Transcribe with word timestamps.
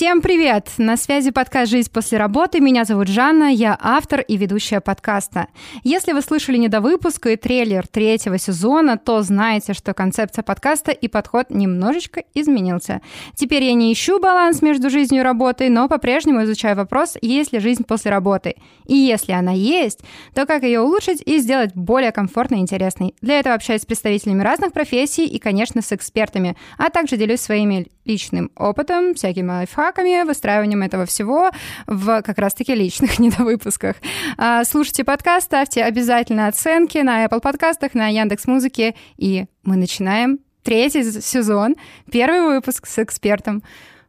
Всем 0.00 0.22
привет! 0.22 0.70
На 0.78 0.96
связи 0.96 1.30
подкаст 1.30 1.70
«Жизнь 1.70 1.90
после 1.92 2.16
работы». 2.16 2.58
Меня 2.60 2.86
зовут 2.86 3.08
Жанна, 3.08 3.52
я 3.52 3.76
автор 3.78 4.20
и 4.20 4.38
ведущая 4.38 4.80
подкаста. 4.80 5.48
Если 5.84 6.14
вы 6.14 6.22
слышали 6.22 6.56
недовыпуск 6.56 7.26
и 7.26 7.36
трейлер 7.36 7.86
третьего 7.86 8.38
сезона, 8.38 8.96
то 8.96 9.20
знаете, 9.20 9.74
что 9.74 9.92
концепция 9.92 10.42
подкаста 10.42 10.90
и 10.90 11.06
подход 11.06 11.50
немножечко 11.50 12.22
изменился. 12.32 13.02
Теперь 13.34 13.64
я 13.64 13.74
не 13.74 13.92
ищу 13.92 14.18
баланс 14.18 14.62
между 14.62 14.88
жизнью 14.88 15.20
и 15.20 15.22
работой, 15.22 15.68
но 15.68 15.86
по-прежнему 15.86 16.44
изучаю 16.44 16.76
вопрос, 16.76 17.18
есть 17.20 17.52
ли 17.52 17.58
жизнь 17.58 17.84
после 17.84 18.10
работы. 18.10 18.54
И 18.86 18.96
если 18.96 19.32
она 19.32 19.52
есть, 19.52 20.00
то 20.34 20.46
как 20.46 20.62
ее 20.62 20.80
улучшить 20.80 21.20
и 21.26 21.36
сделать 21.40 21.74
более 21.74 22.12
комфортной 22.12 22.60
и 22.60 22.62
интересной. 22.62 23.14
Для 23.20 23.38
этого 23.38 23.54
общаюсь 23.54 23.82
с 23.82 23.86
представителями 23.86 24.42
разных 24.42 24.72
профессий 24.72 25.26
и, 25.26 25.38
конечно, 25.38 25.82
с 25.82 25.92
экспертами, 25.92 26.56
а 26.78 26.88
также 26.88 27.18
делюсь 27.18 27.40
своими 27.40 27.88
личным 28.06 28.50
опытом, 28.56 29.12
всякими 29.14 29.50
лайфхаками, 29.50 29.89
выстраиванием 30.24 30.82
этого 30.82 31.06
всего 31.06 31.50
в 31.86 32.22
как 32.22 32.38
раз-таки 32.38 32.74
личных 32.74 33.18
недовыпусках. 33.18 33.96
А, 34.36 34.64
слушайте 34.64 35.04
подкаст, 35.04 35.46
ставьте 35.46 35.82
обязательно 35.82 36.46
оценки 36.46 36.98
на 36.98 37.24
Apple 37.24 37.40
подкастах, 37.40 37.94
на 37.94 38.08
Яндекс 38.08 38.46
Музыке, 38.46 38.94
и 39.16 39.46
мы 39.62 39.76
начинаем 39.76 40.40
третий 40.62 41.02
сезон, 41.02 41.76
первый 42.10 42.42
выпуск 42.42 42.86
с 42.86 42.98
экспертом. 42.98 43.62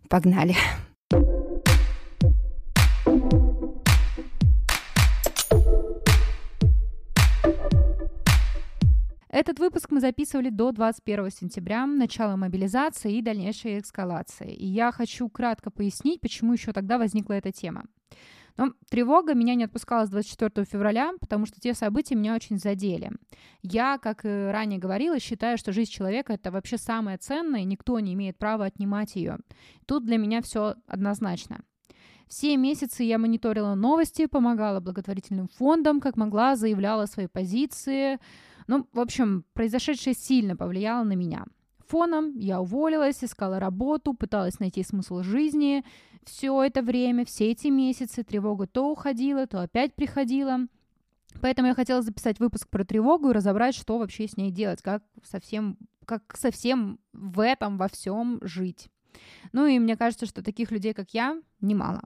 Погнали! 0.09 0.55
Этот 9.31 9.59
выпуск 9.59 9.91
мы 9.91 10.01
записывали 10.01 10.49
до 10.49 10.73
21 10.73 11.31
сентября, 11.31 11.85
начала 11.85 12.35
мобилизации 12.35 13.15
и 13.15 13.21
дальнейшей 13.21 13.79
эскалации. 13.79 14.53
И 14.53 14.67
я 14.67 14.91
хочу 14.91 15.29
кратко 15.29 15.71
пояснить, 15.71 16.19
почему 16.19 16.51
еще 16.51 16.73
тогда 16.73 16.97
возникла 16.97 17.33
эта 17.33 17.53
тема. 17.53 17.85
Но 18.57 18.73
тревога 18.89 19.33
меня 19.33 19.55
не 19.55 19.63
отпускала 19.63 20.05
с 20.05 20.09
24 20.09 20.65
февраля, 20.65 21.13
потому 21.21 21.45
что 21.45 21.61
те 21.61 21.73
события 21.73 22.15
меня 22.15 22.35
очень 22.35 22.57
задели. 22.57 23.13
Я, 23.63 23.97
как 23.99 24.25
и 24.25 24.49
ранее 24.51 24.79
говорила, 24.79 25.17
считаю, 25.17 25.57
что 25.57 25.71
жизнь 25.71 25.91
человека— 25.91 26.33
это 26.35 26.51
вообще 26.51 26.77
самое 26.77 27.17
ценное, 27.17 27.61
и 27.61 27.65
никто 27.65 27.97
не 28.01 28.13
имеет 28.15 28.37
права 28.37 28.65
отнимать 28.65 29.15
ее. 29.15 29.37
Тут 29.85 30.05
для 30.05 30.17
меня 30.17 30.41
все 30.41 30.75
однозначно. 30.87 31.61
Все 32.27 32.55
месяцы 32.57 33.03
я 33.03 33.17
мониторила 33.17 33.75
новости, 33.75 34.25
помогала 34.25 34.81
благотворительным 34.81 35.47
фондам, 35.47 36.01
как 36.01 36.17
могла, 36.17 36.57
заявляла 36.57 37.05
свои 37.05 37.27
позиции, 37.27 38.19
ну, 38.71 38.87
в 38.93 39.01
общем, 39.01 39.43
произошедшее 39.51 40.13
сильно 40.13 40.55
повлияло 40.55 41.03
на 41.03 41.11
меня. 41.11 41.45
Фоном 41.89 42.37
я 42.37 42.61
уволилась, 42.61 43.21
искала 43.21 43.59
работу, 43.59 44.13
пыталась 44.13 44.61
найти 44.61 44.81
смысл 44.81 45.23
жизни. 45.23 45.83
Все 46.23 46.63
это 46.63 46.81
время, 46.81 47.25
все 47.25 47.51
эти 47.51 47.67
месяцы 47.67 48.23
тревога 48.23 48.67
то 48.67 48.89
уходила, 48.89 49.45
то 49.45 49.61
опять 49.61 49.93
приходила. 49.93 50.67
Поэтому 51.41 51.67
я 51.67 51.75
хотела 51.75 52.01
записать 52.01 52.39
выпуск 52.39 52.69
про 52.69 52.85
тревогу 52.85 53.31
и 53.31 53.33
разобрать, 53.33 53.75
что 53.75 53.97
вообще 53.97 54.25
с 54.29 54.37
ней 54.37 54.51
делать, 54.51 54.81
как 54.81 55.03
совсем, 55.21 55.77
как 56.05 56.37
совсем 56.37 56.97
в 57.11 57.41
этом 57.41 57.77
во 57.77 57.89
всем 57.89 58.39
жить. 58.41 58.87
Ну 59.51 59.65
и 59.65 59.79
мне 59.79 59.97
кажется, 59.97 60.25
что 60.25 60.41
таких 60.41 60.71
людей, 60.71 60.93
как 60.93 61.09
я, 61.13 61.37
немало. 61.59 62.03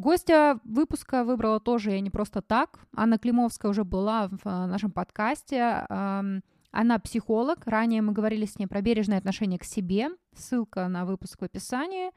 Гостя 0.00 0.58
выпуска 0.64 1.24
выбрала 1.24 1.60
тоже 1.60 1.90
я 1.90 2.00
не 2.00 2.08
просто 2.08 2.40
так. 2.40 2.78
Анна 2.96 3.18
Климовская 3.18 3.70
уже 3.70 3.84
была 3.84 4.28
в 4.28 4.46
э, 4.46 4.66
нашем 4.66 4.90
подкасте. 4.90 5.84
Она 5.88 6.98
психолог. 7.02 7.66
Ранее 7.66 8.00
мы 8.00 8.12
говорили 8.12 8.46
с 8.46 8.58
ней 8.58 8.66
про 8.66 8.80
бережное 8.80 9.18
отношение 9.18 9.58
к 9.58 9.64
себе. 9.64 10.08
Ссылка 10.34 10.88
на 10.88 11.04
выпуск 11.04 11.40
в 11.40 11.44
описании. 11.44 12.12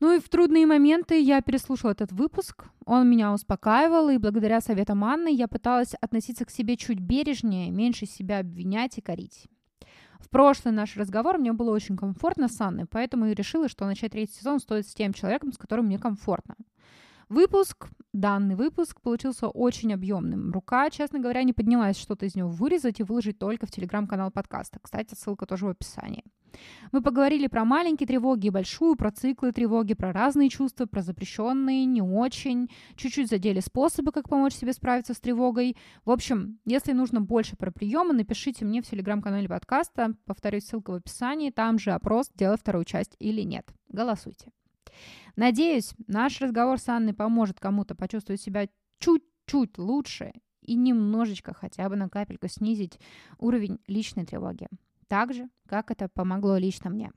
Ну 0.00 0.14
и 0.14 0.18
в 0.18 0.30
трудные 0.30 0.64
моменты 0.64 1.20
я 1.20 1.42
переслушала 1.42 1.90
этот 1.90 2.10
выпуск. 2.10 2.64
Он 2.86 3.08
меня 3.08 3.34
успокаивал, 3.34 4.08
и 4.08 4.16
благодаря 4.16 4.62
советам 4.62 5.04
Анны 5.04 5.30
я 5.30 5.46
пыталась 5.46 5.94
относиться 6.00 6.46
к 6.46 6.50
себе 6.50 6.78
чуть 6.78 7.00
бережнее, 7.00 7.70
меньше 7.70 8.06
себя 8.06 8.38
обвинять 8.38 8.96
и 8.96 9.02
корить. 9.02 9.46
В 10.24 10.30
прошлый 10.30 10.72
наш 10.72 10.96
разговор 10.96 11.36
мне 11.36 11.52
было 11.52 11.70
очень 11.70 11.98
комфортно 11.98 12.48
с 12.48 12.58
Анной, 12.58 12.86
поэтому 12.86 13.26
я 13.26 13.34
решила, 13.34 13.68
что 13.68 13.84
начать 13.84 14.12
третий 14.12 14.32
сезон 14.32 14.58
стоит 14.58 14.88
с 14.88 14.94
тем 14.94 15.12
человеком, 15.12 15.52
с 15.52 15.58
которым 15.58 15.84
мне 15.84 15.98
комфортно. 15.98 16.56
Выпуск, 17.28 17.88
данный 18.14 18.54
выпуск 18.54 19.02
получился 19.02 19.48
очень 19.48 19.92
объемным. 19.92 20.50
Рука, 20.50 20.88
честно 20.88 21.18
говоря, 21.18 21.42
не 21.42 21.52
поднялась 21.52 21.98
что-то 21.98 22.24
из 22.24 22.34
него 22.34 22.48
вырезать 22.48 23.00
и 23.00 23.02
выложить 23.02 23.38
только 23.38 23.66
в 23.66 23.70
телеграм-канал 23.70 24.30
подкаста. 24.30 24.78
Кстати, 24.80 25.14
ссылка 25.14 25.44
тоже 25.44 25.66
в 25.66 25.68
описании. 25.68 26.24
Мы 26.92 27.02
поговорили 27.02 27.46
про 27.46 27.64
маленькие 27.64 28.06
тревоги 28.06 28.46
и 28.46 28.50
большую, 28.50 28.96
про 28.96 29.10
циклы 29.10 29.52
тревоги, 29.52 29.94
про 29.94 30.12
разные 30.12 30.48
чувства, 30.48 30.86
про 30.86 31.02
запрещенные, 31.02 31.84
не 31.84 32.02
очень. 32.02 32.70
Чуть-чуть 32.96 33.28
задели 33.28 33.60
способы, 33.60 34.12
как 34.12 34.28
помочь 34.28 34.54
себе 34.54 34.72
справиться 34.72 35.14
с 35.14 35.20
тревогой. 35.20 35.76
В 36.04 36.10
общем, 36.10 36.58
если 36.64 36.92
нужно 36.92 37.20
больше 37.20 37.56
про 37.56 37.70
приемы, 37.70 38.14
напишите 38.14 38.64
мне 38.64 38.82
в 38.82 38.86
телеграм-канале 38.86 39.48
подкаста. 39.48 40.14
Повторюсь, 40.24 40.66
ссылка 40.66 40.90
в 40.92 40.94
описании. 40.94 41.50
Там 41.50 41.78
же 41.78 41.92
опрос, 41.92 42.30
делать 42.34 42.60
вторую 42.60 42.84
часть 42.84 43.16
или 43.18 43.42
нет. 43.42 43.66
Голосуйте. 43.88 44.50
Надеюсь, 45.36 45.94
наш 46.06 46.40
разговор 46.40 46.78
с 46.78 46.88
Анной 46.88 47.14
поможет 47.14 47.58
кому-то 47.58 47.94
почувствовать 47.94 48.40
себя 48.40 48.68
чуть-чуть 49.00 49.78
лучше 49.78 50.32
и 50.62 50.74
немножечко, 50.74 51.54
хотя 51.54 51.88
бы 51.88 51.96
на 51.96 52.08
капельку 52.08 52.48
снизить 52.48 52.98
уровень 53.38 53.78
личной 53.86 54.24
тревоги. 54.24 54.68
Так 55.14 55.32
же, 55.32 55.48
как 55.68 55.92
это 55.92 56.08
помогло 56.08 56.56
лично 56.56 56.90
мне. 56.90 57.12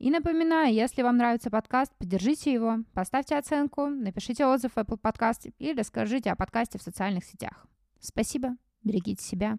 И 0.00 0.10
напоминаю, 0.10 0.74
если 0.74 1.02
вам 1.02 1.16
нравится 1.16 1.48
подкаст, 1.48 1.94
поддержите 1.96 2.52
его, 2.52 2.78
поставьте 2.92 3.36
оценку, 3.36 3.86
напишите 3.86 4.44
отзыв 4.46 4.72
в 4.72 4.78
Apple 4.78 5.00
Podcast 5.00 5.54
или 5.58 5.78
расскажите 5.78 6.32
о 6.32 6.34
подкасте 6.34 6.76
в 6.76 6.82
социальных 6.82 7.24
сетях. 7.24 7.68
Спасибо, 8.00 8.56
берегите 8.82 9.22
себя, 9.22 9.58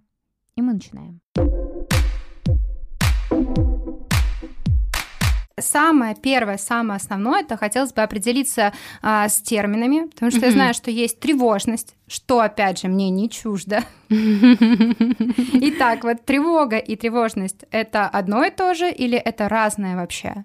и 0.57 0.61
мы 0.61 0.73
начинаем. 0.73 1.21
Самое 5.57 6.15
первое, 6.15 6.57
самое 6.57 6.97
основное, 6.97 7.41
это 7.41 7.55
хотелось 7.55 7.93
бы 7.93 8.01
определиться 8.01 8.73
а, 9.01 9.29
с 9.29 9.41
терминами, 9.41 10.07
потому 10.09 10.29
что 10.29 10.41
mm-hmm. 10.41 10.45
я 10.47 10.51
знаю, 10.51 10.73
что 10.73 10.91
есть 10.91 11.21
тревожность, 11.21 11.95
что, 12.07 12.41
опять 12.41 12.81
же, 12.81 12.89
мне 12.89 13.09
не 13.09 13.29
чуждо. 13.29 13.81
Итак, 14.09 16.03
вот 16.03 16.25
тревога 16.25 16.77
и 16.77 16.97
тревожность– 16.97 17.63
это 17.71 18.05
одно 18.05 18.43
и 18.43 18.51
то 18.51 18.73
же 18.73 18.91
или 18.91 19.17
это 19.17 19.47
разное 19.47 19.95
вообще? 19.95 20.43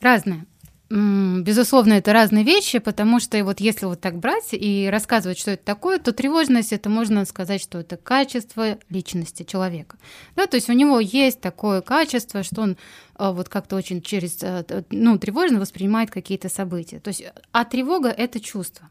Разное. 0.00 0.46
Безусловно, 0.90 1.92
это 1.92 2.12
разные 2.12 2.42
вещи, 2.42 2.80
потому 2.80 3.20
что 3.20 3.42
вот 3.44 3.60
если 3.60 3.86
вот 3.86 4.00
так 4.00 4.18
брать 4.18 4.48
и 4.50 4.88
рассказывать, 4.90 5.38
что 5.38 5.52
это 5.52 5.64
такое, 5.64 6.00
то 6.00 6.12
тревожность 6.12 6.72
это 6.72 6.90
можно 6.90 7.24
сказать, 7.26 7.62
что 7.62 7.78
это 7.78 7.96
качество 7.96 8.76
личности 8.88 9.44
человека. 9.44 9.98
Да, 10.34 10.48
то 10.48 10.56
есть 10.56 10.68
у 10.68 10.72
него 10.72 10.98
есть 10.98 11.40
такое 11.40 11.80
качество, 11.80 12.42
что 12.42 12.62
он 12.62 12.76
а, 13.14 13.30
вот 13.30 13.48
как-то 13.48 13.76
очень 13.76 14.02
через, 14.02 14.42
э, 14.42 14.64
ну, 14.90 15.16
тревожно 15.16 15.60
воспринимает 15.60 16.10
какие-то 16.10 16.48
события. 16.48 16.98
То 16.98 17.08
есть, 17.08 17.22
а 17.52 17.64
тревога 17.64 18.08
это 18.08 18.40
чувство. 18.40 18.90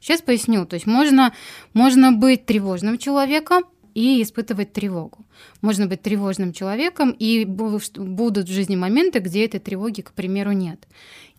Сейчас 0.00 0.22
поясню. 0.22 0.64
То 0.64 0.74
есть 0.74 0.86
можно, 0.86 1.34
можно 1.74 2.10
быть 2.10 2.46
тревожным 2.46 2.96
человеком, 2.96 3.64
и 3.94 4.22
испытывать 4.22 4.72
тревогу. 4.72 5.24
Можно 5.60 5.86
быть 5.86 6.02
тревожным 6.02 6.52
человеком, 6.52 7.12
и 7.12 7.44
будут 7.44 8.48
в 8.48 8.52
жизни 8.52 8.76
моменты, 8.76 9.20
где 9.20 9.44
этой 9.44 9.60
тревоги, 9.60 10.00
к 10.00 10.12
примеру, 10.12 10.52
нет. 10.52 10.86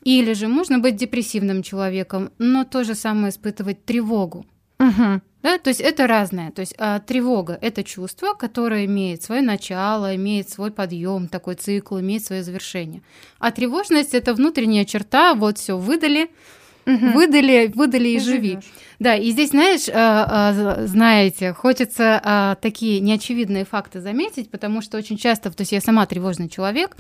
Или 0.06 0.34
же 0.34 0.48
можно 0.48 0.80
быть 0.80 0.96
депрессивным 0.96 1.64
человеком, 1.64 2.32
но 2.38 2.64
то 2.64 2.84
же 2.84 2.96
самое 2.96 3.30
испытывать 3.30 3.84
тревогу. 3.84 4.46
Угу. 4.80 5.22
Да, 5.42 5.58
то 5.58 5.70
есть 5.70 5.82
это 5.82 6.08
разное. 6.08 6.52
То 6.52 6.62
есть 6.62 6.76
а, 6.78 7.00
тревога 7.00 7.58
это 7.62 7.84
чувство, 7.84 8.34
которое 8.34 8.86
имеет 8.86 9.24
свое 9.24 9.42
начало, 9.42 10.16
имеет 10.16 10.50
свой 10.50 10.72
подъем, 10.72 11.28
такой 11.28 11.56
цикл, 11.56 12.00
имеет 12.00 12.24
свое 12.24 12.44
завершение. 12.44 13.02
А 13.40 13.52
тревожность 13.52 14.14
это 14.14 14.34
внутренняя 14.34 14.86
черта, 14.86 15.34
вот 15.34 15.58
все 15.58 15.78
выдали, 15.78 16.30
угу. 16.86 17.12
выдали, 17.12 17.72
выдали 17.74 18.10
и, 18.10 18.16
и 18.16 18.20
живи. 18.20 18.50
Живешь. 18.50 18.64
Да, 19.00 19.16
и 19.16 19.32
здесь, 19.32 19.50
знаешь, 19.50 19.90
а, 19.90 20.54
а, 20.58 20.88
знаете, 20.88 21.54
хочется 21.54 22.22
а, 22.24 22.56
такие 22.56 23.00
неочевидные 23.00 23.66
факты 23.66 24.02
заметить, 24.02 24.50
потому 24.50 24.82
что 24.82 24.98
очень 24.98 25.18
часто, 25.18 25.52
то 25.52 25.62
есть 25.62 25.74
я 25.74 25.82
сама 25.82 26.06
тревожный 26.06 26.48
человек, 26.48 26.96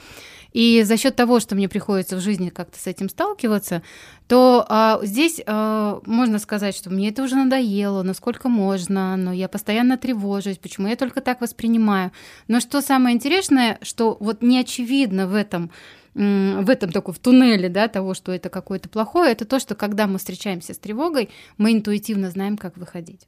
и 0.55 0.83
за 0.83 0.95
счет 0.95 1.17
того, 1.17 1.41
что 1.41 1.53
мне 1.53 1.67
приходится 1.67 2.15
в 2.15 2.21
жизни 2.21 2.47
как-то 2.47 2.79
с 2.79 2.87
этим 2.87 3.09
сталкиваться, 3.09 3.83
то 4.29 4.65
а, 4.69 5.01
здесь 5.03 5.41
а, 5.45 5.99
можно 6.05 6.39
сказать, 6.39 6.73
что 6.73 6.89
мне 6.89 7.09
это 7.09 7.23
уже 7.23 7.35
надоело, 7.35 8.03
насколько 8.03 8.47
можно, 8.47 9.17
но 9.17 9.33
я 9.33 9.49
постоянно 9.49 9.97
тревожусь, 9.97 10.57
почему 10.57 10.87
я 10.87 10.95
только 10.95 11.19
так 11.19 11.41
воспринимаю. 11.41 12.13
Но 12.47 12.61
что 12.61 12.79
самое 12.79 13.17
интересное, 13.17 13.79
что 13.81 14.15
вот 14.21 14.41
не 14.41 14.57
очевидно 14.57 15.27
в 15.27 15.35
этом 15.35 15.71
в 16.13 16.69
этом 16.69 16.93
такой 16.93 17.13
в 17.13 17.19
туннеле, 17.19 17.67
да, 17.67 17.89
того, 17.89 18.13
что 18.13 18.31
это 18.31 18.47
какое-то 18.47 18.87
плохое, 18.87 19.33
это 19.33 19.43
то, 19.43 19.59
что 19.59 19.75
когда 19.75 20.07
мы 20.07 20.19
встречаемся 20.19 20.73
с 20.73 20.77
тревогой, 20.77 21.29
мы 21.57 21.73
интуитивно 21.73 22.29
знаем, 22.29 22.55
как 22.55 22.77
выходить. 22.77 23.27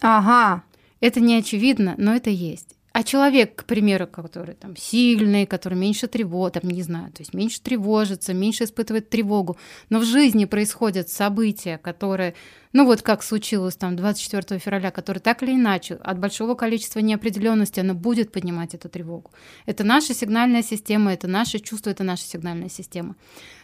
Ага. 0.00 0.62
Это 1.00 1.20
не 1.20 1.36
очевидно, 1.36 1.94
но 1.98 2.14
это 2.14 2.30
есть. 2.30 2.74
А 2.94 3.02
человек, 3.02 3.56
к 3.56 3.64
примеру, 3.64 4.06
который 4.06 4.54
там 4.54 4.76
сильный, 4.76 5.46
который 5.46 5.74
меньше 5.74 6.06
тревог, 6.06 6.52
там, 6.52 6.70
не 6.70 6.80
знаю, 6.80 7.10
то 7.10 7.22
есть 7.22 7.34
меньше 7.34 7.60
тревожится, 7.60 8.32
меньше 8.32 8.62
испытывает 8.62 9.10
тревогу, 9.10 9.56
но 9.90 9.98
в 9.98 10.04
жизни 10.04 10.44
происходят 10.44 11.08
события, 11.08 11.76
которые, 11.78 12.36
ну 12.72 12.84
вот 12.84 13.02
как 13.02 13.24
случилось 13.24 13.74
там 13.74 13.96
24 13.96 14.60
февраля, 14.60 14.92
которые 14.92 15.20
так 15.20 15.42
или 15.42 15.56
иначе 15.56 15.96
от 15.96 16.20
большого 16.20 16.54
количества 16.54 17.00
неопределенности 17.00 17.80
она 17.80 17.94
будет 17.94 18.30
поднимать 18.30 18.74
эту 18.74 18.88
тревогу. 18.88 19.32
Это 19.66 19.82
наша 19.82 20.14
сигнальная 20.14 20.62
система, 20.62 21.12
это 21.12 21.26
наше 21.26 21.58
чувство, 21.58 21.90
это 21.90 22.04
наша 22.04 22.22
сигнальная 22.22 22.68
система. 22.68 23.16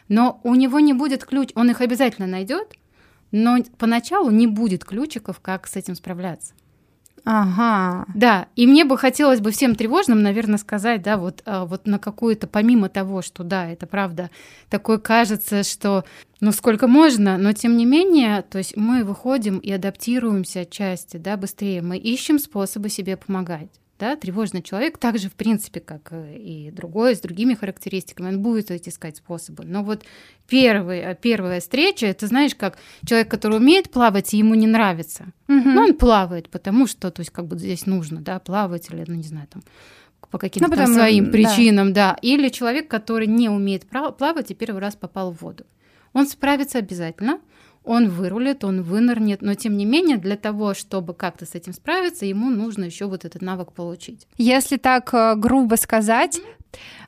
Но 0.09 0.41
у 0.43 0.57
него 0.57 0.81
не 0.81 0.93
будет 0.93 1.25
ключ, 1.25 1.51
он 1.55 1.71
их 1.71 1.81
обязательно 1.81 2.27
найдет, 2.27 2.75
но 3.31 3.59
поначалу 3.79 4.33
не 4.33 4.49
будет 4.49 4.85
ключиков, 4.85 5.39
как 5.39 5.69
с 5.69 5.77
этим 5.77 5.95
справляться. 5.95 6.53
Ага. 7.25 8.07
Да, 8.15 8.49
и 8.57 8.67
мне 8.67 8.85
бы 8.85 8.97
хотелось 8.97 9.41
бы 9.41 9.51
всем 9.51 9.75
тревожным, 9.75 10.23
наверное, 10.23 10.59
сказать, 10.59 11.03
да, 11.03 11.17
вот, 11.17 11.43
а, 11.45 11.67
вот 11.67 11.87
на 11.87 11.99
какую-то, 11.99 12.47
помимо 12.47 12.89
того, 12.89 13.21
что, 13.23 13.45
да, 13.45 13.69
это 13.69 13.87
правда, 13.87 14.31
такое 14.71 14.99
кажется, 14.99 15.63
что, 15.63 16.05
ну, 16.41 16.53
сколько 16.53 16.87
можно, 16.87 17.37
но 17.37 17.53
тем 17.53 17.77
не 17.77 17.85
менее, 17.85 18.43
то 18.43 18.59
есть 18.59 18.77
мы 18.77 19.05
выходим 19.05 19.59
и 19.59 19.71
адаптируемся 19.71 20.61
отчасти, 20.61 21.19
да, 21.19 21.37
быстрее, 21.37 21.83
мы 21.83 21.99
ищем 21.99 22.39
способы 22.39 22.89
себе 22.89 23.17
помогать 23.17 23.69
да, 24.01 24.17
тревожный 24.17 24.63
человек, 24.63 24.99
также, 24.99 25.29
в 25.29 25.35
принципе, 25.35 25.79
как 25.79 26.13
и 26.13 26.71
другой, 26.73 27.15
с 27.15 27.21
другими 27.21 27.55
характеристиками, 27.55 28.29
он 28.29 28.43
будет 28.43 28.71
искать 28.71 29.19
способы. 29.19 29.65
Но 29.65 29.85
вот 29.85 30.05
первый, 30.49 31.01
э, 31.01 31.15
первая 31.21 31.61
встреча, 31.61 32.07
это, 32.07 32.27
знаешь, 32.27 32.55
как 32.55 32.79
человек, 33.05 33.31
который 33.31 33.59
умеет 33.59 33.91
плавать, 33.91 34.33
и 34.33 34.39
ему 34.39 34.55
не 34.55 34.67
нравится. 34.67 35.27
Угу. 35.49 35.69
Ну, 35.69 35.83
он 35.83 35.95
плавает, 35.95 36.49
потому 36.49 36.87
что, 36.87 37.11
то 37.11 37.21
есть, 37.21 37.31
как 37.31 37.47
бы 37.47 37.59
здесь 37.59 37.87
нужно, 37.87 38.21
да, 38.21 38.41
плавать 38.41 38.91
или, 38.91 39.05
ну, 39.07 39.15
не 39.15 39.23
знаю, 39.23 39.47
там, 39.49 39.63
по 40.31 40.39
каким-то 40.39 40.69
ну, 40.69 40.75
потому, 40.75 40.95
своим 40.95 41.31
причинам, 41.31 41.93
да. 41.93 42.13
да. 42.13 42.19
Или 42.23 42.49
человек, 42.49 42.89
который 42.89 43.27
не 43.27 43.49
умеет 43.49 43.87
плавать 43.87 44.51
и 44.51 44.55
первый 44.55 44.81
раз 44.81 44.97
попал 44.97 45.33
в 45.33 45.43
воду. 45.43 45.65
Он 46.13 46.27
справится 46.27 46.79
обязательно, 46.79 47.41
он 47.85 48.09
вырулит, 48.09 48.65
он 48.65 48.83
вынырнет, 48.83 49.43
но 49.43 49.55
тем 49.55 49.77
не 49.77 49.85
менее 49.85 50.17
для 50.17 50.37
того, 50.37 50.75
чтобы 50.75 51.15
как-то 51.15 51.47
с 51.47 51.55
этим 51.55 51.73
справиться, 51.73 52.27
ему 52.27 52.51
нужно 52.51 52.85
еще 52.85 53.07
вот 53.07 53.25
этот 53.25 53.43
навык 53.43 53.73
получить. 53.73 54.27
Если 54.37 54.77
так 54.77 55.13
э, 55.15 55.35
грубо 55.37 55.77
сказать, 55.77 56.41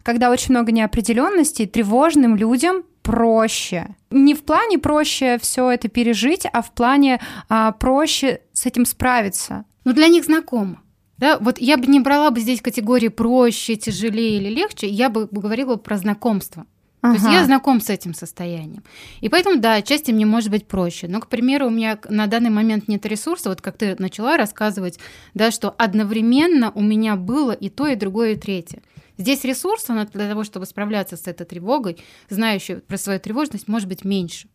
когда 0.03 0.31
очень 0.31 0.53
много 0.53 0.73
неопределенности, 0.73 1.67
тревожным 1.67 2.37
людям 2.37 2.85
проще. 3.03 3.97
Не 4.11 4.35
в 4.35 4.45
плане 4.45 4.79
проще 4.79 5.39
все 5.41 5.71
это 5.71 5.89
пережить, 5.89 6.47
а 6.53 6.63
в 6.63 6.73
плане 6.73 7.21
а, 7.49 7.73
проще 7.73 8.41
с 8.53 8.67
этим 8.67 8.87
справиться. 8.87 9.65
Ну, 9.85 9.93
для 9.93 10.09
них 10.09 10.25
знакомо. 10.25 10.81
Да, 11.19 11.39
вот 11.39 11.59
я 11.59 11.77
бы 11.77 11.87
не 11.87 12.01
брала 12.01 12.31
бы 12.31 12.41
здесь 12.41 12.61
категории 12.61 13.09
проще, 13.09 13.77
тяжелее 13.77 14.39
или 14.39 14.49
легче, 14.49 14.89
я 14.89 15.09
бы 15.09 15.29
говорила 15.31 15.77
про 15.77 15.97
знакомство. 15.97 16.67
Ага. 17.03 17.19
То 17.19 17.21
есть 17.21 17.35
я 17.35 17.45
знаком 17.45 17.81
с 17.81 17.91
этим 17.91 18.15
состоянием. 18.15 18.85
И 19.21 19.29
поэтому, 19.29 19.59
да, 19.61 19.75
отчасти 19.75 20.13
мне 20.13 20.25
может 20.25 20.51
быть 20.51 20.69
проще. 20.69 21.09
Но, 21.09 21.21
к 21.21 21.27
примеру, 21.27 21.67
у 21.67 21.71
меня 21.71 21.99
на 22.09 22.29
данный 22.29 22.51
момент 22.51 22.87
нет 22.87 23.05
ресурса, 23.07 23.49
вот 23.49 23.61
как 23.61 23.77
ты 23.77 23.97
начала 23.99 24.37
рассказывать, 24.37 25.01
да, 25.35 25.51
что 25.51 25.71
одновременно 25.71 26.71
у 26.71 26.81
меня 26.81 27.17
было 27.17 27.51
и 27.51 27.69
то, 27.71 27.89
и 27.89 27.97
другое, 27.97 28.33
и 28.33 28.37
третье. 28.37 28.83
Здесь 29.19 29.43
ресурса 29.45 30.09
для 30.13 30.29
того, 30.29 30.45
чтобы 30.45 30.65
справляться 30.65 31.17
с 31.17 31.27
этой 31.27 31.45
тревогой, 31.45 31.99
знающей 32.29 32.77
про 32.77 32.97
свою 32.97 33.19
тревожность, 33.19 33.67
может 33.67 33.89
быть 33.89 34.05
меньше. 34.05 34.49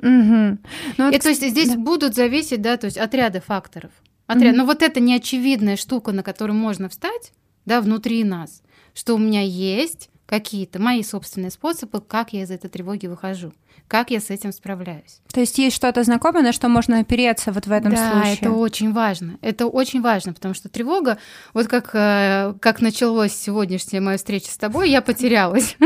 Угу. 0.00 0.08
Ну, 0.08 1.08
и 1.08 1.12
вот, 1.12 1.22
то 1.22 1.28
есть 1.28 1.48
здесь 1.48 1.70
да. 1.70 1.76
будут 1.76 2.16
зависеть, 2.16 2.60
да, 2.60 2.76
то 2.76 2.86
есть 2.86 2.98
отряды 2.98 3.40
факторов. 3.40 3.92
Отряд. 4.26 4.54
Угу. 4.54 4.58
Но 4.58 4.66
вот 4.66 4.82
эта 4.82 4.98
неочевидная 4.98 5.76
штука, 5.76 6.10
на 6.10 6.24
которую 6.24 6.56
можно 6.56 6.88
встать, 6.88 7.32
да, 7.64 7.80
внутри 7.80 8.24
нас, 8.24 8.62
что 8.92 9.14
у 9.14 9.18
меня 9.18 9.42
есть 9.42 10.10
какие-то 10.32 10.80
мои 10.80 11.02
собственные 11.02 11.50
способы, 11.50 12.00
как 12.00 12.32
я 12.32 12.44
из 12.44 12.50
этой 12.50 12.70
тревоги 12.70 13.06
выхожу, 13.06 13.52
как 13.86 14.10
я 14.10 14.18
с 14.18 14.30
этим 14.30 14.50
справляюсь. 14.50 15.20
То 15.30 15.40
есть 15.40 15.58
есть 15.58 15.76
что-то 15.76 16.02
знакомое, 16.04 16.42
на 16.42 16.54
что 16.54 16.70
можно 16.70 17.00
опереться 17.00 17.52
вот 17.52 17.66
в 17.66 17.70
этом 17.70 17.92
да, 17.92 18.10
случае? 18.10 18.38
Да, 18.40 18.46
это 18.46 18.50
очень 18.52 18.94
важно. 18.94 19.36
Это 19.42 19.66
очень 19.66 20.00
важно, 20.00 20.32
потому 20.32 20.54
что 20.54 20.70
тревога, 20.70 21.18
вот 21.52 21.68
как, 21.68 21.90
э, 21.92 22.54
как 22.62 22.80
началось 22.80 23.34
сегодняшняя 23.34 24.00
моя 24.00 24.16
встреча 24.16 24.50
с 24.50 24.56
тобой, 24.56 24.88
я 24.88 25.02
потерялась. 25.02 25.76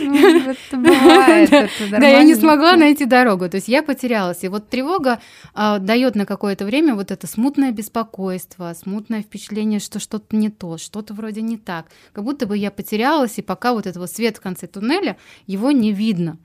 Ну, 0.00 0.50
это 0.50 0.76
бывает. 0.76 1.50
Да, 1.90 2.06
я 2.06 2.22
не 2.22 2.34
смогла 2.34 2.76
найти 2.76 3.04
дорогу. 3.04 3.48
То 3.48 3.56
есть 3.56 3.68
я 3.68 3.82
потерялась. 3.82 4.44
И 4.44 4.48
вот 4.48 4.68
тревога 4.68 5.20
а, 5.54 5.78
дает 5.78 6.14
на 6.14 6.26
какое-то 6.26 6.64
время 6.64 6.94
вот 6.94 7.10
это 7.10 7.26
смутное 7.26 7.72
беспокойство, 7.72 8.74
смутное 8.74 9.22
впечатление, 9.22 9.80
что 9.80 9.98
что-то 9.98 10.36
не 10.36 10.50
то, 10.50 10.78
что-то 10.78 11.14
вроде 11.14 11.42
не 11.42 11.56
так. 11.56 11.86
Как 12.12 12.24
будто 12.24 12.46
бы 12.46 12.56
я 12.56 12.70
потерялась, 12.70 13.38
и 13.38 13.42
пока 13.42 13.72
вот 13.72 13.86
этого 13.86 14.06
свет 14.06 14.36
в 14.36 14.40
конце 14.40 14.66
туннеля, 14.66 15.16
его 15.46 15.70
не 15.70 15.92
видно. 15.92 16.38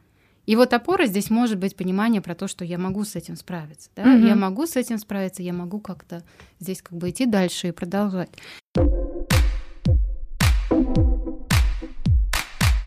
И 0.45 0.55
вот 0.55 0.73
опора 0.73 1.05
здесь 1.05 1.29
может 1.29 1.57
быть 1.57 1.75
понимание 1.75 2.21
про 2.21 2.35
то, 2.35 2.47
что 2.47 2.65
я 2.65 2.77
могу 2.77 3.05
с 3.05 3.15
этим 3.15 3.37
справиться. 3.37 3.89
Да? 3.95 4.03
Mm-hmm. 4.03 4.27
Я 4.27 4.35
могу 4.35 4.65
с 4.65 4.75
этим 4.75 4.97
справиться, 4.97 5.41
я 5.41 5.53
могу 5.53 5.79
как-то 5.79 6.23
здесь 6.59 6.81
как 6.81 6.97
бы 6.97 7.09
идти 7.11 7.25
дальше 7.25 7.69
и 7.69 7.71
продолжать. 7.71 8.29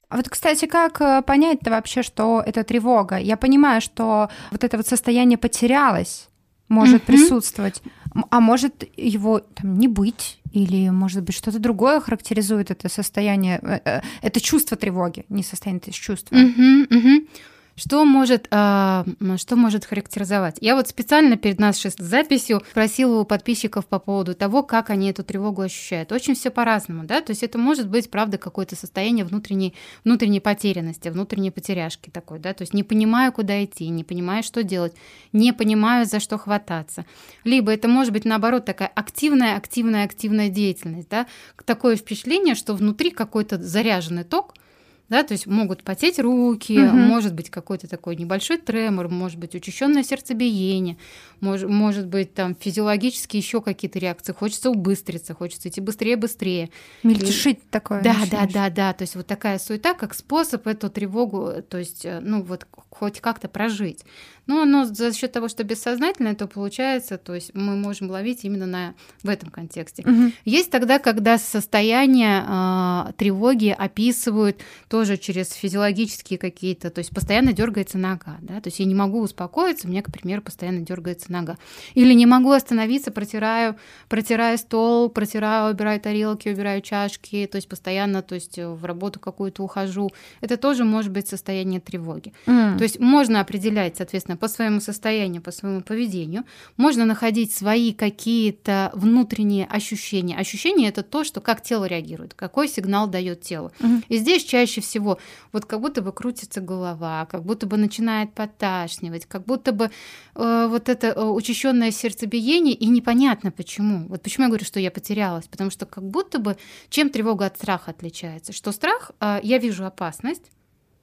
А 0.08 0.16
вот, 0.16 0.28
кстати, 0.28 0.66
как 0.66 1.00
э, 1.00 1.22
понять-то 1.22 1.70
вообще, 1.70 2.02
что 2.02 2.42
это 2.44 2.62
тревога? 2.62 3.16
Я 3.16 3.36
понимаю, 3.36 3.80
что 3.80 4.30
вот 4.52 4.62
это 4.62 4.76
вот 4.76 4.86
состояние 4.86 5.36
потерялось, 5.36 6.28
может 6.68 7.02
mm-hmm. 7.02 7.06
присутствовать, 7.06 7.82
а 8.30 8.40
может 8.40 8.84
его 8.96 9.40
там 9.40 9.78
не 9.78 9.88
быть, 9.88 10.38
или, 10.52 10.90
может 10.90 11.22
быть, 11.24 11.34
что-то 11.34 11.58
другое 11.58 12.00
характеризует 12.00 12.70
это 12.70 12.88
состояние, 12.88 13.58
э, 13.62 13.80
э, 13.84 14.00
это 14.22 14.40
чувство 14.40 14.76
тревоги, 14.76 15.24
не 15.28 15.42
состояние, 15.42 15.82
это 15.82 15.92
чувство. 15.92 16.36
Mm-hmm, 16.36 16.88
mm-hmm. 16.88 17.28
Что 17.76 18.06
может, 18.06 18.48
э, 18.50 19.04
что 19.36 19.56
может 19.56 19.84
характеризовать? 19.84 20.56
Я 20.62 20.76
вот 20.76 20.88
специально 20.88 21.36
перед 21.36 21.60
нашей 21.60 21.90
записью 21.98 22.62
спросила 22.70 23.20
у 23.20 23.24
подписчиков 23.26 23.84
по 23.86 23.98
поводу 23.98 24.34
того, 24.34 24.62
как 24.62 24.88
они 24.88 25.10
эту 25.10 25.22
тревогу 25.22 25.60
ощущают. 25.60 26.10
Очень 26.10 26.34
все 26.34 26.50
по-разному, 26.50 27.04
да, 27.04 27.20
то 27.20 27.32
есть 27.32 27.42
это 27.42 27.58
может 27.58 27.88
быть, 27.88 28.10
правда, 28.10 28.38
какое-то 28.38 28.76
состояние 28.76 29.26
внутренней, 29.26 29.74
внутренней 30.04 30.40
потерянности, 30.40 31.10
внутренней 31.10 31.50
потеряшки 31.50 32.08
такой, 32.08 32.38
да, 32.38 32.54
то 32.54 32.62
есть 32.62 32.72
не 32.72 32.82
понимаю, 32.82 33.30
куда 33.30 33.62
идти, 33.62 33.86
не 33.88 34.04
понимаю, 34.04 34.42
что 34.42 34.62
делать, 34.62 34.94
не 35.34 35.52
понимаю, 35.52 36.06
за 36.06 36.18
что 36.18 36.38
хвататься. 36.38 37.04
Либо 37.44 37.72
это 37.72 37.88
может 37.88 38.14
быть, 38.14 38.24
наоборот, 38.24 38.64
такая 38.64 38.88
активная, 38.88 39.54
активная, 39.54 40.06
активная 40.06 40.48
деятельность, 40.48 41.10
да, 41.10 41.26
такое 41.66 41.96
впечатление, 41.96 42.54
что 42.54 42.72
внутри 42.72 43.10
какой-то 43.10 43.62
заряженный 43.62 44.24
ток– 44.24 44.54
да, 45.08 45.22
то 45.22 45.32
есть 45.32 45.46
могут 45.46 45.82
потеть 45.84 46.18
руки, 46.18 46.78
угу. 46.78 46.96
может 46.96 47.34
быть 47.34 47.50
какой-то 47.50 47.88
такой 47.88 48.16
небольшой 48.16 48.58
тремор, 48.58 49.08
может 49.08 49.38
быть 49.38 49.54
учащенное 49.54 50.02
сердцебиение, 50.02 50.96
может, 51.40 51.70
может 51.70 52.06
быть 52.06 52.34
там 52.34 52.54
физиологические 52.54 53.40
еще 53.40 53.60
какие-то 53.60 53.98
реакции, 53.98 54.32
хочется 54.32 54.70
убыстриться, 54.70 55.34
хочется 55.34 55.68
идти 55.68 55.80
быстрее, 55.80 56.16
быстрее. 56.16 56.70
Мельтешить 57.02 57.58
И... 57.58 57.62
такое. 57.70 58.02
Да, 58.02 58.14
начинаешь. 58.14 58.52
да, 58.52 58.68
да, 58.68 58.70
да, 58.70 58.92
то 58.92 59.02
есть 59.02 59.14
вот 59.14 59.26
такая 59.26 59.58
суета, 59.58 59.94
как 59.94 60.14
способ 60.14 60.66
эту 60.66 60.90
тревогу, 60.90 61.52
то 61.68 61.78
есть, 61.78 62.04
э, 62.04 62.20
ну 62.20 62.42
вот 62.42 62.66
хоть 62.98 63.20
как-то 63.20 63.48
прожить. 63.48 64.04
Но, 64.46 64.64
но 64.64 64.84
за 64.84 65.12
счет 65.12 65.32
того, 65.32 65.48
что 65.48 65.64
бессознательное, 65.64 66.34
то 66.34 66.46
получается, 66.46 67.18
то 67.18 67.34
есть 67.34 67.52
мы 67.54 67.76
можем 67.76 68.10
ловить 68.10 68.44
именно 68.44 68.66
на, 68.66 68.94
в 69.22 69.28
этом 69.28 69.50
контексте. 69.50 70.02
Угу. 70.02 70.32
Есть 70.44 70.70
тогда, 70.70 70.98
когда 70.98 71.36
состояние 71.36 72.44
э, 72.46 73.12
тревоги 73.16 73.74
описывают 73.76 74.60
тоже 74.96 75.18
через 75.18 75.52
физиологические 75.52 76.38
какие-то, 76.38 76.88
то 76.88 77.00
есть 77.00 77.10
постоянно 77.10 77.52
дергается 77.52 77.98
нога, 77.98 78.38
да, 78.40 78.62
то 78.62 78.68
есть 78.68 78.78
я 78.78 78.86
не 78.86 78.94
могу 78.94 79.20
успокоиться, 79.20 79.86
у 79.86 79.90
меня, 79.90 80.00
к 80.00 80.10
примеру, 80.10 80.40
постоянно 80.40 80.80
дергается 80.80 81.30
нога. 81.30 81.58
Или 81.92 82.14
не 82.14 82.24
могу 82.24 82.50
остановиться, 82.50 83.10
протираю, 83.10 83.76
протираю 84.08 84.56
стол, 84.56 85.10
протираю, 85.10 85.74
убираю 85.74 86.00
тарелки, 86.00 86.48
убираю 86.48 86.80
чашки, 86.80 87.46
то 87.46 87.56
есть 87.56 87.68
постоянно, 87.68 88.22
то 88.22 88.36
есть 88.36 88.58
в 88.58 88.86
работу 88.86 89.20
какую-то 89.20 89.62
ухожу. 89.62 90.10
Это 90.40 90.56
тоже 90.56 90.84
может 90.84 91.12
быть 91.12 91.28
состояние 91.28 91.78
тревоги. 91.78 92.32
Mm. 92.46 92.78
То 92.78 92.84
есть 92.84 92.98
можно 92.98 93.40
определять, 93.40 93.98
соответственно, 93.98 94.38
по 94.38 94.48
своему 94.48 94.80
состоянию, 94.80 95.42
по 95.42 95.50
своему 95.50 95.82
поведению, 95.82 96.44
можно 96.78 97.04
находить 97.04 97.52
свои 97.52 97.92
какие-то 97.92 98.92
внутренние 98.94 99.66
ощущения. 99.66 100.38
Ощущения 100.38 100.88
это 100.88 101.02
то, 101.02 101.22
что 101.22 101.42
как 101.42 101.62
тело 101.62 101.84
реагирует, 101.84 102.32
какой 102.32 102.66
сигнал 102.66 103.08
дает 103.08 103.42
тело. 103.42 103.72
Mm. 103.80 104.04
И 104.08 104.16
здесь 104.16 104.42
чаще 104.42 104.80
всего 104.86 105.18
вот 105.52 105.64
как 105.64 105.80
будто 105.80 106.02
бы 106.02 106.12
крутится 106.12 106.60
голова, 106.60 107.26
как 107.26 107.44
будто 107.44 107.66
бы 107.66 107.76
начинает 107.76 108.32
поташнивать, 108.32 109.26
как 109.26 109.44
будто 109.44 109.72
бы 109.72 109.90
э, 110.34 110.66
вот 110.68 110.88
это 110.88 111.08
э, 111.08 111.24
учащенное 111.24 111.90
сердцебиение, 111.90 112.74
и 112.74 112.86
непонятно 112.86 113.50
почему. 113.50 114.06
Вот 114.08 114.22
почему 114.22 114.44
я 114.44 114.48
говорю, 114.48 114.64
что 114.64 114.80
я 114.80 114.90
потерялась, 114.90 115.46
потому 115.46 115.70
что 115.70 115.86
как 115.86 116.04
будто 116.04 116.38
бы 116.38 116.56
чем 116.88 117.10
тревога 117.10 117.46
от 117.46 117.56
страха 117.56 117.90
отличается. 117.90 118.52
Что 118.52 118.72
страх, 118.72 119.10
э, 119.20 119.40
я 119.42 119.58
вижу 119.58 119.84
опасность, 119.84 120.50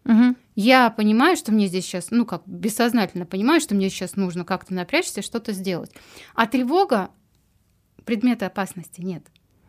Угу. 0.06 0.36
Я 0.56 0.90
понимаю, 0.90 1.38
что 1.38 1.54
мне 1.54 1.68
здесь 1.68 1.86
сейчас, 1.86 2.12
ну 2.12 2.26
как 2.26 2.44
бессознательно 2.46 3.26
понимаю, 3.26 3.62
что 3.62 3.74
мне 3.74 3.90
сейчас 3.90 4.16
нужно 4.18 4.44
как-то 4.44 4.74
напрячься, 4.74 5.22
что-то 5.22 5.54
сделать. 5.54 5.92
А 6.36 6.46
тревога 6.46 7.10
предмета 8.04 8.48
опасности 8.48 9.02
нет. 9.02 9.24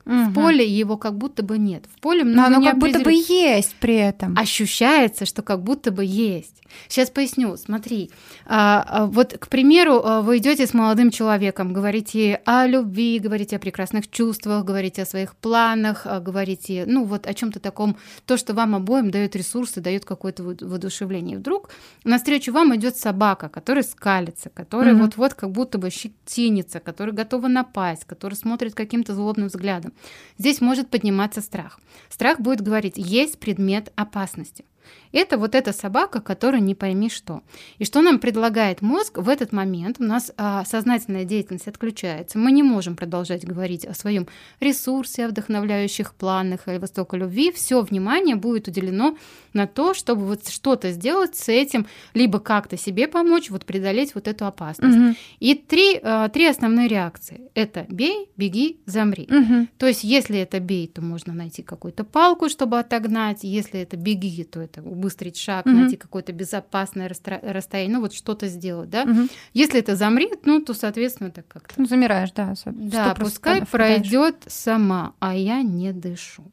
Угу. 0.07 0.15
В 0.15 0.35
поле 0.35 0.67
его 0.67 0.97
как 0.97 1.17
будто 1.17 1.43
бы 1.43 1.59
нет. 1.59 1.87
В 1.95 2.01
поле 2.01 2.25
Но 2.25 2.45
оно 2.45 2.63
как 2.63 2.79
будто 2.79 3.01
бы 3.01 3.13
есть 3.13 3.75
при 3.81 3.97
этом. 3.97 4.37
Ощущается, 4.39 5.25
что 5.25 5.43
как 5.43 5.63
будто 5.63 5.91
бы 5.91 6.05
есть. 6.05 6.55
Сейчас 6.89 7.11
поясню. 7.11 7.57
Смотри, 7.57 8.11
а, 8.47 8.85
а, 8.87 9.07
вот, 9.07 9.37
к 9.39 9.49
примеру, 9.49 10.03
а, 10.05 10.23
вы 10.23 10.39
идете 10.39 10.67
с 10.67 10.75
молодым 10.75 11.11
человеком, 11.11 11.73
говорите 11.73 12.41
о 12.45 12.67
любви, 12.67 13.19
говорите 13.19 13.57
о 13.57 13.59
прекрасных 13.59 14.11
чувствах, 14.11 14.65
говорите 14.65 15.03
о 15.03 15.07
своих 15.07 15.35
планах, 15.37 16.07
говорите, 16.21 16.85
ну 16.87 17.05
вот 17.05 17.27
о 17.27 17.35
чем-то 17.35 17.61
таком, 17.61 17.97
то, 18.27 18.37
что 18.37 18.55
вам 18.55 18.75
обоим 18.75 19.11
дает 19.11 19.37
ресурсы, 19.37 19.81
дает 19.81 20.05
какое-то 20.05 20.43
воодушевление. 20.43 21.37
И 21.37 21.39
вдруг 21.39 21.71
навстречу 22.05 22.53
вам 22.53 22.75
идет 22.77 22.97
собака, 22.97 23.49
которая 23.49 23.85
скалится, 23.85 24.51
которая 24.51 24.95
mm-hmm. 24.95 25.03
вот-вот 25.03 25.35
как 25.35 25.51
будто 25.51 25.79
бы 25.79 25.91
щетинится, 25.91 26.81
которая 26.81 27.15
готова 27.15 27.49
напасть, 27.49 28.05
которая 28.05 28.37
смотрит 28.37 28.75
каким-то 28.75 29.15
злобным 29.15 29.49
взглядом. 29.49 29.94
Здесь 30.39 30.61
может 30.61 30.91
подниматься 30.91 31.41
страх. 31.41 31.81
Страх 32.09 32.41
будет 32.41 32.61
говорить, 32.61 32.95
есть 32.97 33.39
предмет 33.39 33.93
опасности. 33.97 34.65
Это 35.13 35.39
вот 35.39 35.55
эта 35.55 35.73
собака, 35.73 36.21
которая 36.21 36.61
не 36.61 36.75
пойми 36.75 37.09
что. 37.09 37.43
И 37.79 37.85
что 37.85 38.03
нам 38.03 38.19
предлагает 38.19 38.83
мозг 38.83 39.19
в 39.19 39.29
этот 39.29 39.53
момент? 39.53 39.97
У 40.01 40.05
нас 40.05 40.33
а, 40.37 40.65
сознательная 40.65 41.25
деятельность 41.25 41.69
отключается. 41.69 42.39
Мы 42.39 42.53
не 42.53 42.63
можем 42.63 42.97
продолжать 42.97 43.45
говорить 43.45 43.85
о 43.85 43.95
своем 43.95 44.27
ресурсе, 44.61 45.27
о 45.27 45.29
вдохновляющих 45.29 46.15
планах 46.15 46.67
или 46.67 46.79
востока 46.79 47.17
любви. 47.17 47.53
Все 47.53 47.81
внимание 47.83 48.37
будет 48.37 48.69
уделено 48.69 49.17
на 49.53 49.67
то, 49.67 49.95
чтобы 49.95 50.27
вот 50.27 50.49
что-то 50.49 50.91
сделать 50.91 51.37
с 51.37 51.49
этим, 51.49 51.87
либо 52.13 52.41
как-то 52.41 52.77
себе 52.77 53.07
помочь, 53.07 53.51
вот 53.51 53.65
преодолеть 53.65 54.15
вот 54.15 54.29
эту 54.29 54.47
опасность. 54.47 54.97
Угу. 54.97 55.15
И 55.41 55.55
три, 55.55 56.01
а, 56.03 56.29
три 56.29 56.47
основные 56.47 56.89
реакции. 56.89 57.43
Это 57.55 57.87
бей, 57.89 58.29
беги, 58.37 58.81
замри. 58.87 59.29
Угу. 59.31 59.69
То 59.79 59.87
есть 59.87 60.05
если 60.05 60.39
это 60.39 60.61
бей, 60.61 60.89
то 60.89 61.03
можно 61.03 61.33
найти 61.33 61.63
какую-то 61.63 62.05
палку, 62.05 62.49
чтобы 62.49 62.79
отогнать. 62.79 63.45
Если 63.45 63.81
это 63.81 63.97
беги, 63.97 64.45
то 64.45 64.61
это 64.61 64.74
убыстрить 64.83 65.37
шаг, 65.37 65.67
угу. 65.67 65.75
найти 65.75 65.97
какое-то 65.97 66.33
безопасное 66.33 67.09
расстояние, 67.09 67.95
ну 67.95 68.01
вот 68.01 68.15
что-то 68.15 68.49
сделать, 68.49 68.91
да. 68.91 69.05
Угу. 69.05 69.29
Если 69.53 69.81
это 69.81 69.97
замрет, 69.97 70.47
ну 70.47 70.61
то, 70.61 70.75
соответственно, 70.75 71.31
так 71.31 71.47
как-то. 71.49 71.75
Ну, 71.77 71.87
замираешь, 71.87 72.33
да. 72.33 72.55
Да, 72.67 73.15
пускай 73.15 73.65
пройдет 73.67 74.45
сама, 74.47 75.15
а 75.21 75.35
я 75.35 75.63
не 75.63 75.93
дышу. 75.93 76.45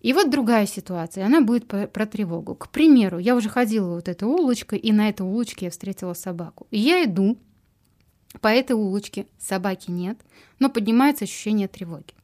И 0.00 0.12
вот 0.12 0.30
другая 0.30 0.66
ситуация, 0.66 1.26
она 1.26 1.40
будет 1.40 1.68
про, 1.68 1.86
про 1.86 2.06
тревогу. 2.06 2.56
К 2.56 2.68
примеру, 2.70 3.18
я 3.18 3.36
уже 3.36 3.48
ходила 3.48 3.94
вот 3.94 4.08
этой 4.08 4.24
улочкой, 4.24 4.80
и 4.80 4.92
на 4.92 5.08
этой 5.08 5.22
улочке 5.22 5.66
я 5.66 5.70
встретила 5.70 6.14
собаку. 6.14 6.66
И 6.72 6.78
я 6.78 7.04
иду 7.04 7.38
по 8.40 8.48
этой 8.48 8.72
улочке, 8.72 9.26
собаки 9.38 9.90
нет, 9.90 10.18
но 10.58 10.68
поднимается 10.68 11.24
ощущение 11.24 11.68
тревоги. 11.68 12.14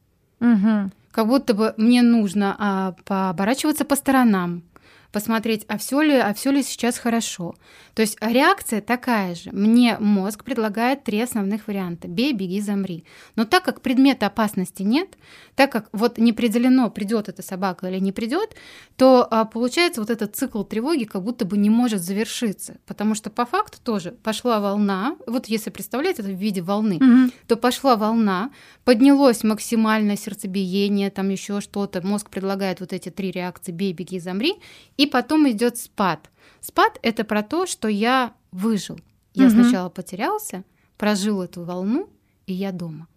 Угу. 0.41 0.91
Как 1.11 1.27
будто 1.27 1.53
бы 1.53 1.73
мне 1.77 2.01
нужно 2.01 2.55
а, 2.59 2.95
пооборачиваться 3.05 3.85
по 3.85 3.95
сторонам, 3.95 4.63
посмотреть, 5.11 5.65
а 5.67 5.77
все 5.77 6.01
ли, 6.01 6.15
а 6.15 6.33
все 6.33 6.51
ли 6.51 6.63
сейчас 6.63 6.97
хорошо. 6.97 7.55
То 7.95 8.01
есть 8.01 8.17
реакция 8.21 8.81
такая 8.81 9.35
же. 9.35 9.51
Мне 9.51 9.97
мозг 9.99 10.43
предлагает 10.43 11.03
три 11.03 11.19
основных 11.19 11.67
варианта. 11.67 12.07
Бей, 12.07 12.33
беги, 12.33 12.61
замри. 12.61 13.03
Но 13.35 13.45
так 13.45 13.63
как 13.63 13.81
предмета 13.81 14.27
опасности 14.27 14.83
нет, 14.83 15.17
так 15.55 15.71
как 15.71 15.89
вот 15.91 16.17
не 16.17 16.31
определено, 16.31 16.89
придет 16.89 17.27
эта 17.27 17.41
собака 17.41 17.87
или 17.87 17.99
не 17.99 18.11
придет, 18.11 18.55
то 18.95 19.27
а, 19.29 19.45
получается 19.45 20.01
вот 20.01 20.09
этот 20.09 20.35
цикл 20.35 20.63
тревоги 20.63 21.05
как 21.05 21.23
будто 21.23 21.45
бы 21.45 21.57
не 21.57 21.69
может 21.69 22.01
завершиться. 22.01 22.77
Потому 22.85 23.15
что 23.15 23.29
по 23.29 23.45
факту 23.45 23.79
тоже 23.83 24.11
пошла 24.11 24.59
волна, 24.59 25.15
вот 25.25 25.47
если 25.47 25.69
представлять 25.69 26.19
это 26.19 26.29
в 26.29 26.39
виде 26.39 26.61
волны, 26.61 26.95
угу. 26.95 27.31
то 27.47 27.55
пошла 27.57 27.95
волна, 27.95 28.51
поднялось 28.85 29.43
максимальное 29.43 30.15
сердцебиение, 30.15 31.09
там 31.09 31.29
еще 31.29 31.61
что-то, 31.61 32.05
мозг 32.05 32.29
предлагает 32.29 32.79
вот 32.79 32.93
эти 32.93 33.09
три 33.09 33.31
реакции 33.31 33.71
бей, 33.71 33.93
беги, 33.93 34.19
замри, 34.19 34.55
и 34.99 35.05
потом 35.07 35.49
идет 35.49 35.77
спад. 35.77 36.29
Спад 36.59 36.99
это 37.01 37.23
про 37.23 37.41
то, 37.41 37.65
что 37.65 37.87
я 37.87 38.33
выжил. 38.51 38.99
Я 39.33 39.45
угу. 39.45 39.53
сначала 39.53 39.87
потерялся, 39.87 40.65
прожил 40.97 41.41
эту 41.41 41.63
волну, 41.63 42.09
и 42.47 42.53
я 42.53 42.73
дома. 42.73 43.07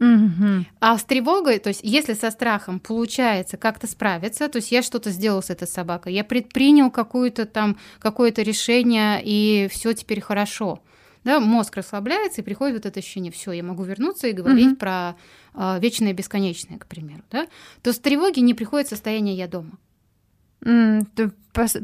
Угу. 0.00 0.66
А 0.80 0.98
с 0.98 1.04
тревогой, 1.04 1.60
то 1.60 1.68
есть 1.68 1.80
если 1.82 2.12
со 2.12 2.30
страхом 2.30 2.78
получается 2.78 3.56
как-то 3.56 3.86
справиться, 3.86 4.50
то 4.50 4.56
есть 4.56 4.70
я 4.70 4.82
что-то 4.82 5.10
сделал 5.10 5.42
с 5.42 5.48
этой 5.48 5.66
собакой, 5.66 6.12
я 6.12 6.24
предпринял 6.24 6.90
какое-то 6.90 7.46
там 7.46 7.78
какое-то 8.00 8.42
решение, 8.42 9.22
и 9.24 9.66
все 9.70 9.94
теперь 9.94 10.20
хорошо. 10.20 10.82
Да, 11.24 11.40
мозг 11.40 11.74
расслабляется, 11.76 12.42
и 12.42 12.44
приходит 12.44 12.76
вот 12.76 12.86
это 12.86 13.00
ощущение, 13.00 13.32
все, 13.32 13.52
я 13.52 13.62
могу 13.62 13.82
вернуться 13.82 14.28
и 14.28 14.32
говорить 14.32 14.72
угу. 14.72 14.76
про 14.76 15.16
э, 15.54 15.78
вечное 15.80 16.12
бесконечное, 16.12 16.78
к 16.78 16.86
примеру. 16.86 17.22
Да? 17.30 17.48
То 17.82 17.94
с 17.94 17.98
тревоги 17.98 18.40
не 18.40 18.52
приходит 18.52 18.88
состояние 18.88 19.34
я 19.34 19.48
дома. 19.48 19.78
Mm, 20.62 21.06
ты 21.14 21.30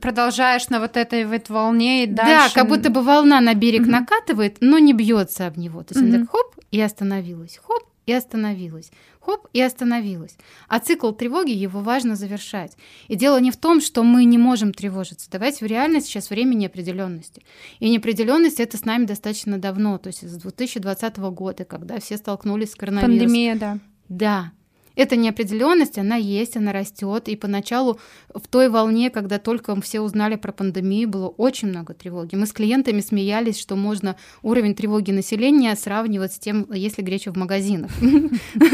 продолжаешь 0.01 0.69
на 0.69 0.81
вот 0.81 0.97
этой 0.97 1.25
вот 1.25 1.49
волне 1.49 2.05
и 2.05 2.07
дальше. 2.07 2.55
Да, 2.55 2.61
как 2.61 2.69
будто 2.69 2.91
бы 2.91 3.03
волна 3.03 3.41
на 3.41 3.55
берег 3.55 3.83
mm-hmm. 3.83 3.91
накатывает, 3.91 4.57
но 4.61 4.79
не 4.79 4.93
бьется 4.93 5.47
об 5.47 5.57
него. 5.57 5.83
То 5.83 5.95
есть 5.95 6.07
mm-hmm. 6.07 6.15
он 6.15 6.27
так 6.27 6.31
хоп 6.31 6.65
и 6.71 6.81
остановилась, 6.81 7.59
хоп 7.63 7.83
и 8.07 8.13
остановилась, 8.13 8.91
хоп 9.21 9.49
и 9.53 9.61
остановилась. 9.61 10.37
А 10.69 10.79
цикл 10.79 11.11
тревоги 11.13 11.53
его 11.53 11.81
важно 11.81 12.17
завершать. 12.17 12.77
И 13.09 13.17
дело 13.17 13.41
не 13.41 13.51
в 13.51 13.57
том, 13.57 13.81
что 13.81 14.03
мы 14.03 14.25
не 14.25 14.39
можем 14.39 14.73
тревожиться. 14.73 15.29
Давайте 15.31 15.65
в 15.65 15.69
реальность 15.69 16.07
сейчас 16.07 16.31
время 16.31 16.55
неопределенности. 16.55 17.43
И 17.81 17.89
неопределенность 17.89 18.61
это 18.61 18.77
с 18.77 18.85
нами 18.85 19.07
достаточно 19.07 19.59
давно, 19.59 19.99
то 19.99 20.09
есть 20.09 20.29
с 20.29 20.37
2020 20.37 21.17
года, 21.17 21.65
когда 21.65 21.99
все 21.99 22.17
столкнулись 22.17 22.73
с 22.73 22.75
коронавирусом. 22.75 23.19
Пандемия, 23.19 23.57
да. 23.57 23.79
Да, 24.09 24.53
эта 24.97 25.17
неопределенность, 25.17 25.99
она 25.99 26.17
есть, 26.17 26.57
она 26.57 26.73
растет. 26.73 27.29
И 27.29 27.37
поначалу 27.37 27.99
в 28.35 28.47
той 28.49 28.69
волне, 28.69 29.11
когда 29.11 29.39
только 29.39 29.81
все 29.81 30.01
узнали 30.01 30.37
про 30.37 30.53
пандемию, 30.53 31.09
было 31.09 31.29
очень 31.29 31.69
много 31.69 31.95
тревоги. 31.95 32.37
Мы 32.37 32.47
с 32.47 32.53
клиентами 32.53 33.01
смеялись, 33.01 33.59
что 33.59 33.77
можно 33.77 34.17
уровень 34.43 34.75
тревоги 34.75 35.11
населения 35.11 35.75
сравнивать 35.77 36.35
с 36.35 36.39
тем, 36.39 36.67
если 36.73 37.03
греча 37.03 37.33
в 37.33 37.37
магазинах. 37.37 37.91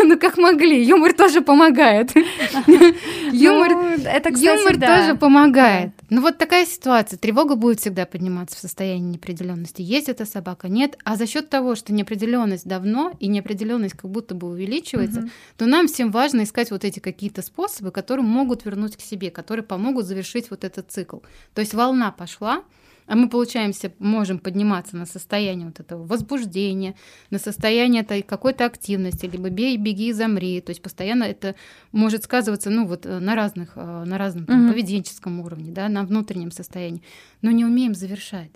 Ну, 0.02 0.18
как 0.18 0.38
могли. 0.38 0.82
Юмор 0.84 1.12
тоже 1.12 1.40
помогает. 1.40 2.12
Юмор 3.32 3.70
ну, 3.70 4.78
тоже 4.80 5.14
помогает. 5.14 5.90
Ну, 6.10 6.20
вот 6.22 6.38
такая 6.38 6.66
ситуация. 6.66 7.18
Тревога 7.18 7.54
будет 7.54 7.80
всегда 7.80 8.04
подниматься 8.04 8.56
в 8.56 8.60
состоянии 8.60 9.12
неопределенности. 9.12 9.80
Есть 9.80 10.08
эта 10.08 10.26
собака, 10.26 10.68
нет. 10.68 10.98
А 11.04 11.16
за 11.16 11.26
счет 11.26 11.48
того, 11.48 11.76
что 11.76 11.92
неопределенность 11.92 12.66
давно 12.66 13.12
и 13.20 13.28
неопределенность 13.28 13.94
как 13.96 14.10
будто 14.10 14.34
бы 14.34 14.48
увеличивается, 14.48 15.30
то 15.56 15.66
нам 15.66 15.86
всем 15.86 16.10
важно 16.10 16.42
искать 16.42 16.72
вот 16.72 16.84
эти 16.84 16.98
какие-то 16.98 17.42
способы, 17.42 17.92
которые 17.92 18.26
могут 18.26 18.64
вернуть 18.64 18.96
к 18.96 19.00
себе, 19.00 19.30
которые 19.30 19.64
помогут 19.64 20.04
завершить 20.04 20.50
вот 20.50 20.64
этот 20.64 20.90
цикл. 20.90 21.18
То 21.54 21.60
есть 21.60 21.74
волна 21.74 22.10
пошла, 22.10 22.64
а 23.10 23.16
мы, 23.16 23.28
получаемся, 23.28 23.92
можем 23.98 24.38
подниматься 24.38 24.96
на 24.96 25.04
состояние 25.04 25.66
вот 25.66 25.80
этого 25.80 26.06
возбуждения, 26.06 26.94
на 27.30 27.40
состояние 27.40 28.02
этой 28.02 28.22
какой-то 28.22 28.64
активности, 28.64 29.26
либо 29.26 29.50
бей, 29.50 29.76
беги, 29.76 30.12
замри. 30.12 30.60
То 30.60 30.70
есть 30.70 30.80
постоянно 30.80 31.24
это 31.24 31.56
может 31.90 32.22
сказываться 32.22 32.70
ну, 32.70 32.86
вот, 32.86 33.06
э, 33.06 33.18
на, 33.18 33.34
разных, 33.34 33.72
э, 33.74 34.04
на 34.04 34.16
разном 34.16 34.46
там, 34.46 34.66
угу. 34.66 34.72
поведенческом 34.74 35.40
уровне, 35.40 35.72
да, 35.72 35.88
на 35.88 36.04
внутреннем 36.04 36.52
состоянии. 36.52 37.02
Но 37.42 37.50
не 37.50 37.64
умеем 37.64 37.96
завершать. 37.96 38.52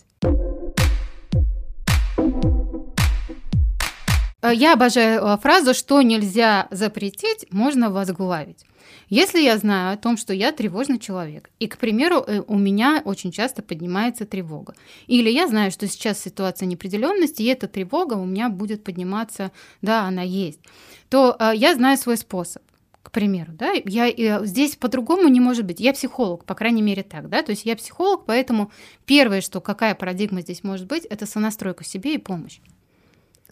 Я 4.53 4.75
обожаю 4.75 5.23
э, 5.23 5.39
фразу, 5.39 5.75
что 5.75 6.03
нельзя 6.03 6.69
запретить, 6.71 7.47
можно 7.51 7.91
возглавить. 7.91 8.65
Если 9.09 9.41
я 9.41 9.59
знаю 9.59 9.95
о 9.95 9.97
том, 9.97 10.17
что 10.17 10.33
я 10.33 10.53
тревожный 10.53 10.99
человек, 10.99 11.51
и, 11.59 11.67
к 11.67 11.79
примеру, 11.79 12.25
э, 12.27 12.43
у 12.47 12.59
меня 12.59 13.03
очень 13.05 13.33
часто 13.33 13.63
поднимается 13.63 14.27
тревога, 14.27 14.75
или 15.07 15.31
я 15.31 15.47
знаю, 15.47 15.71
что 15.71 15.87
сейчас 15.87 16.21
ситуация 16.21 16.67
неопределенности, 16.67 17.43
и 17.43 17.47
эта 17.47 17.69
тревога 17.69 18.15
у 18.15 18.25
меня 18.25 18.49
будет 18.49 18.85
подниматься, 18.85 19.53
да, 19.83 20.03
она 20.03 20.23
есть, 20.23 20.61
то 21.09 21.37
я 21.55 21.75
знаю 21.75 21.97
свой 21.97 22.17
способ 22.17 22.63
к 23.05 23.11
примеру, 23.11 23.53
да, 23.53 23.73
я 23.85 24.45
здесь 24.45 24.77
по-другому 24.77 25.29
не 25.29 25.39
может 25.39 25.67
быть. 25.67 25.79
Я 25.79 25.93
психолог, 25.93 26.45
по 26.47 26.55
крайней 26.55 26.83
мере 26.83 27.03
так, 27.03 27.29
да, 27.29 27.43
то 27.43 27.51
есть 27.51 27.67
я 27.67 27.77
психолог, 27.77 28.25
поэтому 28.25 28.73
первое, 29.05 29.43
что 29.43 29.61
какая 29.61 29.95
парадигма 29.95 30.41
здесь 30.41 30.65
может 30.65 30.87
быть, 30.87 31.05
это 31.05 31.27
сонастройка 31.27 31.85
себе 31.85 32.15
и 32.15 32.19
помощь. 32.19 32.61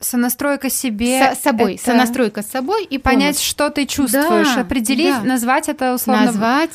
Сонастройка 0.03 0.71
себе. 0.71 1.35
С 1.35 1.41
собой. 1.41 1.75
Это... 1.75 1.85
Сонастройка 1.85 2.43
с 2.43 2.47
собой 2.47 2.85
и 2.85 2.99
понять, 2.99 3.37
помощь. 3.37 3.49
что 3.49 3.71
ты 3.71 3.87
чувствуешь, 3.87 4.55
да, 4.55 4.61
определить, 4.61 5.15
да. 5.15 5.23
назвать 5.23 5.69
это 5.69 5.95
условно. 5.95 6.27
Назвать. 6.27 6.71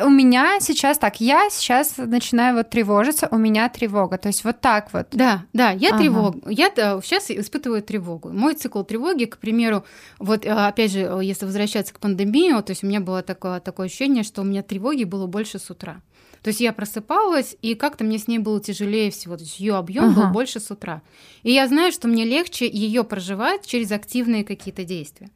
У 0.00 0.10
меня 0.10 0.60
сейчас 0.60 0.98
так, 0.98 1.20
я 1.20 1.48
сейчас 1.50 1.96
начинаю 1.96 2.54
вот 2.56 2.70
тревожиться, 2.70 3.26
у 3.32 3.36
меня 3.36 3.68
тревога, 3.68 4.16
то 4.16 4.28
есть 4.28 4.44
вот 4.44 4.60
так 4.60 4.92
вот. 4.92 5.08
Да, 5.10 5.44
да, 5.52 5.70
я 5.70 5.88
ага. 5.88 5.98
тревогу, 5.98 6.40
я 6.48 6.70
да, 6.70 7.00
сейчас 7.02 7.30
испытываю 7.30 7.82
тревогу. 7.82 8.28
Мой 8.28 8.54
цикл 8.54 8.82
тревоги, 8.84 9.24
к 9.24 9.38
примеру, 9.38 9.84
вот 10.20 10.44
э, 10.44 10.50
опять 10.50 10.92
же, 10.92 11.00
если 11.20 11.46
возвращаться 11.46 11.92
к 11.92 11.98
пандемии, 11.98 12.52
то 12.62 12.70
есть 12.70 12.84
у 12.84 12.86
меня 12.86 13.00
было 13.00 13.22
такое, 13.22 13.58
такое 13.58 13.86
ощущение, 13.86 14.22
что 14.22 14.42
у 14.42 14.44
меня 14.44 14.62
тревоги 14.62 15.02
было 15.02 15.26
больше 15.26 15.58
с 15.58 15.68
утра. 15.68 16.00
То 16.42 16.48
есть 16.48 16.60
я 16.60 16.72
просыпалась, 16.72 17.56
и 17.62 17.74
как-то 17.74 18.04
мне 18.04 18.18
с 18.18 18.28
ней 18.28 18.38
было 18.38 18.60
тяжелее 18.60 19.10
всего. 19.10 19.36
То 19.36 19.42
есть 19.42 19.60
ее 19.60 19.76
объем 19.76 20.10
ага. 20.10 20.22
был 20.22 20.32
больше 20.32 20.60
с 20.60 20.70
утра. 20.70 21.02
И 21.42 21.52
я 21.52 21.66
знаю, 21.68 21.92
что 21.92 22.08
мне 22.08 22.24
легче 22.24 22.68
ее 22.68 23.04
проживать 23.04 23.66
через 23.66 23.92
активные 23.92 24.44
какие-то 24.44 24.84
действия. 24.84 25.30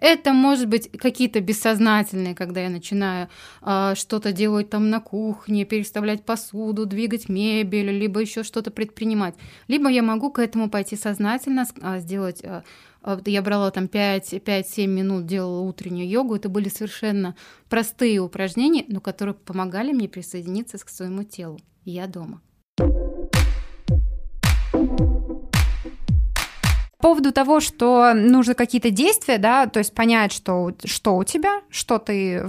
Это 0.00 0.32
может 0.32 0.68
быть 0.68 0.90
какие-то 0.92 1.40
бессознательные, 1.40 2.34
когда 2.34 2.60
я 2.60 2.70
начинаю 2.70 3.28
э, 3.62 3.94
что-то 3.96 4.32
делать 4.32 4.70
там 4.70 4.90
на 4.90 5.00
кухне, 5.00 5.64
переставлять 5.64 6.24
посуду, 6.24 6.86
двигать 6.86 7.28
мебель, 7.28 7.90
либо 7.90 8.20
еще 8.20 8.44
что-то 8.44 8.70
предпринимать. 8.70 9.34
Либо 9.66 9.88
я 9.88 10.02
могу 10.02 10.30
к 10.30 10.38
этому 10.38 10.70
пойти 10.70 10.96
сознательно, 10.96 11.66
э, 11.82 11.98
сделать 11.98 12.40
э, 12.42 12.62
я 13.26 13.42
брала 13.42 13.70
там 13.70 13.84
5-7 13.84 14.86
минут, 14.86 15.26
делала 15.26 15.60
утреннюю 15.60 16.08
йогу. 16.08 16.36
Это 16.36 16.48
были 16.48 16.68
совершенно 16.68 17.36
простые 17.68 18.18
упражнения, 18.20 18.84
но 18.88 19.00
которые 19.00 19.34
помогали 19.34 19.92
мне 19.92 20.08
присоединиться 20.08 20.78
к 20.78 20.88
своему 20.88 21.24
телу. 21.24 21.58
Я 21.84 22.06
дома. 22.06 22.42
По 26.98 27.10
поводу 27.10 27.32
того, 27.32 27.60
что 27.60 28.12
нужно 28.12 28.54
какие-то 28.54 28.90
действия, 28.90 29.38
да, 29.38 29.66
то 29.66 29.78
есть 29.78 29.94
понять, 29.94 30.32
что, 30.32 30.72
что 30.84 31.16
у 31.16 31.22
тебя, 31.22 31.62
что 31.70 31.98
ты 31.98 32.44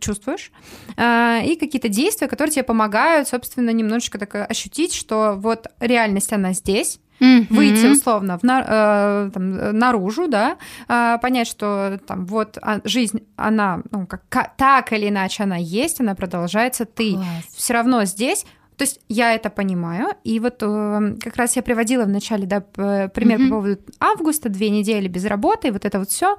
чувствуешь, 0.00 0.50
э, 0.96 1.46
и 1.46 1.56
какие-то 1.56 1.88
действия, 1.88 2.26
которые 2.26 2.52
тебе 2.52 2.64
помогают, 2.64 3.28
собственно, 3.28 3.70
немножечко 3.70 4.18
так 4.18 4.34
ощутить, 4.50 4.92
что 4.92 5.34
вот 5.36 5.68
реальность, 5.78 6.32
она 6.32 6.52
здесь, 6.52 6.98
Mm-hmm. 7.20 7.46
выйти 7.50 7.86
условно 7.86 8.38
в, 8.38 8.44
э, 8.44 9.30
там, 9.32 9.78
наружу, 9.78 10.28
да, 10.28 10.58
э, 10.88 11.18
понять, 11.22 11.48
что 11.48 11.98
там 12.06 12.26
вот 12.26 12.58
а, 12.60 12.80
жизнь, 12.84 13.22
она, 13.36 13.82
ну, 13.90 14.06
как, 14.06 14.56
так 14.56 14.92
или 14.92 15.08
иначе 15.08 15.44
она 15.44 15.56
есть, 15.56 16.00
она 16.00 16.14
продолжается, 16.14 16.84
ты 16.84 17.16
все 17.54 17.72
равно 17.72 18.04
здесь, 18.04 18.44
то 18.76 18.84
есть 18.84 19.00
я 19.08 19.34
это 19.34 19.48
понимаю, 19.48 20.08
и 20.22 20.38
вот 20.38 20.58
э, 20.60 21.16
как 21.22 21.36
раз 21.36 21.56
я 21.56 21.62
приводила 21.62 22.04
в 22.04 22.08
начале 22.08 22.46
да, 22.46 22.60
пример 22.60 23.40
mm-hmm. 23.40 23.48
по 23.48 23.54
поводу 23.54 23.78
августа, 23.98 24.50
две 24.50 24.68
недели 24.68 25.08
без 25.08 25.24
работы, 25.24 25.68
и 25.68 25.70
вот 25.70 25.86
это 25.86 25.98
вот 25.98 26.10
все. 26.10 26.36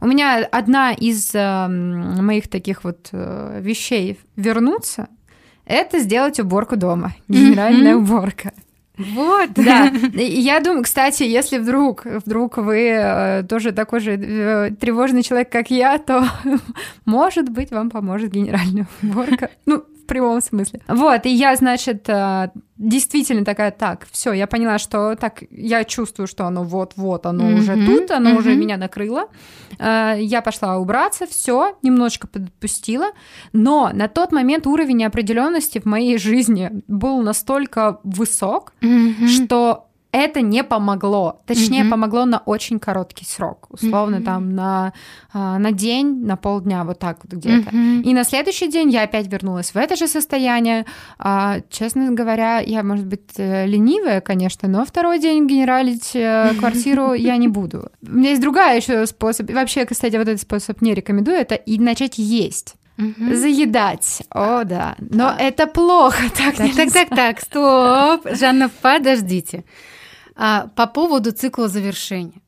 У 0.00 0.06
меня 0.06 0.46
одна 0.52 0.92
из 0.92 1.34
э, 1.34 1.66
моих 1.68 2.48
таких 2.48 2.84
вот 2.84 3.08
э, 3.12 3.60
вещей 3.62 4.18
вернуться, 4.36 5.08
это 5.64 5.98
сделать 5.98 6.38
уборку 6.38 6.76
дома, 6.76 7.14
генеральная 7.26 7.94
mm-hmm. 7.94 7.96
уборка. 7.96 8.52
Вот. 8.98 9.50
Да. 9.54 9.90
Я 10.12 10.60
думаю, 10.60 10.82
кстати, 10.82 11.22
если 11.22 11.58
вдруг, 11.58 12.04
вдруг 12.04 12.58
вы 12.58 12.88
э, 12.88 13.42
тоже 13.44 13.72
такой 13.72 14.00
же 14.00 14.12
э, 14.12 14.70
тревожный 14.72 15.22
человек, 15.22 15.50
как 15.50 15.70
я, 15.70 15.98
то, 15.98 16.28
может 17.04 17.48
быть, 17.48 17.70
вам 17.70 17.90
поможет 17.90 18.32
генеральная 18.32 18.86
уборка. 19.02 19.50
Ну, 19.66 19.84
прямом 20.08 20.40
смысле. 20.40 20.80
Вот, 20.88 21.26
и 21.26 21.30
я, 21.30 21.54
значит, 21.54 22.08
э, 22.08 22.50
действительно 22.76 23.44
такая, 23.44 23.70
так, 23.70 24.06
все, 24.10 24.32
я 24.32 24.46
поняла, 24.46 24.78
что 24.78 25.14
так, 25.14 25.42
я 25.50 25.84
чувствую, 25.84 26.26
что 26.26 26.46
оно 26.46 26.64
вот-вот, 26.64 27.26
оно 27.26 27.50
mm-hmm. 27.50 27.58
уже 27.58 27.86
тут, 27.86 28.10
оно 28.10 28.30
mm-hmm. 28.30 28.38
уже 28.38 28.56
меня 28.56 28.76
накрыло. 28.76 29.28
Э, 29.78 30.16
я 30.18 30.42
пошла 30.42 30.78
убраться, 30.78 31.26
все, 31.26 31.76
немножечко 31.82 32.26
подпустила, 32.26 33.10
но 33.52 33.90
на 33.92 34.08
тот 34.08 34.32
момент 34.32 34.66
уровень 34.66 34.98
неопределенности 34.98 35.78
в 35.78 35.84
моей 35.84 36.18
жизни 36.18 36.82
был 36.88 37.22
настолько 37.22 38.00
высок, 38.02 38.72
mm-hmm. 38.80 39.26
что 39.28 39.87
это 40.12 40.40
не 40.40 40.64
помогло. 40.64 41.42
Точнее, 41.46 41.82
mm-hmm. 41.82 41.90
помогло 41.90 42.24
на 42.24 42.38
очень 42.38 42.78
короткий 42.78 43.24
срок. 43.24 43.66
Условно, 43.68 44.16
mm-hmm. 44.16 44.24
там 44.24 44.54
на, 44.54 44.92
а, 45.32 45.58
на 45.58 45.72
день, 45.72 46.24
на 46.24 46.36
полдня, 46.36 46.84
вот 46.84 46.98
так 46.98 47.18
вот 47.22 47.32
где-то. 47.32 47.70
Mm-hmm. 47.70 48.02
И 48.02 48.14
на 48.14 48.24
следующий 48.24 48.68
день 48.68 48.90
я 48.90 49.02
опять 49.02 49.26
вернулась 49.26 49.74
в 49.74 49.76
это 49.76 49.96
же 49.96 50.06
состояние. 50.06 50.86
А, 51.18 51.60
честно 51.68 52.10
говоря, 52.12 52.60
я, 52.60 52.82
может 52.82 53.06
быть, 53.06 53.34
э, 53.36 53.66
ленивая, 53.66 54.20
конечно, 54.20 54.66
но 54.68 54.86
второй 54.86 55.18
день 55.18 55.46
генералить 55.46 56.12
э, 56.14 56.54
квартиру 56.58 57.12
я 57.14 57.36
не 57.36 57.48
буду. 57.48 57.90
У 58.06 58.16
меня 58.16 58.30
есть 58.30 58.42
другая 58.42 58.78
еще 58.78 59.06
способ. 59.06 59.50
Вообще, 59.50 59.84
кстати, 59.84 60.16
вот 60.16 60.28
этот 60.28 60.40
способ 60.40 60.80
не 60.80 60.94
рекомендую. 60.94 61.36
Это 61.36 61.54
и 61.54 61.78
начать 61.78 62.16
есть. 62.16 62.76
Угу. 62.98 63.34
Заедать. 63.34 64.22
О, 64.30 64.64
да. 64.64 64.96
Но 64.98 65.28
да. 65.28 65.36
это 65.38 65.66
плохо. 65.66 66.22
Так, 66.36 66.56
так, 66.56 66.74
так, 66.74 66.92
так, 66.92 67.08
так, 67.10 67.40
стоп. 67.40 68.26
Жанна, 68.36 68.70
подождите. 68.80 69.64
А, 70.40 70.68
по 70.68 70.86
поводу 70.86 71.32
цикла 71.32 71.66
завершения. 71.68 72.40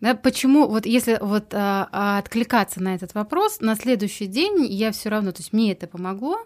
Да, 0.00 0.14
почему, 0.14 0.68
вот 0.68 0.84
если 0.84 1.18
вот 1.20 1.54
а, 1.54 1.88
а, 1.90 2.18
откликаться 2.18 2.82
на 2.82 2.94
этот 2.94 3.14
вопрос, 3.14 3.60
на 3.60 3.74
следующий 3.76 4.26
день 4.26 4.66
я 4.66 4.92
все 4.92 5.08
равно, 5.08 5.32
то 5.32 5.40
есть 5.40 5.54
мне 5.54 5.72
это 5.72 5.86
помогло. 5.86 6.38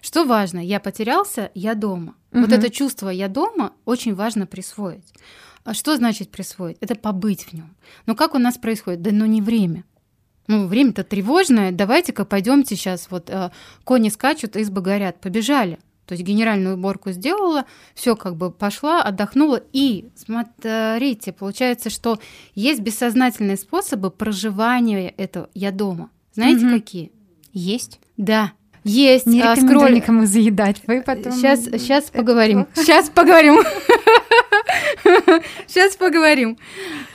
Что 0.00 0.24
важно, 0.24 0.60
я 0.60 0.78
потерялся, 0.78 1.50
я 1.54 1.74
дома. 1.74 2.14
Угу. 2.30 2.42
Вот 2.42 2.52
это 2.52 2.70
чувство 2.70 3.08
я 3.08 3.26
дома 3.28 3.72
очень 3.84 4.14
важно 4.14 4.46
присвоить. 4.46 5.12
А 5.64 5.74
что 5.74 5.96
значит 5.96 6.30
присвоить? 6.30 6.76
Это 6.80 6.94
побыть 6.94 7.42
в 7.42 7.52
нем. 7.52 7.74
Но 8.06 8.14
как 8.14 8.36
у 8.36 8.38
нас 8.38 8.56
происходит? 8.56 9.02
Да, 9.02 9.10
но 9.10 9.26
не 9.26 9.42
время. 9.42 9.84
Ну, 10.46 10.68
время-то 10.68 11.02
тревожное. 11.02 11.72
Давайте-ка 11.72 12.24
пойдемте 12.24 12.76
сейчас. 12.76 13.08
Вот 13.10 13.30
э, 13.30 13.50
кони 13.82 14.10
скачут, 14.10 14.54
избы 14.54 14.80
горят. 14.80 15.20
Побежали. 15.20 15.80
То 16.06 16.12
есть 16.12 16.24
генеральную 16.24 16.76
уборку 16.76 17.10
сделала, 17.10 17.64
все 17.94 18.16
как 18.16 18.36
бы 18.36 18.50
пошла, 18.50 19.02
отдохнула. 19.02 19.62
И 19.72 20.08
смотрите, 20.14 21.32
получается, 21.32 21.90
что 21.90 22.18
есть 22.54 22.80
бессознательные 22.80 23.56
способы 23.56 24.10
проживания 24.10 25.10
этого 25.10 25.50
«я 25.54 25.72
дома». 25.72 26.10
Знаете, 26.32 26.66
угу. 26.66 26.74
какие? 26.76 27.12
Есть. 27.52 27.98
Да, 28.16 28.52
есть. 28.84 29.26
Не 29.26 29.42
а, 29.42 29.56
скроль... 29.56 29.94
никому 29.94 30.26
заедать. 30.26 30.82
Вы 30.86 31.02
потом... 31.02 31.32
Сейчас, 31.32 31.64
сейчас 31.64 32.04
поговорим. 32.04 32.66
Сейчас 32.74 33.10
поговорим. 33.10 33.58
Сейчас 35.66 35.96
поговорим. 35.96 36.58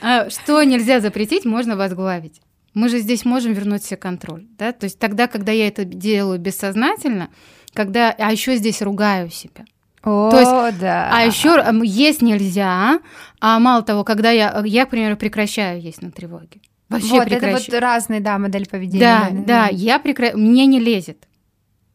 А, 0.00 0.28
что 0.30 0.62
нельзя 0.62 1.00
запретить, 1.00 1.44
можно 1.44 1.76
возглавить. 1.76 2.40
Мы 2.74 2.88
же 2.88 2.98
здесь 2.98 3.24
можем 3.24 3.52
вернуть 3.52 3.84
себе 3.84 3.96
контроль. 3.96 4.46
Да? 4.58 4.72
То 4.72 4.84
есть 4.84 4.98
тогда, 4.98 5.28
когда 5.28 5.52
я 5.52 5.68
это 5.68 5.84
делаю 5.84 6.38
бессознательно, 6.38 7.30
когда, 7.72 8.14
а 8.18 8.32
еще 8.32 8.56
здесь 8.56 8.82
ругаю 8.82 9.30
себя. 9.30 9.64
О, 10.02 10.30
То 10.30 10.40
есть, 10.40 10.80
да. 10.80 11.10
А 11.12 11.22
еще 11.22 11.64
есть 11.84 12.22
нельзя, 12.22 13.00
а 13.40 13.58
мало 13.60 13.82
того, 13.82 14.02
когда 14.04 14.30
я, 14.30 14.62
я, 14.64 14.86
к 14.86 14.90
примеру, 14.90 15.16
прекращаю 15.16 15.80
есть 15.80 16.02
на 16.02 16.10
тревоге. 16.10 16.60
Вообще 16.88 17.12
вот, 17.12 17.24
прекращаю. 17.24 17.56
это 17.56 17.72
вот 17.72 17.80
разные, 17.80 18.20
да, 18.20 18.38
модель 18.38 18.68
поведения. 18.68 19.00
Да, 19.00 19.28
да, 19.30 19.42
да, 19.44 19.68
я 19.70 19.98
прекращаю, 19.98 20.38
мне 20.38 20.66
не 20.66 20.80
лезет. 20.80 21.28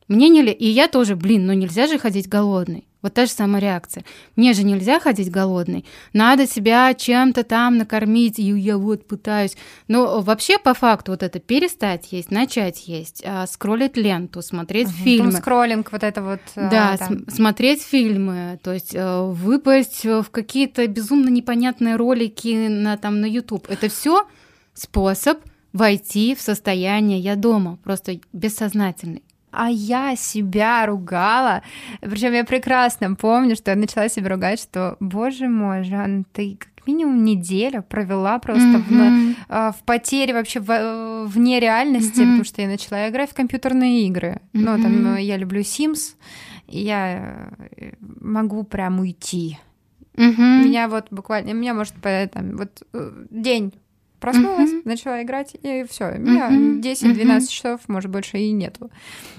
Мне 0.08 0.30
не 0.30 0.42
лезет. 0.42 0.62
И 0.62 0.68
я 0.68 0.88
тоже, 0.88 1.16
блин, 1.16 1.46
ну 1.46 1.54
нельзя 1.54 1.88
же 1.88 2.00
ходить 2.00 2.30
голодный. 2.30 2.87
Вот 3.08 3.13
та 3.13 3.26
же 3.26 3.32
самая 3.32 3.62
реакция. 3.62 4.04
Мне 4.36 4.52
же 4.52 4.63
нельзя 4.63 5.00
ходить 5.00 5.32
голодный. 5.32 5.86
Надо 6.12 6.46
себя 6.46 6.93
чем-то 6.93 7.46
там 7.46 7.78
накормить, 7.78 8.38
и 8.38 8.43
я 8.43 8.78
вот 8.78 9.08
пытаюсь. 9.08 9.56
Но 9.88 10.20
вообще, 10.20 10.58
по 10.60 10.74
факту, 10.74 11.12
вот 11.12 11.24
это 11.24 11.39
перестать 11.39 12.12
есть, 12.12 12.32
начать 12.32 12.86
есть, 12.86 13.24
а, 13.26 13.48
скроллить 13.48 13.96
ленту, 13.96 14.41
смотреть 14.41 14.89
угу. 14.89 14.96
фильмы. 14.96 15.32
скроллинг, 15.32 15.89
вот 15.93 16.04
это 16.04 16.22
вот. 16.22 16.41
Э, 16.58 16.70
да, 16.70 16.98
да. 17.00 17.32
смотреть 17.32 17.82
фильмы, 17.82 18.60
то 18.62 18.74
есть 18.74 18.93
э, 18.93 19.22
выпасть 19.22 20.04
в 20.04 20.26
какие-то 20.30 20.86
безумно 20.88 21.30
непонятные 21.30 21.96
ролики 21.96 22.67
на, 22.67 22.98
там, 22.98 23.22
на 23.22 23.26
YouTube. 23.26 23.70
Это 23.70 23.88
все 23.88 24.28
способ 24.74 25.38
войти 25.72 26.36
в 26.36 26.41
состояние 26.41 27.20
«я 27.20 27.38
дома», 27.38 27.78
просто 27.86 28.20
бессознательный 28.34 29.24
а 29.58 29.70
я 29.70 30.15
себя 30.15 30.86
ругала. 30.86 31.63
Причем 32.02 32.34
я 32.34 32.43
прекрасно 32.43 33.15
помню, 33.15 33.56
что 33.56 33.72
я 33.72 33.78
начала 33.78 34.08
себя 34.08 34.30
ругать, 34.30 34.62
что, 34.62 34.98
боже 35.00 35.48
мой, 35.48 35.84
Жан, 35.84 36.26
ты 36.32 36.58
как 36.60 36.86
минимум 36.86 37.24
неделю 37.24 37.82
провела 37.82 38.38
просто 38.38 38.78
mm-hmm. 38.78 39.34
в, 39.34 39.36
а, 39.50 39.72
в 39.72 39.84
потере 39.84 40.34
вообще 40.34 40.60
в, 40.60 41.26
вне 41.26 41.60
реальности, 41.60 42.20
mm-hmm. 42.20 42.26
потому 42.26 42.43
что 42.43 42.62
я 42.62 42.67
начала 42.67 43.10
играть 43.10 43.32
в 43.32 43.34
компьютерные 43.34 44.06
игры. 44.06 44.41
Mm-hmm. 44.54 44.60
Ну, 44.78 44.84
там 44.84 45.15
я 45.15 45.38
люблю 45.38 45.62
Sims, 45.62 46.15
и 46.67 46.80
я 46.82 47.50
э, 47.78 47.93
могу 48.00 48.63
прям 48.63 49.00
уйти. 49.00 49.58
Mm-hmm. 50.13 50.63
Меня 50.63 50.88
вот 50.88 51.08
буквально, 51.10 51.54
меня 51.54 51.74
может 51.74 51.96
там 52.02 52.58
вот 52.58 52.84
э, 52.93 53.12
день 53.32 53.74
Проснулась, 54.20 54.72
uh-huh. 54.72 54.82
начала 54.86 55.22
играть, 55.22 55.56
и 55.62 55.86
все. 55.90 56.16
У 56.16 56.20
меня 56.20 56.50
uh-huh. 56.50 56.82
10-12 56.82 57.16
uh-huh. 57.16 57.48
часов, 57.48 57.82
может, 57.88 58.10
больше 58.10 58.38
и 58.38 58.52
нету. 58.52 58.90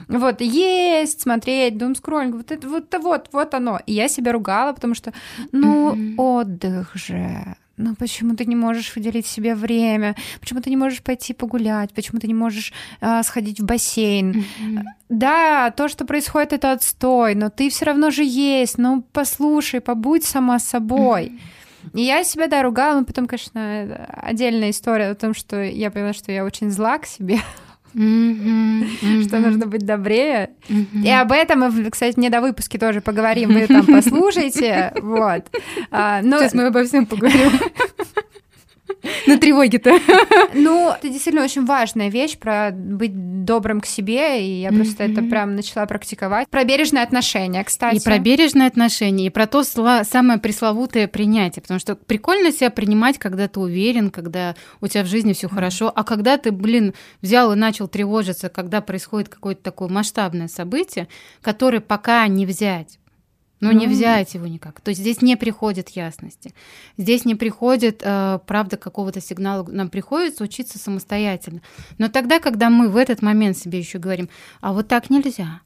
Вот, 0.07 0.41
есть, 0.41 1.21
смотреть, 1.23 1.77
дум 1.77 1.95
скроллинг, 1.95 2.37
вот 2.37 2.53
это 2.53 2.69
вот, 2.69 2.95
вот, 3.03 3.29
вот 3.33 3.55
оно. 3.55 3.81
И 3.87 3.93
я 3.93 4.09
себя 4.09 4.33
ругала, 4.33 4.73
потому 4.73 4.95
что, 4.95 5.13
ну, 5.53 5.95
uh-huh. 5.95 6.15
отдых 6.17 6.95
же. 6.95 7.57
Ну 7.79 7.95
почему 7.95 8.35
ты 8.35 8.45
не 8.45 8.57
можешь 8.57 8.95
выделить 8.95 9.27
себе 9.27 9.55
время? 9.55 10.17
Почему 10.41 10.61
ты 10.61 10.69
не 10.69 10.77
можешь 10.77 11.01
пойти 11.01 11.33
погулять? 11.33 11.93
Почему 11.95 12.19
ты 12.19 12.27
не 12.27 12.35
можешь 12.35 12.73
э, 13.01 13.23
сходить 13.23 13.61
в 13.61 13.65
бассейн? 13.65 14.33
Mm-hmm. 14.33 14.83
Да, 15.09 15.71
то, 15.71 15.87
что 15.89 16.05
происходит, 16.05 16.53
это 16.53 16.73
отстой, 16.73 17.37
но 17.37 17.51
ты 17.51 17.71
все 17.71 17.85
равно 17.85 18.11
же 18.11 18.25
есть. 18.25 18.79
Ну 18.79 19.05
послушай, 19.13 19.81
побудь 19.81 20.25
сама 20.25 20.59
собой. 20.59 21.27
Mm-hmm. 21.27 21.58
И 21.95 22.03
я 22.03 22.25
себя, 22.25 22.47
да, 22.49 22.63
ругала, 22.63 23.01
но 23.01 23.05
потом, 23.05 23.27
конечно, 23.27 24.07
отдельная 24.09 24.71
история 24.71 25.09
о 25.09 25.15
том, 25.15 25.35
что 25.35 25.63
я 25.63 25.91
поняла, 25.91 26.13
что 26.13 26.33
я 26.33 26.45
очень 26.45 26.71
зла 26.71 26.99
к 26.99 27.07
себе. 27.07 27.41
Mm-hmm, 27.95 28.89
mm-hmm. 29.03 29.23
что 29.25 29.39
нужно 29.39 29.67
быть 29.67 29.85
добрее. 29.85 30.51
Mm-hmm. 30.69 31.05
И 31.05 31.11
об 31.11 31.33
этом 31.33 31.61
мы, 31.61 31.91
кстати, 31.91 32.19
не 32.19 32.31
до 32.31 32.41
выпуски 32.41 32.79
тоже 32.79 33.01
поговорим, 33.01 33.53
вы 33.53 33.67
там 33.67 33.87
послушайте. 33.87 34.93
Вот. 35.03 35.47
А, 35.91 36.21
но... 36.23 36.39
Сейчас 36.39 36.55
мы 36.55 36.67
обо 36.67 36.85
всем 36.85 37.07
поговорим. 37.07 37.51
На 39.27 39.39
тревоге-то. 39.39 39.99
Ну, 40.55 40.91
это 40.91 41.09
действительно 41.09 41.45
очень 41.45 41.65
важная 41.65 42.09
вещь 42.09 42.39
про 42.39 42.71
быть 42.73 43.45
добрым 43.45 43.81
к 43.81 43.87
себе, 43.87 44.45
и 44.45 44.61
я 44.61 44.71
просто 44.71 45.05
это 45.05 45.23
прям 45.23 45.55
начала 45.55 45.87
практиковать. 45.87 46.49
Про 46.49 46.65
бережное 46.65 47.03
отношение, 47.03 47.65
кстати. 47.65 47.97
И 47.97 48.01
про 48.01 48.19
бережное 48.19 48.67
отношение, 48.67 49.29
и 49.29 49.31
про 49.31 49.47
то 49.47 49.63
самое 49.63 50.39
пресловутое 50.39 51.07
принятие, 51.07 51.63
потому 51.63 51.81
что 51.81 51.97
прикольно 51.97 52.51
себя 52.51 52.71
принимать, 52.71 53.19
когда 53.19 53.49
ты 53.49 53.61
уверен, 53.61 54.11
когда 54.11 54.57
у 54.81 54.89
тебя 54.89 55.05
в 55.05 55.07
жизни 55.07 55.33
все 55.33 55.49
хорошо, 55.49 55.93
а 55.95 56.05
когда 56.05 56.37
ты, 56.39 56.51
блин, 56.51 56.95
взял 57.23 57.53
и 57.53 57.57
начал 57.57 57.89
тревожиться, 57.89 58.49
когда 58.49 58.81
происходит 58.81 59.29
какое-то 59.29 59.63
такое 59.63 59.89
масштабное 59.89 60.49
событие, 60.49 61.09
которое 61.43 61.81
пока 61.81 62.27
не 62.27 62.47
взять. 62.47 62.99
Ну, 63.61 63.73
не 63.73 63.89
взять 63.89 64.35
его 64.35 64.47
никак. 64.47 64.81
То 64.81 64.91
есть 64.91 65.01
здесь 65.01 65.21
не 65.21 65.37
приходит 65.37 65.89
ясности. 65.91 66.55
Здесь 66.97 67.25
не 67.25 67.35
приходит, 67.35 68.03
э, 68.05 68.39
правда, 68.47 68.77
какого-то 68.77 69.21
сигнала. 69.21 69.65
Нам 69.69 69.89
приходится 69.89 70.45
учиться 70.45 70.79
самостоятельно. 70.79 71.61
Но 71.99 72.09
тогда, 72.09 72.39
когда 72.39 72.71
мы 72.71 72.89
в 72.89 72.97
этот 72.97 73.21
момент 73.21 73.57
себе 73.57 73.79
еще 73.79 73.99
говорим, 73.99 74.29
а 74.61 74.73
вот 74.73 74.87
так 74.87 75.11
нельзя, 75.11 75.61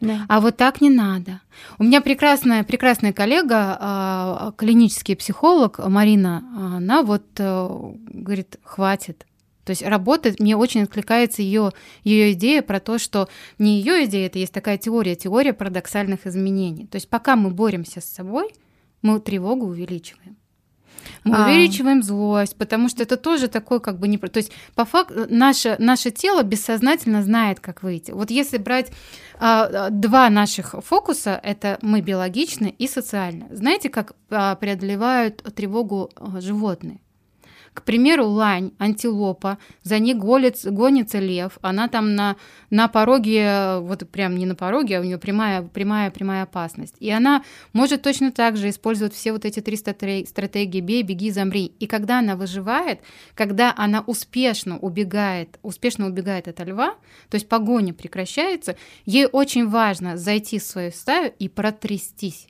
да. 0.00 0.24
А 0.28 0.40
вот 0.40 0.56
так 0.56 0.80
не 0.80 0.88
надо. 0.88 1.42
У 1.78 1.84
меня 1.84 2.00
прекрасная, 2.00 2.64
прекрасная 2.64 3.12
коллега, 3.12 3.78
э, 3.80 4.52
клинический 4.56 5.14
психолог 5.14 5.78
Марина, 5.78 6.42
она 6.76 7.02
вот 7.02 7.26
э, 7.38 7.68
говорит, 8.08 8.56
хватит, 8.62 9.26
то 9.70 9.72
есть 9.72 9.82
работает, 9.82 10.40
мне 10.40 10.56
очень 10.56 10.82
откликается 10.82 11.42
ее, 11.42 11.70
ее 12.02 12.32
идея 12.32 12.60
про 12.60 12.80
то, 12.80 12.98
что 12.98 13.28
не 13.56 13.78
ее 13.78 14.04
идея, 14.06 14.26
это 14.26 14.40
есть 14.40 14.52
такая 14.52 14.78
теория, 14.78 15.14
теория 15.14 15.52
парадоксальных 15.52 16.26
изменений. 16.26 16.88
То 16.88 16.96
есть 16.96 17.08
пока 17.08 17.36
мы 17.36 17.50
боремся 17.50 18.00
с 18.00 18.04
собой, 18.04 18.52
мы 19.00 19.20
тревогу 19.20 19.66
увеличиваем. 19.66 20.36
Мы 21.22 21.36
а. 21.36 21.46
увеличиваем 21.46 22.02
злость, 22.02 22.56
потому 22.56 22.88
что 22.88 23.04
это 23.04 23.16
тоже 23.16 23.46
такое 23.46 23.78
как 23.78 24.00
бы 24.00 24.08
не... 24.08 24.18
То 24.18 24.38
есть 24.38 24.50
по 24.74 24.84
факту 24.84 25.26
наше, 25.28 25.76
наше 25.78 26.10
тело 26.10 26.42
бессознательно 26.42 27.22
знает, 27.22 27.60
как 27.60 27.84
выйти. 27.84 28.10
Вот 28.10 28.32
если 28.32 28.58
брать 28.58 28.90
а, 29.38 29.90
два 29.90 30.30
наших 30.30 30.74
фокуса, 30.84 31.38
это 31.44 31.78
мы 31.80 32.00
биологичны 32.00 32.74
и 32.76 32.88
социально. 32.88 33.46
Знаете, 33.54 33.88
как 33.88 34.16
а, 34.30 34.56
преодолевают 34.56 35.44
тревогу 35.54 36.10
а, 36.16 36.40
животные? 36.40 36.98
К 37.72 37.82
примеру, 37.82 38.26
лань, 38.26 38.72
антилопа, 38.78 39.58
за 39.84 40.00
ней 40.00 40.14
голец, 40.14 40.66
гонится 40.66 41.20
лев, 41.20 41.58
она 41.62 41.86
там 41.86 42.16
на, 42.16 42.36
на 42.68 42.88
пороге, 42.88 43.78
вот 43.78 44.08
прям 44.10 44.36
не 44.36 44.44
на 44.44 44.56
пороге, 44.56 44.98
а 44.98 45.00
у 45.00 45.04
нее 45.04 45.18
прямая, 45.18 45.62
прямая, 45.62 46.10
прямая 46.10 46.42
опасность. 46.42 46.96
И 46.98 47.08
она 47.10 47.44
может 47.72 48.02
точно 48.02 48.32
так 48.32 48.56
же 48.56 48.70
использовать 48.70 49.14
все 49.14 49.32
вот 49.32 49.44
эти 49.44 49.60
три 49.60 49.76
стратегии 49.76 50.80
«бей, 50.80 51.02
беги, 51.04 51.30
замри». 51.30 51.66
И 51.78 51.86
когда 51.86 52.18
она 52.18 52.34
выживает, 52.34 53.00
когда 53.34 53.72
она 53.76 54.00
успешно 54.00 54.76
убегает, 54.78 55.58
успешно 55.62 56.06
убегает 56.06 56.48
от 56.48 56.58
льва, 56.66 56.96
то 57.28 57.36
есть 57.36 57.48
погоня 57.48 57.94
прекращается, 57.94 58.76
ей 59.06 59.26
очень 59.26 59.68
важно 59.68 60.16
зайти 60.16 60.58
в 60.58 60.64
свою 60.64 60.90
стаю 60.90 61.32
и 61.38 61.48
протрястись. 61.48 62.48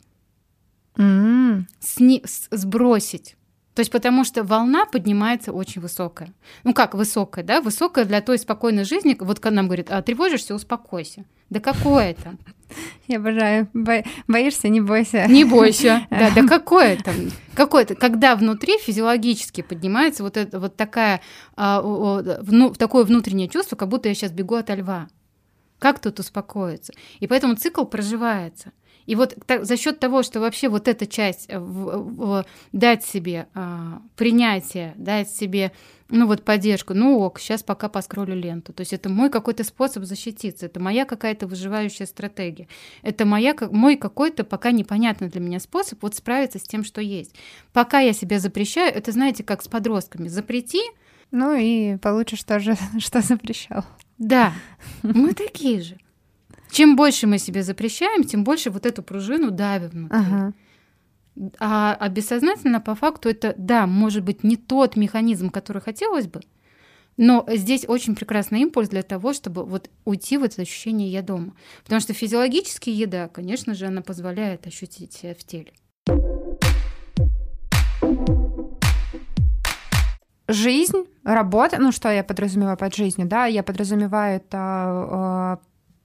Mm-hmm. 0.96 1.64
Сни- 1.80 2.24
сбросить 2.50 3.36
то 3.74 3.80
есть 3.80 3.92
потому 3.92 4.24
что 4.24 4.42
волна 4.42 4.84
поднимается 4.84 5.52
очень 5.52 5.80
высокая. 5.80 6.32
Ну 6.64 6.74
как 6.74 6.94
высокая, 6.94 7.44
да? 7.44 7.60
Высокая 7.60 8.04
для 8.04 8.20
той 8.20 8.38
спокойной 8.38 8.84
жизни. 8.84 9.16
Вот 9.18 9.38
когда 9.38 9.56
нам 9.56 9.66
говорят, 9.66 9.90
а 9.90 10.02
тревожишься, 10.02 10.54
успокойся. 10.54 11.24
Да 11.50 11.60
какое 11.60 12.10
это? 12.10 12.36
Я 13.06 13.18
обожаю. 13.18 13.68
Бо... 13.72 14.04
Боишься, 14.28 14.68
не 14.68 14.80
бойся. 14.80 15.26
Не 15.26 15.44
бойся. 15.44 16.06
Да, 16.10 16.30
да 16.34 16.46
какое 16.46 16.94
это? 16.94 17.12
Какое 17.54 17.82
это? 17.82 17.94
Когда 17.94 18.36
внутри 18.36 18.78
физиологически 18.78 19.62
поднимается 19.62 20.22
вот, 20.22 20.36
это, 20.36 20.60
вот 20.60 20.76
такая, 20.76 21.20
а, 21.56 21.80
вну, 21.80 22.72
такое 22.74 23.04
внутреннее 23.04 23.48
чувство, 23.48 23.76
как 23.76 23.88
будто 23.88 24.08
я 24.08 24.14
сейчас 24.14 24.32
бегу 24.32 24.54
от 24.54 24.70
льва. 24.70 25.08
Как 25.78 25.98
тут 25.98 26.20
успокоиться? 26.20 26.92
И 27.20 27.26
поэтому 27.26 27.54
цикл 27.54 27.84
проживается. 27.84 28.72
И 29.06 29.14
вот 29.14 29.36
так, 29.46 29.64
за 29.64 29.76
счет 29.76 29.98
того, 29.98 30.22
что 30.22 30.40
вообще 30.40 30.68
вот 30.68 30.88
эта 30.88 31.06
часть 31.06 31.46
э, 31.48 31.58
в, 31.58 32.14
в, 32.16 32.46
дать 32.72 33.04
себе 33.04 33.48
а, 33.54 34.02
принятие, 34.16 34.94
дать 34.96 35.30
себе 35.30 35.72
ну 36.10 36.26
вот 36.26 36.44
поддержку, 36.44 36.94
ну 36.94 37.18
ок, 37.20 37.38
сейчас 37.38 37.62
пока 37.62 37.88
поскролю 37.88 38.34
ленту. 38.34 38.72
То 38.72 38.82
есть 38.82 38.92
это 38.92 39.08
мой 39.08 39.30
какой-то 39.30 39.64
способ 39.64 40.04
защититься, 40.04 40.66
это 40.66 40.80
моя 40.80 41.04
какая-то 41.04 41.46
выживающая 41.46 42.06
стратегия, 42.06 42.68
это 43.02 43.24
моя, 43.24 43.54
мой 43.70 43.96
какой-то 43.96 44.44
пока 44.44 44.72
непонятный 44.72 45.28
для 45.28 45.40
меня 45.40 45.60
способ 45.60 46.02
вот 46.02 46.14
справиться 46.14 46.58
с 46.58 46.62
тем, 46.62 46.84
что 46.84 47.00
есть. 47.00 47.34
Пока 47.72 48.00
я 48.00 48.12
себя 48.12 48.38
запрещаю, 48.38 48.92
это 48.92 49.12
знаете, 49.12 49.44
как 49.44 49.62
с 49.62 49.68
подростками, 49.68 50.28
запрети, 50.28 50.82
ну 51.30 51.54
и 51.54 51.96
получишь 51.96 52.42
тоже, 52.42 52.76
что 52.98 53.20
запрещал. 53.20 53.84
Да, 54.18 54.52
мы 55.02 55.32
такие 55.32 55.80
же. 55.80 55.98
Чем 56.70 56.96
больше 56.96 57.26
мы 57.26 57.38
себе 57.38 57.62
запрещаем, 57.62 58.24
тем 58.24 58.44
больше 58.44 58.70
вот 58.70 58.86
эту 58.86 59.02
пружину 59.02 59.50
давим 59.50 59.90
внутри. 59.90 60.18
Ага. 60.18 60.52
А, 61.58 61.96
а 61.98 62.08
бессознательно 62.08 62.80
по 62.80 62.94
факту 62.94 63.28
это, 63.28 63.54
да, 63.56 63.86
может 63.86 64.24
быть, 64.24 64.44
не 64.44 64.56
тот 64.56 64.96
механизм, 64.96 65.50
который 65.50 65.80
хотелось 65.80 66.26
бы, 66.26 66.40
но 67.16 67.44
здесь 67.48 67.84
очень 67.86 68.14
прекрасный 68.14 68.60
импульс 68.60 68.88
для 68.88 69.02
того, 69.02 69.32
чтобы 69.32 69.64
вот 69.64 69.90
уйти 70.04 70.38
в 70.38 70.42
это 70.42 70.62
ощущение 70.62 71.10
«я 71.10 71.22
дома». 71.22 71.54
Потому 71.84 72.00
что 72.00 72.14
физиологически 72.14 72.90
еда, 72.90 73.28
конечно 73.28 73.74
же, 73.74 73.86
она 73.86 74.02
позволяет 74.02 74.66
ощутить 74.66 75.12
себя 75.12 75.34
в 75.34 75.44
теле. 75.44 75.72
Жизнь, 80.48 81.04
работа, 81.22 81.76
ну 81.78 81.92
что 81.92 82.10
я 82.10 82.24
подразумеваю 82.24 82.76
под 82.76 82.94
жизнью, 82.94 83.28
да, 83.28 83.46
я 83.46 83.62
подразумеваю 83.62 84.36
это 84.36 84.58
а, 84.58 85.58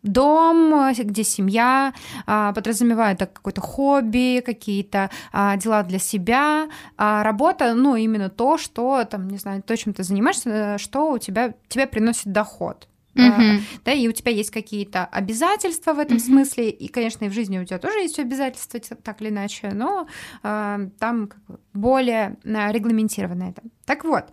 дом, 0.06 0.92
где 0.94 1.24
семья, 1.24 1.94
а, 2.26 2.54
подразумевает 2.54 3.20
какое-то 3.20 3.62
хобби, 3.62 4.42
какие-то 4.46 5.10
а, 5.32 5.58
дела 5.58 5.84
для 5.84 6.00
себя, 6.00 6.70
а 6.98 7.24
работа, 7.24 7.74
ну, 7.74 7.96
именно 7.96 8.30
то, 8.30 8.58
что, 8.58 9.04
там, 9.06 9.28
не 9.28 9.38
знаю, 9.38 9.64
то, 9.64 9.76
чем 9.76 9.94
ты 9.94 10.04
занимаешься, 10.04 10.78
что 10.78 11.12
у 11.12 11.18
тебя, 11.18 11.54
тебе 11.68 11.88
приносит 11.88 12.32
доход. 12.32 12.88
Uh-huh. 13.16 13.62
Да, 13.86 13.94
и 13.94 14.10
у 14.10 14.12
тебя 14.12 14.32
есть 14.32 14.52
какие-то 14.52 15.06
обязательства 15.06 15.94
в 15.94 16.00
этом 16.00 16.18
uh-huh. 16.18 16.26
смысле, 16.26 16.70
и, 16.70 16.90
конечно, 16.90 17.24
и 17.24 17.30
в 17.30 17.34
жизни 17.34 17.58
у 17.58 17.64
тебя 17.64 17.80
тоже 17.80 18.00
есть 18.00 18.20
обязательства, 18.20 18.80
так 18.82 19.22
или 19.22 19.30
иначе, 19.30 19.72
но 19.74 20.08
э, 20.44 20.90
там 21.00 21.28
как 21.28 21.46
бы 21.46 21.60
более 21.74 22.38
регламентировано 22.44 23.44
это. 23.44 23.62
Так 23.86 24.04
вот, 24.04 24.26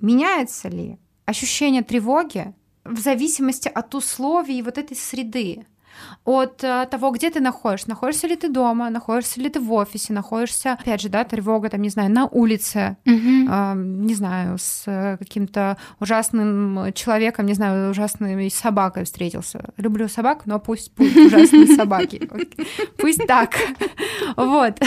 меняется 0.00 0.68
ли 0.68 0.98
ощущение 1.26 1.82
тревоги 1.82 2.54
в 2.90 2.98
зависимости 2.98 3.68
от 3.68 3.94
условий 3.94 4.62
вот 4.62 4.78
этой 4.78 4.96
среды 4.96 5.66
от 6.24 6.64
э, 6.64 6.86
того, 6.90 7.10
где 7.10 7.30
ты 7.30 7.40
находишься. 7.40 7.88
Находишься 7.88 8.26
ли 8.26 8.36
ты 8.36 8.48
дома, 8.48 8.90
находишься 8.90 9.40
ли 9.40 9.48
ты 9.48 9.60
в 9.60 9.72
офисе, 9.72 10.12
находишься, 10.12 10.72
опять 10.72 11.00
же, 11.00 11.08
да, 11.08 11.24
тревога, 11.24 11.68
там, 11.68 11.82
не 11.82 11.88
знаю, 11.88 12.10
на 12.10 12.26
улице, 12.26 12.96
mm-hmm. 13.04 13.48
э, 13.48 13.74
не 13.76 14.14
знаю, 14.14 14.58
с 14.58 14.84
каким-то 15.18 15.76
ужасным 15.98 16.92
человеком, 16.94 17.46
не 17.46 17.54
знаю, 17.54 17.90
ужасной 17.90 18.50
собакой 18.50 19.04
встретился. 19.04 19.72
Люблю 19.76 20.08
собак, 20.08 20.46
но 20.46 20.58
пусть 20.58 20.94
будут 20.94 21.16
ужасные 21.16 21.66
собаки. 21.76 22.30
Пусть 22.96 23.26
так. 23.26 23.56
Вот. 24.36 24.80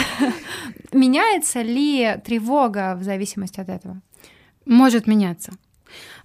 Меняется 0.92 1.62
ли 1.62 2.16
тревога 2.24 2.96
в 2.96 3.02
зависимости 3.02 3.60
от 3.60 3.68
этого? 3.68 4.00
Может 4.66 5.06
меняться. 5.06 5.52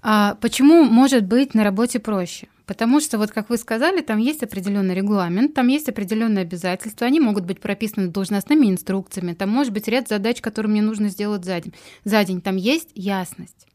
А 0.02 0.36
почему 0.36 0.84
может 0.84 1.26
быть 1.26 1.54
на 1.54 1.64
работе 1.64 2.00
проще? 2.00 2.48
Потому 2.66 3.00
что, 3.00 3.18
вот 3.18 3.32
как 3.32 3.50
вы 3.50 3.58
сказали, 3.58 4.02
там 4.02 4.20
есть 4.20 4.44
определенный 4.44 4.94
регламент, 4.94 5.56
там 5.56 5.70
есть 5.70 5.90
определенные 5.90 6.44
обязательства, 6.44 7.08
они 7.08 7.20
могут 7.20 7.46
быть 7.46 7.60
прописаны 7.60 8.10
должностными 8.10 8.68
инструкциями, 8.70 9.34
там 9.34 9.50
может 9.50 9.74
быть 9.74 9.88
ряд 9.88 10.08
задач, 10.08 10.40
которые 10.40 10.72
мне 10.72 10.84
нужно 10.84 11.10
сделать 11.10 11.44
за 11.46 11.60
день. 11.60 11.74
За 12.04 12.24
день 12.24 12.42
там 12.42 12.58
есть 12.58 12.90
ясность. 12.94 13.66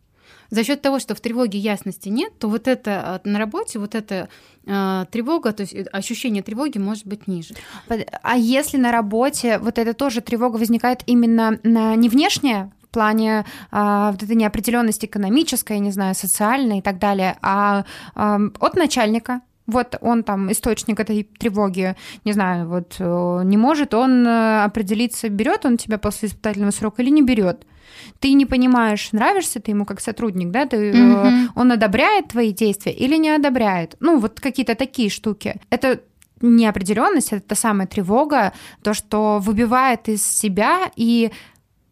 За 0.50 0.62
счет 0.62 0.80
того, 0.80 1.00
что 1.00 1.16
в 1.16 1.20
тревоге 1.20 1.58
ясности 1.58 2.08
нет, 2.08 2.38
то 2.38 2.48
вот 2.48 2.68
это 2.68 3.20
на 3.24 3.40
работе, 3.40 3.80
вот 3.80 3.96
эта 3.96 4.28
э, 4.64 5.06
тревога, 5.10 5.52
то 5.52 5.62
есть 5.62 5.74
ощущение 5.90 6.44
тревоги 6.44 6.78
может 6.78 7.04
быть 7.04 7.26
ниже. 7.26 7.54
А 8.22 8.36
если 8.36 8.76
на 8.76 8.92
работе 8.92 9.58
вот 9.58 9.78
эта 9.78 9.94
тоже 9.94 10.20
тревога 10.20 10.56
возникает 10.56 11.02
именно 11.06 11.58
не 11.64 12.08
внешняя, 12.08 12.70
плане 12.94 13.44
а, 13.70 14.12
вот 14.12 14.22
этой 14.22 14.36
неопределенности 14.36 15.06
экономической, 15.06 15.78
не 15.80 15.90
знаю, 15.90 16.14
социальной 16.14 16.78
и 16.78 16.82
так 16.82 16.98
далее, 16.98 17.36
а, 17.42 17.84
а 18.14 18.40
от 18.60 18.76
начальника, 18.76 19.40
вот 19.66 19.96
он 20.00 20.22
там 20.22 20.50
источник 20.52 21.00
этой 21.00 21.24
тревоги, 21.24 21.96
не 22.24 22.32
знаю, 22.32 22.68
вот 22.68 22.96
э, 22.98 23.42
не 23.44 23.56
может 23.56 23.94
он 23.94 24.26
э, 24.26 24.64
определиться, 24.64 25.28
берет 25.28 25.64
он 25.64 25.78
тебя 25.78 25.96
после 25.98 26.28
испытательного 26.28 26.70
срока 26.70 27.02
или 27.02 27.10
не 27.10 27.22
берет. 27.22 27.66
Ты 28.20 28.34
не 28.34 28.44
понимаешь, 28.44 29.12
нравишься 29.12 29.60
ты 29.60 29.70
ему 29.70 29.86
как 29.86 30.00
сотрудник, 30.00 30.50
да, 30.50 30.66
ты, 30.66 30.92
mm-hmm. 30.92 31.48
он 31.54 31.72
одобряет 31.72 32.28
твои 32.28 32.52
действия 32.52 32.92
или 32.92 33.16
не 33.16 33.30
одобряет. 33.30 33.96
Ну, 34.00 34.18
вот 34.18 34.40
какие-то 34.40 34.74
такие 34.74 35.08
штуки. 35.08 35.54
Это 35.70 36.00
неопределенность, 36.40 37.32
это 37.32 37.48
та 37.48 37.54
самая 37.54 37.86
тревога, 37.86 38.52
то, 38.82 38.94
что 38.94 39.38
выбивает 39.40 40.08
из 40.08 40.26
себя 40.26 40.90
и 40.96 41.30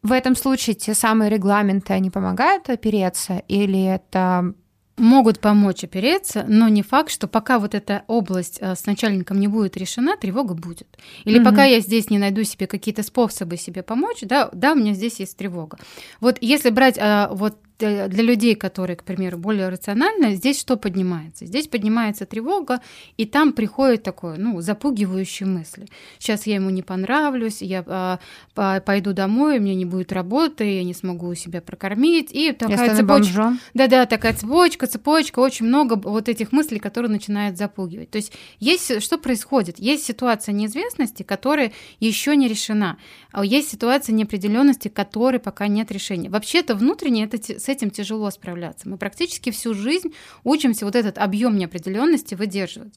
в 0.02 0.12
этом 0.12 0.34
случае 0.34 0.74
те 0.74 0.94
самые 0.94 1.30
регламенты, 1.30 1.92
они 1.92 2.10
помогают 2.10 2.68
опереться, 2.68 3.42
или 3.48 3.82
это 3.84 4.54
могут 4.98 5.40
помочь 5.40 5.84
опереться, 5.84 6.44
но 6.46 6.68
не 6.68 6.82
факт, 6.82 7.10
что 7.10 7.26
пока 7.26 7.58
вот 7.58 7.74
эта 7.74 8.04
область 8.08 8.58
э, 8.60 8.74
с 8.74 8.84
начальником 8.84 9.40
не 9.40 9.48
будет 9.48 9.76
решена, 9.76 10.16
тревога 10.16 10.54
будет. 10.54 10.98
Или 11.24 11.38
угу. 11.38 11.46
пока 11.46 11.64
я 11.64 11.80
здесь 11.80 12.10
не 12.10 12.18
найду 12.18 12.44
себе 12.44 12.66
какие-то 12.66 13.02
способы 13.02 13.56
себе 13.56 13.82
помочь, 13.82 14.20
да, 14.22 14.50
да, 14.52 14.72
у 14.72 14.74
меня 14.74 14.92
здесь 14.92 15.18
есть 15.18 15.36
тревога. 15.36 15.78
Вот 16.20 16.38
если 16.40 16.70
брать 16.70 16.98
а, 17.00 17.30
вот 17.32 17.56
для, 17.78 18.08
для 18.08 18.22
людей, 18.22 18.54
которые, 18.54 18.96
к 18.96 19.04
примеру, 19.04 19.38
более 19.38 19.68
рациональны, 19.68 20.34
здесь 20.34 20.60
что 20.60 20.76
поднимается? 20.76 21.46
Здесь 21.46 21.68
поднимается 21.68 22.26
тревога, 22.26 22.80
и 23.16 23.26
там 23.26 23.52
приходит 23.52 24.02
такое, 24.02 24.36
ну, 24.36 24.60
запугивающие 24.60 25.46
мысли. 25.46 25.86
Сейчас 26.18 26.46
я 26.46 26.56
ему 26.56 26.70
не 26.70 26.82
понравлюсь, 26.82 27.62
я 27.62 27.84
а, 27.86 28.18
по, 28.54 28.80
пойду 28.84 29.12
домой, 29.12 29.58
у 29.58 29.62
меня 29.62 29.74
не 29.74 29.84
будет 29.84 30.12
работы, 30.12 30.64
я 30.64 30.84
не 30.84 30.94
смогу 30.94 31.34
себя 31.34 31.60
прокормить, 31.60 32.32
и 32.32 32.52
такая 32.52 32.88
я 32.88 32.96
цепочка. 32.96 33.56
Да-да, 33.74 34.06
такая 34.06 34.34
цепочка, 34.34 34.86
цепочка, 34.86 35.40
очень 35.40 35.66
много 35.66 35.94
вот 35.94 36.28
этих 36.28 36.52
мыслей, 36.52 36.78
которые 36.78 37.10
начинают 37.10 37.58
запугивать. 37.58 38.10
То 38.10 38.16
есть 38.16 38.32
есть 38.60 39.02
что 39.02 39.18
происходит? 39.18 39.78
Есть 39.78 40.04
ситуация 40.04 40.52
неизвестности, 40.52 41.22
которая 41.22 41.72
еще 42.00 42.36
не 42.36 42.48
решена, 42.48 42.98
а 43.32 43.44
есть 43.44 43.70
ситуация 43.70 44.12
неопределенности, 44.14 44.88
которой 44.88 45.38
пока 45.38 45.68
нет 45.68 45.90
решения. 45.90 46.28
Вообще-то 46.28 46.74
внутренне 46.74 47.24
это 47.24 47.38
с 47.42 47.68
этим 47.72 47.90
тяжело 47.90 48.30
справляться. 48.30 48.88
Мы 48.88 48.96
практически 48.96 49.50
всю 49.50 49.74
жизнь 49.74 50.14
учимся 50.44 50.84
вот 50.84 50.94
этот 50.94 51.18
объем 51.18 51.56
неопределенности 51.56 52.34
выдерживать. 52.34 52.94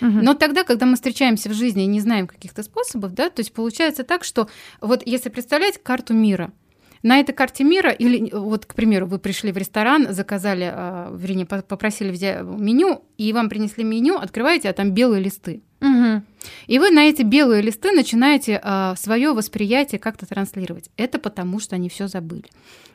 Но 0.00 0.34
тогда, 0.34 0.64
когда 0.64 0.86
мы 0.86 0.94
встречаемся 0.94 1.50
в 1.50 1.52
жизни 1.52 1.84
и 1.84 1.86
не 1.86 2.00
знаем 2.00 2.26
каких-то 2.26 2.62
способов, 2.62 3.12
да, 3.12 3.28
то 3.28 3.40
есть 3.40 3.52
получается 3.52 4.02
так, 4.02 4.24
что 4.24 4.48
вот 4.80 5.02
если 5.04 5.28
представлять 5.28 5.82
карту 5.82 6.14
мира, 6.14 6.52
на 7.02 7.18
этой 7.18 7.32
карте 7.32 7.64
мира, 7.64 7.90
или 7.90 8.30
вот, 8.34 8.66
к 8.66 8.74
примеру, 8.74 9.06
вы 9.06 9.18
пришли 9.18 9.52
в 9.52 9.56
ресторан, 9.56 10.12
заказали, 10.12 10.70
а, 10.70 11.10
вернее, 11.16 11.46
попросили 11.46 12.10
взять 12.10 12.42
меню, 12.42 13.04
и 13.16 13.32
вам 13.32 13.48
принесли 13.48 13.84
меню, 13.84 14.16
открываете, 14.16 14.68
а 14.68 14.74
там 14.74 14.90
белые 14.92 15.22
листы. 15.22 15.62
Угу. 15.80 16.22
И 16.66 16.78
вы 16.78 16.90
на 16.90 17.08
эти 17.08 17.22
белые 17.22 17.62
листы 17.62 17.92
начинаете 17.92 18.60
а, 18.62 18.94
свое 18.96 19.32
восприятие 19.32 19.98
как-то 19.98 20.26
транслировать. 20.26 20.90
Это 20.96 21.18
потому, 21.18 21.60
что 21.60 21.76
они 21.76 21.88
все 21.88 22.08
забыли. 22.08 22.46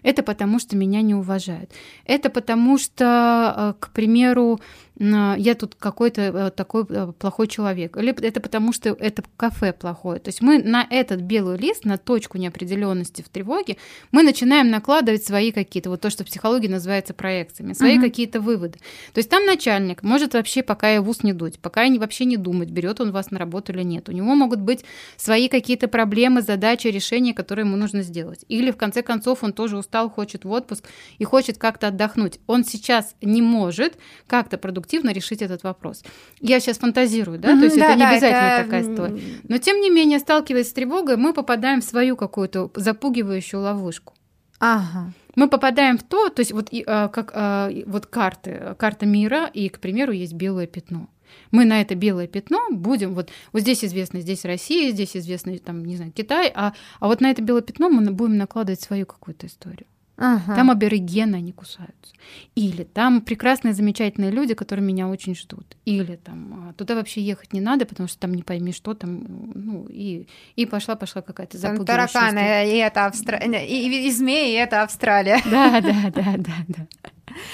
Это 0.01 0.21
потому, 0.21 0.60
что 0.60 0.75
меня 0.75 1.01
не 1.01 1.15
уважают. 1.15 1.71
Это 2.05 2.29
потому, 2.29 2.77
что, 2.77 3.05
а, 3.05 3.75
к 3.79 3.91
примеру, 3.91 4.60
а, 4.99 5.36
я 5.38 5.55
тут 5.55 5.75
какой-то 5.75 6.47
а, 6.47 6.51
такой 6.51 6.86
а, 6.89 7.12
плохой 7.12 7.47
человек. 7.47 7.97
Или 7.97 8.13
это 8.21 8.39
потому, 8.39 8.71
что 8.71 8.89
это 8.89 9.23
кафе 9.36 9.73
плохое. 9.73 10.19
То 10.19 10.29
есть 10.29 10.41
мы 10.41 10.60
на 10.60 10.86
этот 10.89 11.21
белый 11.21 11.58
лист, 11.58 11.86
на 11.86 11.97
точку 11.97 12.38
неопределенности 12.38 13.21
в 13.21 13.29
тревоге, 13.29 13.77
мы 14.12 14.23
начинаем 14.23 14.69
накладывать 14.69 15.25
свои 15.25 15.51
какие-то, 15.51 15.89
вот 15.89 16.01
то, 16.01 16.10
что 16.10 16.23
в 16.23 16.27
психологии 16.27 16.67
называется 16.67 17.13
проекциями, 17.13 17.73
свои 17.73 17.97
угу. 17.97 18.05
какие-то 18.05 18.39
выводы. 18.39 18.79
То 19.13 19.19
есть 19.19 19.29
там 19.29 19.45
начальник 19.45 20.03
может 20.03 20.34
вообще 20.34 20.63
пока 20.63 20.89
я 20.89 21.01
в 21.01 21.10
ус 21.10 21.23
не 21.23 21.34
дуть, 21.34 21.60
пока 21.60 21.84
я 21.84 21.99
вообще 21.99 22.25
не 22.25 22.38
думать, 22.38 22.69
берет 22.69 23.01
он 23.01 23.12
вас 23.12 23.31
на 23.36 23.39
работу 23.39 23.71
или 23.71 23.84
нет. 23.84 24.10
У 24.10 24.12
него 24.12 24.34
могут 24.36 24.60
быть 24.60 24.84
свои 25.17 25.48
какие-то 25.48 25.88
проблемы, 25.88 26.41
задачи, 26.41 26.88
решения, 26.88 27.34
которые 27.34 27.65
ему 27.65 27.78
нужно 27.78 28.02
сделать. 28.02 28.43
Или 28.48 28.71
в 28.71 28.78
конце 28.78 29.04
концов 29.04 29.43
он 29.43 29.54
тоже 29.54 29.78
устал, 29.78 30.10
хочет 30.10 30.45
в 30.45 30.52
отпуск 30.52 30.86
и 31.19 31.24
хочет 31.24 31.58
как-то 31.58 31.88
отдохнуть. 31.88 32.39
Он 32.48 32.63
сейчас 32.63 33.15
не 33.21 33.41
может 33.41 33.98
как-то 34.28 34.58
продуктивно 34.58 35.12
решить 35.12 35.41
этот 35.41 35.63
вопрос. 35.63 36.04
Я 36.39 36.60
сейчас 36.60 36.78
фантазирую, 36.78 37.39
да, 37.39 37.54
mm-hmm, 37.54 37.60
то 37.60 37.65
есть 37.65 37.78
да, 37.78 37.86
это 37.86 37.93
не 37.95 38.00
да, 38.00 38.10
обязательно 38.10 38.48
это... 38.48 38.63
такая 38.63 38.82
история. 38.82 39.21
Но 39.48 39.58
тем 39.58 39.82
не 39.82 39.89
менее, 39.89 40.19
сталкиваясь 40.19 40.69
с 40.69 40.74
тревогой, 40.74 41.17
мы 41.17 41.34
попадаем 41.34 41.82
в 41.82 41.84
свою 41.84 42.15
какую-то 42.15 42.71
запугивающую 42.76 43.62
ловушку. 43.62 44.13
Ага 44.60 45.13
мы 45.36 45.50
попадаем 45.50 45.98
в 45.98 46.04
то, 46.04 46.30
то 46.30 46.39
есть 46.39 46.52
вот 46.52 46.69
а, 46.88 47.10
как 47.10 47.32
а, 47.34 47.69
вот 47.86 48.06
карты, 48.08 48.76
карта 48.78 49.06
мира, 49.06 49.50
и, 49.54 49.69
к 49.69 49.80
примеру, 49.80 50.12
есть 50.12 50.34
белое 50.34 50.67
пятно 50.67 51.10
мы 51.51 51.65
на 51.65 51.81
это 51.81 51.95
белое 51.95 52.27
пятно 52.27 52.69
будем, 52.71 53.13
вот, 53.13 53.29
вот 53.51 53.61
здесь 53.61 53.83
известно, 53.83 54.21
здесь 54.21 54.45
Россия, 54.45 54.91
здесь 54.91 55.15
известно, 55.15 55.57
там, 55.59 55.85
не 55.85 55.95
знаю, 55.95 56.11
Китай, 56.11 56.51
а, 56.53 56.73
а 56.99 57.07
вот 57.07 57.21
на 57.21 57.31
это 57.31 57.41
белое 57.41 57.61
пятно 57.61 57.89
мы 57.89 58.11
будем 58.11 58.38
накладывать 58.38 58.81
свою 58.81 59.05
какую-то 59.05 59.47
историю. 59.47 59.88
Ага. 60.17 60.55
Там 60.55 60.71
аборигены, 60.71 61.35
они 61.35 61.51
кусаются. 61.51 62.13
Или 62.55 62.83
там 62.83 63.21
прекрасные, 63.21 63.73
замечательные 63.73 64.31
люди, 64.31 64.53
которые 64.53 64.85
меня 64.85 65.09
очень 65.09 65.35
ждут. 65.35 65.75
Или 65.83 66.15
там 66.15 66.69
а, 66.69 66.73
туда 66.73 66.95
вообще 66.95 67.21
ехать 67.21 67.51
не 67.51 67.59
надо, 67.59 67.85
потому 67.85 68.07
что 68.07 68.19
там 68.19 68.33
не 68.33 68.41
пойми, 68.41 68.71
что 68.71 68.93
там. 68.93 69.25
Ну, 69.53 69.85
и, 69.89 70.27
и 70.55 70.65
пошла-пошла 70.65 71.21
какая-то 71.21 71.57
запугивающая 71.57 72.07
Тараканы, 72.07 72.71
и 72.71 72.77
это 72.77 73.07
Австралия. 73.07 73.65
И, 73.67 74.07
и 74.07 74.11
змеи, 74.11 74.53
и 74.53 74.55
это 74.55 74.83
Австралия. 74.83 75.41
Да, 75.45 75.81
да, 75.81 76.11
да, 76.15 76.35
да, 76.38 76.53
да. 76.67 76.88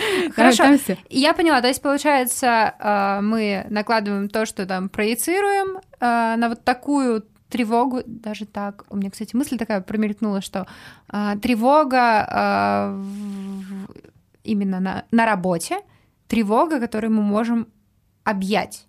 Хорошо, 0.36 0.78
я 1.10 1.34
поняла. 1.34 1.62
То 1.62 1.68
есть, 1.68 1.82
получается, 1.82 2.76
а, 2.80 3.22
мы 3.22 3.66
накладываем 3.70 4.30
то, 4.30 4.46
что 4.46 4.66
там 4.66 4.90
проецируем 4.90 5.80
а, 6.00 6.36
на 6.38 6.50
вот 6.50 6.64
такую 6.64 7.26
тревогу, 7.52 8.02
даже 8.06 8.46
так, 8.46 8.86
у 8.90 8.96
меня, 8.96 9.12
кстати, 9.12 9.36
мысль 9.36 9.58
такая 9.58 9.82
промелькнула, 9.82 10.42
что 10.42 10.66
э, 11.12 11.36
тревога 11.42 12.26
э, 12.32 13.04
именно 14.46 14.80
на, 14.80 15.04
на 15.12 15.26
работе, 15.26 15.82
тревога, 16.28 16.80
которую 16.80 17.12
мы 17.12 17.22
можем 17.22 17.68
объять. 18.24 18.88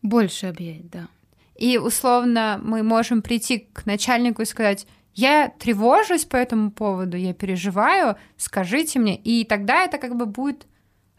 Больше 0.00 0.46
объять, 0.46 0.88
да. 0.90 1.08
И 1.56 1.76
условно 1.78 2.60
мы 2.62 2.82
можем 2.82 3.20
прийти 3.20 3.68
к 3.72 3.84
начальнику 3.86 4.42
и 4.42 4.46
сказать, 4.46 4.86
я 5.14 5.48
тревожусь 5.48 6.24
по 6.24 6.36
этому 6.36 6.70
поводу, 6.70 7.16
я 7.16 7.32
переживаю, 7.32 8.16
скажите 8.36 8.98
мне, 8.98 9.16
и 9.16 9.44
тогда 9.44 9.84
это 9.84 9.98
как 9.98 10.16
бы 10.16 10.26
будет 10.26 10.66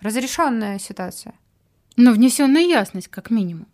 разрешенная 0.02 0.80
ситуация. 0.80 1.34
Но 1.96 2.12
внесенная 2.12 2.64
ясность, 2.64 3.08
как 3.08 3.30
минимум. 3.30 3.68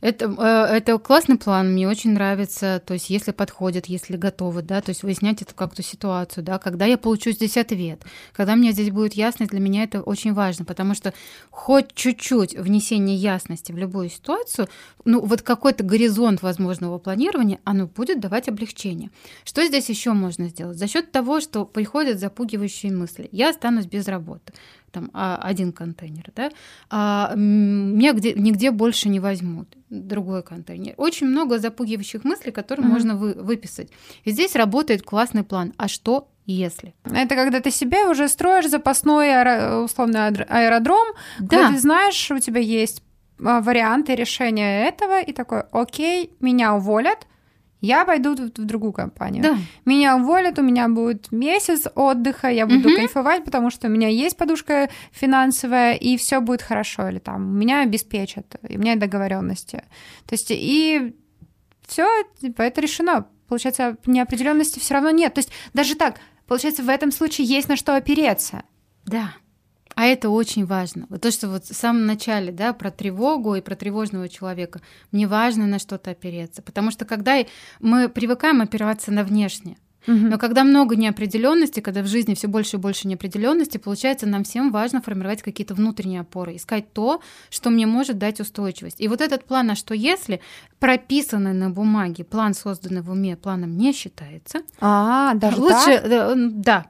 Это, 0.00 0.26
э, 0.26 0.76
это 0.76 0.98
классный 0.98 1.36
план, 1.36 1.72
мне 1.72 1.88
очень 1.88 2.12
нравится. 2.12 2.80
То 2.84 2.94
есть, 2.94 3.10
если 3.10 3.32
подходит, 3.32 3.86
если 3.86 4.16
готовы, 4.16 4.62
да, 4.62 4.80
то 4.80 4.90
есть 4.90 5.02
выяснять 5.02 5.42
эту 5.42 5.54
как-то 5.54 5.82
ситуацию, 5.82 6.44
да, 6.44 6.58
когда 6.58 6.84
я 6.86 6.96
получу 6.98 7.32
здесь 7.32 7.56
ответ, 7.56 8.02
когда 8.32 8.54
мне 8.54 8.72
здесь 8.72 8.90
будет 8.90 9.14
ясность, 9.14 9.50
для 9.50 9.60
меня 9.60 9.82
это 9.84 10.02
очень 10.02 10.34
важно, 10.34 10.64
потому 10.64 10.94
что 10.94 11.12
хоть 11.50 11.94
чуть-чуть 11.94 12.56
внесение 12.56 13.16
ясности 13.16 13.72
в 13.72 13.76
любую 13.76 14.08
ситуацию, 14.08 14.68
ну, 15.04 15.20
вот 15.20 15.42
какой-то 15.42 15.82
горизонт 15.82 16.42
возможного 16.42 16.98
планирования, 16.98 17.58
оно 17.64 17.86
будет 17.86 18.20
давать 18.20 18.48
облегчение. 18.48 19.10
Что 19.44 19.66
здесь 19.66 19.88
еще 19.88 20.12
можно 20.12 20.48
сделать? 20.48 20.78
За 20.78 20.86
счет 20.86 21.10
того, 21.10 21.40
что 21.40 21.64
приходят 21.64 22.20
запугивающие 22.20 22.92
мысли. 22.92 23.28
Я 23.32 23.50
останусь 23.50 23.86
без 23.86 24.06
работы 24.06 24.52
там 24.90 25.10
а, 25.12 25.38
один 25.42 25.72
контейнер, 25.72 26.30
да, 26.34 26.50
а 26.90 27.34
меня 27.34 28.12
где, 28.12 28.34
нигде 28.34 28.70
больше 28.70 29.08
не 29.08 29.20
возьмут 29.20 29.76
другой 29.90 30.42
контейнер. 30.42 30.94
Очень 30.96 31.28
много 31.28 31.58
запугивающих 31.58 32.24
мыслей, 32.24 32.52
которые 32.52 32.86
mm-hmm. 32.86 32.90
можно 32.90 33.16
вы, 33.16 33.34
выписать. 33.34 33.90
И 34.24 34.30
здесь 34.30 34.54
работает 34.56 35.02
классный 35.02 35.44
план. 35.44 35.72
А 35.76 35.88
что 35.88 36.28
если. 36.46 36.94
Это 37.04 37.34
когда 37.34 37.60
ты 37.60 37.70
себе 37.70 38.08
уже 38.08 38.28
строишь 38.28 38.68
запасной 38.68 39.34
аэро, 39.34 39.82
условно 39.84 40.26
аэродром, 40.26 41.06
да. 41.38 41.46
где 41.46 41.74
ты 41.74 41.80
знаешь, 41.80 42.30
у 42.30 42.38
тебя 42.38 42.60
есть 42.60 43.02
а, 43.44 43.60
варианты 43.60 44.14
решения 44.14 44.86
этого, 44.86 45.20
и 45.20 45.32
такой, 45.32 45.62
окей, 45.72 46.32
меня 46.40 46.74
уволят, 46.74 47.26
я 47.80 48.04
пойду 48.04 48.34
в, 48.34 48.38
в 48.38 48.64
другую 48.64 48.92
компанию. 48.92 49.42
Да. 49.42 49.58
Меня 49.84 50.16
уволят, 50.16 50.58
у 50.58 50.62
меня 50.62 50.88
будет 50.88 51.30
месяц 51.30 51.86
отдыха, 51.94 52.48
я 52.48 52.66
буду 52.66 52.88
угу. 52.88 52.96
кайфовать, 52.96 53.44
потому 53.44 53.70
что 53.70 53.86
у 53.86 53.90
меня 53.90 54.08
есть 54.08 54.36
подушка 54.36 54.88
финансовая, 55.12 55.94
и 55.94 56.16
все 56.16 56.40
будет 56.40 56.62
хорошо, 56.62 57.08
или 57.08 57.18
там 57.18 57.56
меня 57.56 57.82
обеспечат, 57.82 58.56
и 58.68 58.76
у 58.76 58.80
меня 58.80 58.96
договоренности. 58.96 59.84
То 60.26 60.34
есть 60.34 60.48
и 60.50 61.14
все, 61.86 62.06
типа, 62.40 62.62
это 62.62 62.80
решено. 62.80 63.26
Получается, 63.48 63.96
неопределенности 64.04 64.78
все 64.78 64.94
равно 64.94 65.10
нет. 65.10 65.34
То 65.34 65.38
есть 65.38 65.50
даже 65.72 65.94
так, 65.94 66.20
получается, 66.46 66.82
в 66.82 66.88
этом 66.88 67.10
случае 67.12 67.46
есть 67.46 67.68
на 67.68 67.76
что 67.76 67.96
опереться. 67.96 68.62
Да. 69.06 69.32
А 69.98 70.04
это 70.04 70.30
очень 70.30 70.64
важно. 70.64 71.06
Вот 71.08 71.22
то, 71.22 71.32
что 71.32 71.48
вот 71.48 71.64
в 71.64 71.74
самом 71.74 72.06
начале, 72.06 72.52
да, 72.52 72.72
про 72.72 72.92
тревогу 72.92 73.56
и 73.56 73.60
про 73.60 73.74
тревожного 73.74 74.28
человека, 74.28 74.80
мне 75.10 75.26
важно 75.26 75.66
на 75.66 75.80
что-то 75.80 76.12
опереться. 76.12 76.62
Потому 76.62 76.92
что 76.92 77.04
когда 77.04 77.44
мы 77.80 78.08
привыкаем 78.08 78.60
опираться 78.60 79.10
на 79.10 79.24
внешнее, 79.24 79.76
но 80.06 80.38
когда 80.38 80.62
много 80.62 80.94
неопределенности, 80.94 81.80
когда 81.80 82.02
в 82.02 82.06
жизни 82.06 82.34
все 82.34 82.46
больше 82.46 82.76
и 82.76 82.78
больше 82.78 83.08
неопределенности, 83.08 83.76
получается, 83.76 84.28
нам 84.28 84.44
всем 84.44 84.70
важно 84.70 85.02
формировать 85.02 85.42
какие-то 85.42 85.74
внутренние 85.74 86.20
опоры, 86.20 86.54
искать 86.54 86.92
то, 86.92 87.20
что 87.50 87.68
мне 87.68 87.84
может 87.84 88.18
дать 88.18 88.38
устойчивость. 88.38 89.00
И 89.00 89.08
вот 89.08 89.20
этот 89.20 89.46
план, 89.46 89.72
а 89.72 89.74
что 89.74 89.94
если, 89.94 90.40
прописанный 90.78 91.54
на 91.54 91.70
бумаге, 91.70 92.22
план, 92.22 92.54
созданный 92.54 93.02
в 93.02 93.10
уме, 93.10 93.36
планом 93.36 93.76
не 93.76 93.92
считается. 93.92 94.60
А, 94.80 95.34
даже 95.34 95.60
лучше, 95.60 96.04
да, 96.08 96.34
да 96.36 96.86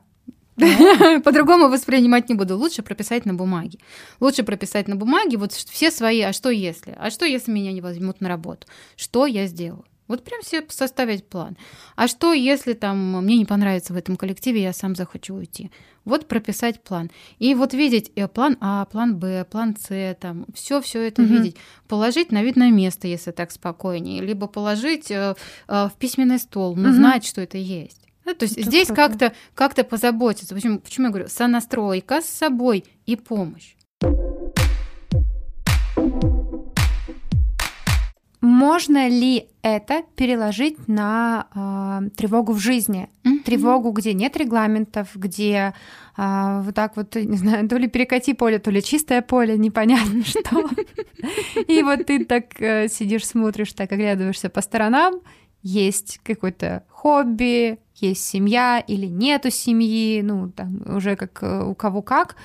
По-другому 1.25 1.68
воспринимать 1.68 2.29
не 2.29 2.35
буду. 2.35 2.57
Лучше 2.57 2.83
прописать 2.83 3.27
на 3.27 3.35
бумаге. 3.35 3.79
Лучше 4.21 4.42
прописать 4.42 4.88
на 4.88 4.97
бумаге 4.97 5.37
вот 5.37 5.53
все 5.53 5.90
свои, 5.90 6.21
а 6.21 6.33
что 6.33 6.51
если? 6.51 6.97
А 6.99 7.11
что 7.11 7.25
если 7.25 7.53
меня 7.53 7.73
не 7.73 7.81
возьмут 7.81 8.21
на 8.21 8.29
работу? 8.29 8.66
Что 8.97 9.27
я 9.27 9.47
сделаю? 9.47 9.85
Вот 10.09 10.25
прям 10.25 10.42
себе 10.42 10.64
составить 10.71 11.29
план. 11.29 11.57
А 11.94 12.09
что, 12.09 12.33
если 12.33 12.73
там 12.73 13.23
мне 13.23 13.37
не 13.37 13.44
понравится 13.44 13.92
в 13.92 13.97
этом 13.97 14.16
коллективе, 14.16 14.62
я 14.62 14.73
сам 14.73 14.97
захочу 14.97 15.35
уйти? 15.35 15.71
Вот 16.07 16.27
прописать 16.27 16.83
план. 16.83 17.11
И 17.38 17.55
вот 17.55 17.75
видеть 17.75 18.11
э, 18.16 18.27
план 18.27 18.57
А, 18.61 18.87
план 18.87 19.18
Б, 19.18 19.44
план 19.44 19.77
С, 19.77 20.16
там, 20.18 20.47
все 20.55 20.81
все 20.81 21.07
это 21.07 21.21
угу. 21.21 21.35
видеть. 21.35 21.57
Положить 21.87 22.33
на 22.33 22.42
видное 22.42 22.71
место, 22.71 23.07
если 23.07 23.31
так 23.33 23.51
спокойнее, 23.51 24.23
либо 24.23 24.47
положить 24.47 25.11
э, 25.11 25.35
э, 25.68 25.88
в 25.88 25.92
письменный 25.99 26.38
стол, 26.38 26.75
но 26.75 26.88
угу. 26.88 26.97
знать, 26.97 27.27
что 27.27 27.42
это 27.42 27.59
есть. 27.59 28.08
Да, 28.29 28.35
то 28.35 28.43
есть 28.43 28.59
это 28.59 28.69
здесь 28.69 28.88
как-то 28.88 29.33
как 29.55 29.75
позаботиться. 29.88 30.55
Почему, 30.55 30.81
почему 30.81 31.07
я 31.07 31.12
говорю, 31.12 31.29
сонастройка 31.29 32.21
с 32.21 32.27
собой 32.27 32.85
и 33.07 33.17
помощь. 33.17 33.75
Можно 38.43 39.09
ли 39.09 39.49
это 39.62 40.03
переложить 40.14 40.88
на 40.88 41.47
э, 41.55 42.11
тревогу 42.17 42.53
в 42.53 42.59
жизни? 42.59 43.09
Mm-hmm. 43.25 43.43
Тревогу, 43.45 43.93
где 43.93 44.12
нет 44.12 44.37
регламентов, 44.37 45.09
где 45.14 45.73
э, 46.17 46.61
вот 46.62 46.75
так 46.75 46.97
вот, 46.97 47.14
не 47.14 47.37
знаю, 47.38 47.67
то 47.67 47.79
ли 47.79 47.88
перекати 47.88 48.35
поле, 48.35 48.59
то 48.59 48.71
ли 48.71 48.83
чистое 48.83 49.23
поле, 49.23 49.57
непонятно 49.57 50.23
что. 50.27 50.69
И 51.67 51.83
вот 51.83 52.05
ты 52.05 52.27
так 52.27 52.61
э, 52.61 52.88
сидишь, 52.88 53.27
смотришь, 53.27 53.73
так 53.73 53.91
оглядываешься 53.91 54.51
по 54.51 54.61
сторонам, 54.61 55.23
есть 55.62 56.21
какое-то 56.23 56.85
хобби, 56.88 57.79
есть 58.01 58.25
семья 58.25 58.81
или 58.81 59.07
нету 59.07 59.51
семьи, 59.51 60.21
ну, 60.23 60.51
там 60.51 60.83
уже 60.87 61.17
как 61.17 61.43
э, 61.43 61.65
у 61.65 61.75
кого 61.75 62.03
как, 62.03 62.37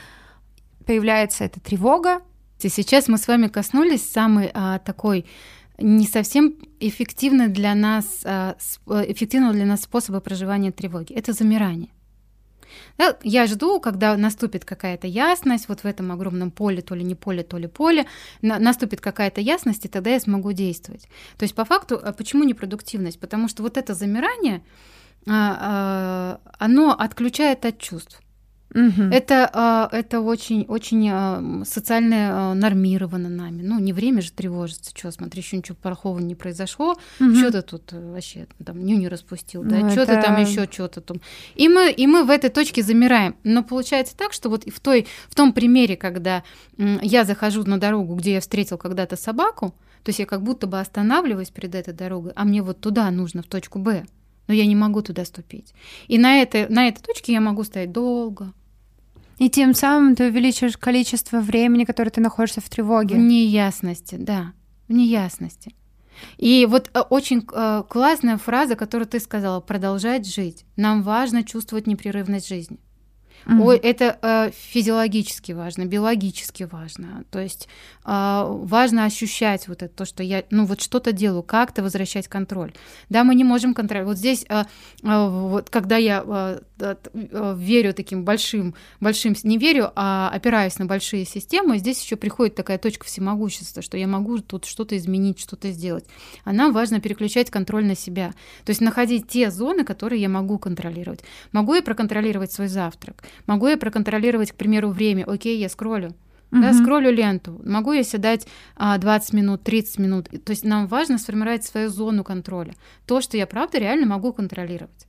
появляется 0.85 1.43
эта 1.45 1.59
тревога. 1.59 2.21
Сейчас 2.59 3.07
мы 3.07 3.17
с 3.17 3.27
вами 3.27 3.47
коснулись 3.47 4.09
самой 4.09 4.49
а, 4.53 4.79
такой 4.79 5.25
не 5.77 6.07
совсем 6.07 6.55
эффективно 6.79 7.47
для 7.47 7.75
нас, 7.75 8.21
а, 8.23 8.55
э, 8.87 9.11
эффективного 9.11 9.53
для 9.53 9.65
нас 9.65 9.81
способа 9.81 10.19
проживания 10.19 10.71
тревоги. 10.71 11.13
Это 11.13 11.33
замирание. 11.33 11.89
Я 13.23 13.47
жду, 13.47 13.79
когда 13.79 14.15
наступит 14.17 14.65
какая-то 14.65 15.07
ясность, 15.07 15.67
вот 15.67 15.81
в 15.81 15.85
этом 15.85 16.11
огромном 16.11 16.51
поле, 16.51 16.81
то 16.81 16.95
ли 16.95 17.03
не 17.03 17.15
поле, 17.15 17.43
то 17.43 17.57
ли 17.57 17.67
поле, 17.67 18.05
на, 18.41 18.59
наступит 18.59 19.01
какая-то 19.01 19.41
ясность, 19.41 19.85
и 19.85 19.87
тогда 19.87 20.11
я 20.11 20.19
смогу 20.19 20.51
действовать. 20.53 21.07
То 21.37 21.43
есть 21.43 21.55
по 21.55 21.65
факту, 21.65 21.99
а 22.01 22.13
почему 22.13 22.43
непродуктивность? 22.43 23.19
Потому 23.19 23.47
что 23.47 23.63
вот 23.63 23.77
это 23.77 23.93
замирание, 23.93 24.63
оно 25.25 26.95
отключает 26.97 27.65
от 27.65 27.79
чувств. 27.79 28.23
Угу. 28.73 29.03
Это, 29.11 29.49
а, 29.53 29.89
это 29.91 30.21
очень, 30.21 30.65
очень 30.67 31.07
а, 31.11 31.63
социально 31.63 32.51
а, 32.51 32.53
нормировано 32.55 33.29
нами. 33.29 33.61
Ну, 33.61 33.79
не 33.79 33.93
время 33.93 34.21
же 34.21 34.31
тревожиться, 34.31 34.91
что, 34.95 35.11
смотри, 35.11 35.41
еще 35.41 35.57
ничего 35.57 35.77
плохого 35.79 36.19
не 36.19 36.33
произошло, 36.33 36.95
угу. 37.19 37.35
что 37.35 37.51
ты 37.51 37.61
тут 37.61 37.93
э, 37.93 38.11
вообще 38.13 38.47
там 38.65 38.83
ню 38.83 38.97
не 38.97 39.07
распустил, 39.07 39.63
да, 39.63 39.77
ну, 39.77 39.91
что 39.91 40.01
это... 40.01 40.21
там 40.21 40.41
еще 40.41 40.67
что-то 40.71 41.01
там. 41.01 41.21
И 41.55 41.69
мы, 41.69 41.91
и 41.91 42.07
мы 42.07 42.23
в 42.23 42.31
этой 42.31 42.49
точке 42.49 42.81
замираем. 42.81 43.35
Но 43.43 43.63
получается 43.63 44.17
так, 44.17 44.33
что 44.33 44.49
вот 44.49 44.63
в, 44.65 44.79
той, 44.79 45.07
в 45.29 45.35
том 45.35 45.53
примере, 45.53 45.95
когда 45.95 46.43
я 46.77 47.25
захожу 47.25 47.63
на 47.65 47.79
дорогу, 47.79 48.15
где 48.15 48.33
я 48.33 48.41
встретил 48.41 48.79
когда-то 48.79 49.15
собаку, 49.15 49.75
то 50.03 50.09
есть 50.09 50.19
я 50.19 50.25
как 50.25 50.41
будто 50.41 50.65
бы 50.65 50.79
останавливаюсь 50.79 51.49
перед 51.49 51.75
этой 51.75 51.93
дорогой, 51.93 52.31
а 52.35 52.43
мне 52.43 52.63
вот 52.63 52.81
туда 52.81 53.09
нужно, 53.11 53.43
в 53.43 53.45
точку 53.45 53.79
Б, 53.79 54.05
но 54.47 54.53
я 54.53 54.65
не 54.65 54.75
могу 54.75 55.01
туда 55.01 55.25
ступить. 55.25 55.73
И 56.07 56.17
на 56.17 56.41
этой, 56.41 56.67
на 56.69 56.87
этой 56.87 57.01
точке 57.01 57.33
я 57.33 57.41
могу 57.41 57.63
стоять 57.63 57.91
долго, 57.91 58.53
и 59.39 59.49
тем 59.49 59.73
самым 59.73 60.15
ты 60.15 60.27
увеличиваешь 60.27 60.77
количество 60.77 61.39
времени, 61.39 61.85
которое 61.85 62.11
ты 62.11 62.21
находишься 62.21 62.61
в 62.61 62.69
тревоге. 62.69 63.15
В 63.15 63.19
неясности, 63.19 64.15
да, 64.15 64.53
в 64.87 64.93
неясности. 64.93 65.75
И 66.37 66.65
вот 66.69 66.89
э, 66.93 66.99
очень 66.99 67.45
э, 67.51 67.83
классная 67.89 68.37
фраза, 68.37 68.75
которую 68.75 69.07
ты 69.07 69.19
сказала, 69.19 69.59
продолжать 69.59 70.27
жить. 70.27 70.65
Нам 70.75 71.01
важно 71.01 71.43
чувствовать 71.43 71.87
непрерывность 71.87 72.47
жизни. 72.47 72.79
Mm-hmm. 73.45 73.61
Ой, 73.61 73.77
это 73.77 74.17
э, 74.21 74.51
физиологически 74.51 75.51
важно, 75.51 75.85
биологически 75.85 76.63
важно. 76.63 77.23
То 77.29 77.39
есть 77.39 77.67
э, 78.05 78.45
важно 78.47 79.05
ощущать 79.05 79.67
вот 79.67 79.83
это, 79.83 79.93
то, 79.93 80.05
что 80.05 80.23
я, 80.23 80.43
ну 80.49 80.65
вот 80.65 80.81
что-то 80.81 81.11
делаю, 81.11 81.43
как-то 81.43 81.83
возвращать 81.83 82.27
контроль. 82.27 82.73
Да, 83.09 83.23
мы 83.23 83.35
не 83.35 83.43
можем 83.43 83.73
контролировать. 83.73 84.17
Вот 84.17 84.19
здесь, 84.19 84.45
э, 84.49 84.63
вот 85.01 85.69
когда 85.69 85.97
я 85.97 86.23
верю 87.13 87.93
таким 87.93 88.23
большим, 88.23 88.75
большим, 88.99 89.35
не 89.43 89.57
верю, 89.57 89.91
а 89.95 90.29
опираюсь 90.33 90.77
на 90.79 90.85
большие 90.85 91.25
системы, 91.25 91.77
здесь 91.77 92.03
еще 92.03 92.15
приходит 92.15 92.55
такая 92.55 92.77
точка 92.77 93.05
всемогущества, 93.05 93.81
что 93.81 93.97
я 93.97 94.07
могу 94.07 94.39
тут 94.39 94.65
что-то 94.65 94.97
изменить, 94.97 95.39
что-то 95.39 95.71
сделать. 95.71 96.05
А 96.43 96.53
нам 96.53 96.73
важно 96.73 96.99
переключать 96.99 97.49
контроль 97.49 97.85
на 97.85 97.95
себя. 97.95 98.33
То 98.65 98.71
есть 98.71 98.81
находить 98.81 99.27
те 99.27 99.51
зоны, 99.51 99.83
которые 99.83 100.21
я 100.21 100.29
могу 100.29 100.57
контролировать. 100.57 101.21
Могу 101.51 101.75
я 101.75 101.81
проконтролировать 101.81 102.51
свой 102.51 102.67
завтрак? 102.67 103.23
Могу 103.47 103.67
я 103.67 103.77
проконтролировать, 103.77 104.51
к 104.51 104.55
примеру, 104.55 104.89
время? 104.89 105.23
Окей, 105.25 105.57
я 105.59 105.69
скроллю. 105.69 106.13
Угу. 106.53 106.61
Да, 106.61 106.73
скроллю 106.73 107.11
ленту. 107.11 107.59
Могу 107.65 107.93
я 107.93 108.03
себе 108.03 108.19
дать 108.19 108.47
а, 108.75 108.97
20 108.97 109.33
минут, 109.33 109.63
30 109.63 109.99
минут. 109.99 110.29
То 110.29 110.51
есть 110.51 110.63
нам 110.63 110.87
важно 110.87 111.17
сформировать 111.17 111.63
свою 111.63 111.89
зону 111.89 112.23
контроля. 112.23 112.75
То, 113.07 113.21
что 113.21 113.37
я 113.37 113.47
правда 113.47 113.79
реально 113.79 114.05
могу 114.05 114.31
контролировать. 114.33 115.07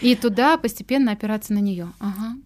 И 0.00 0.14
туда 0.14 0.56
постепенно 0.56 1.12
опираться 1.12 1.52
на 1.52 1.58
нее. 1.58 1.88
Ага. 1.98 2.36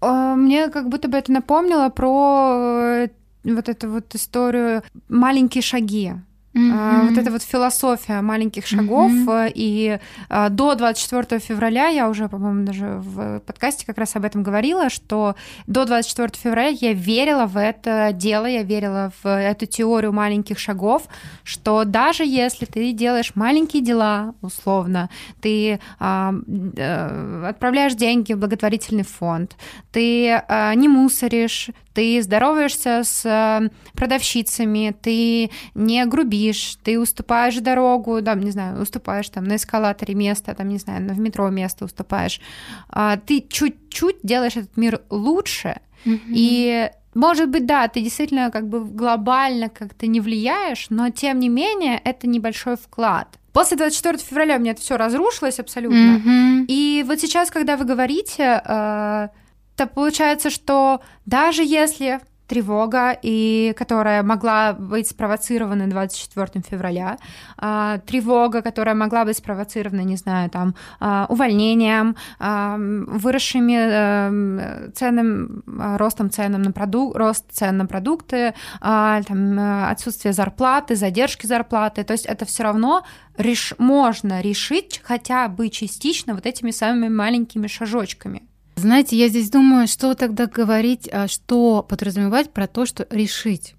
А, 0.00 0.36
мне 0.36 0.68
как 0.68 0.88
будто 0.88 1.08
бы 1.08 1.18
это 1.18 1.32
напомнило 1.32 1.88
про 1.88 3.04
э, 3.04 3.08
вот 3.44 3.68
эту 3.68 3.90
вот 3.90 4.14
историю 4.14 4.82
маленькие 5.08 5.62
шаги. 5.62 6.12
Mm-hmm. 6.58 7.08
Вот 7.08 7.18
эта 7.18 7.30
вот 7.30 7.42
философия 7.42 8.20
маленьких 8.20 8.66
шагов. 8.66 9.10
Mm-hmm. 9.10 9.52
И 9.54 9.98
а, 10.28 10.48
до 10.48 10.74
24 10.74 11.40
февраля, 11.40 11.88
я 11.88 12.08
уже, 12.08 12.28
по-моему, 12.28 12.64
даже 12.64 12.86
в 12.98 13.40
подкасте 13.40 13.86
как 13.86 13.98
раз 13.98 14.16
об 14.16 14.24
этом 14.24 14.42
говорила, 14.42 14.90
что 14.90 15.36
до 15.66 15.84
24 15.84 16.30
февраля 16.42 16.68
я 16.68 16.92
верила 16.92 17.46
в 17.46 17.56
это 17.56 18.10
дело, 18.12 18.46
я 18.46 18.62
верила 18.62 19.12
в 19.22 19.28
эту 19.28 19.66
теорию 19.66 20.12
маленьких 20.12 20.58
шагов, 20.58 21.02
что 21.44 21.84
даже 21.84 22.24
если 22.24 22.64
ты 22.64 22.92
делаешь 22.92 23.32
маленькие 23.34 23.82
дела, 23.82 24.34
условно, 24.42 25.10
ты 25.40 25.78
э, 26.00 27.44
отправляешь 27.48 27.94
деньги 27.94 28.32
в 28.32 28.38
благотворительный 28.38 29.04
фонд, 29.04 29.56
ты 29.92 30.42
не 30.76 30.88
мусоришь, 30.88 31.70
ты 31.98 32.22
здороваешься 32.22 33.02
с 33.02 33.26
э, 33.26 33.70
продавщицами, 33.94 34.94
ты 35.02 35.50
не 35.74 36.06
грубишь, 36.06 36.47
ты 36.82 36.98
уступаешь 36.98 37.56
дорогу, 37.56 38.20
да, 38.20 38.34
не 38.34 38.50
знаю, 38.50 38.82
уступаешь 38.82 39.28
там 39.28 39.44
на 39.44 39.56
эскалаторе 39.56 40.14
место, 40.14 40.54
там, 40.54 40.68
не 40.68 40.78
знаю, 40.78 41.08
в 41.08 41.18
метро 41.18 41.48
место 41.50 41.84
уступаешь, 41.84 42.40
а, 42.88 43.16
ты 43.16 43.44
чуть-чуть 43.48 44.18
делаешь 44.22 44.56
этот 44.56 44.76
мир 44.76 45.00
лучше, 45.10 45.80
mm-hmm. 46.04 46.20
и 46.28 46.90
может 47.14 47.48
быть, 47.48 47.66
да, 47.66 47.88
ты 47.88 48.00
действительно 48.00 48.50
как 48.50 48.68
бы 48.68 48.84
глобально 48.84 49.68
как-то 49.68 50.06
не 50.06 50.20
влияешь, 50.20 50.86
но 50.90 51.10
тем 51.10 51.40
не 51.40 51.48
менее 51.48 52.00
это 52.04 52.28
небольшой 52.28 52.76
вклад. 52.76 53.38
После 53.52 53.76
24 53.76 54.18
февраля 54.18 54.56
у 54.56 54.60
меня 54.60 54.72
это 54.72 54.80
все 54.80 54.96
разрушилось 54.96 55.58
абсолютно. 55.58 55.96
Mm-hmm. 56.18 56.66
И 56.68 57.04
вот 57.06 57.18
сейчас, 57.18 57.50
когда 57.50 57.76
вы 57.76 57.86
говорите, 57.86 58.62
э, 58.64 59.28
то 59.74 59.86
получается, 59.86 60.50
что 60.50 61.00
даже 61.26 61.64
если 61.64 62.20
тревога, 62.48 63.16
и 63.22 63.74
которая 63.76 64.22
могла 64.22 64.72
быть 64.72 65.08
спровоцирована 65.08 65.88
24 65.88 66.64
февраля, 66.68 67.18
а, 67.58 67.98
тревога, 67.98 68.62
которая 68.62 68.94
могла 68.94 69.24
быть 69.24 69.36
спровоцирована, 69.36 70.00
не 70.00 70.16
знаю, 70.16 70.50
там, 70.50 70.74
а, 70.98 71.26
увольнением, 71.28 72.16
а, 72.38 72.76
выросшими 72.78 73.76
а, 73.78 74.90
ценным, 74.94 75.62
ростом 75.66 76.30
цен 76.30 76.52
на 76.52 76.72
продукт, 76.72 77.16
рост 77.16 77.44
цен 77.52 77.76
на 77.76 77.86
продукты, 77.86 78.54
а, 78.80 79.22
там, 79.22 79.58
отсутствие 79.90 80.32
зарплаты, 80.32 80.96
задержки 80.96 81.46
зарплаты, 81.46 82.02
то 82.02 82.12
есть 82.12 82.26
это 82.26 82.46
все 82.46 82.62
равно 82.62 83.04
реш... 83.36 83.74
можно 83.78 84.40
решить 84.40 85.00
хотя 85.04 85.48
бы 85.48 85.68
частично 85.68 86.34
вот 86.34 86.46
этими 86.46 86.70
самыми 86.70 87.08
маленькими 87.08 87.66
шажочками. 87.66 88.47
Знаете, 88.78 89.16
я 89.16 89.28
здесь 89.28 89.50
думаю, 89.50 89.88
что 89.88 90.14
тогда 90.14 90.46
говорить, 90.46 91.08
а 91.12 91.28
что 91.28 91.82
подразумевать 91.82 92.52
про 92.52 92.66
то, 92.66 92.86
что 92.86 93.06
решить. 93.10 93.74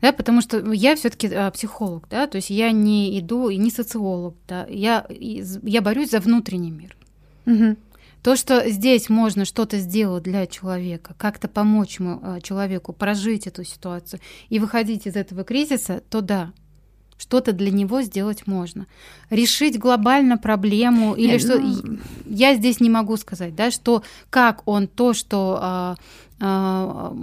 Да, 0.00 0.12
потому 0.12 0.40
что 0.40 0.72
я 0.72 0.96
все-таки 0.96 1.28
а, 1.28 1.50
психолог, 1.50 2.08
да, 2.08 2.26
то 2.26 2.36
есть 2.36 2.50
я 2.50 2.72
не 2.72 3.18
иду 3.20 3.48
и 3.48 3.56
не 3.56 3.70
социолог, 3.70 4.34
да, 4.48 4.66
я, 4.68 5.06
я 5.08 5.82
борюсь 5.82 6.10
за 6.10 6.20
внутренний 6.20 6.72
мир. 6.72 6.96
Угу. 7.46 7.76
То, 8.22 8.36
что 8.36 8.68
здесь 8.68 9.08
можно 9.08 9.44
что-то 9.44 9.78
сделать 9.78 10.24
для 10.24 10.46
человека, 10.46 11.14
как-то 11.16 11.46
помочь 11.46 12.00
ему, 12.00 12.18
а, 12.22 12.40
человеку 12.40 12.92
прожить 12.92 13.46
эту 13.46 13.64
ситуацию 13.64 14.20
и 14.48 14.58
выходить 14.58 15.06
из 15.06 15.14
этого 15.14 15.44
кризиса, 15.44 16.02
то 16.10 16.20
да, 16.20 16.52
что-то 17.18 17.52
для 17.52 17.70
него 17.70 18.02
сделать 18.02 18.46
можно. 18.46 18.86
Решить 19.28 19.78
глобально 19.78 20.38
проблему 20.38 21.14
или 21.14 21.32
Нет, 21.32 21.40
что 21.40 21.58
ну... 21.58 21.98
я 22.26 22.54
здесь 22.54 22.80
не 22.80 22.88
могу 22.88 23.16
сказать, 23.16 23.54
да, 23.54 23.70
что 23.70 24.02
как 24.30 24.62
он 24.66 24.86
то, 24.86 25.12
что 25.12 25.58
а, 26.40 27.14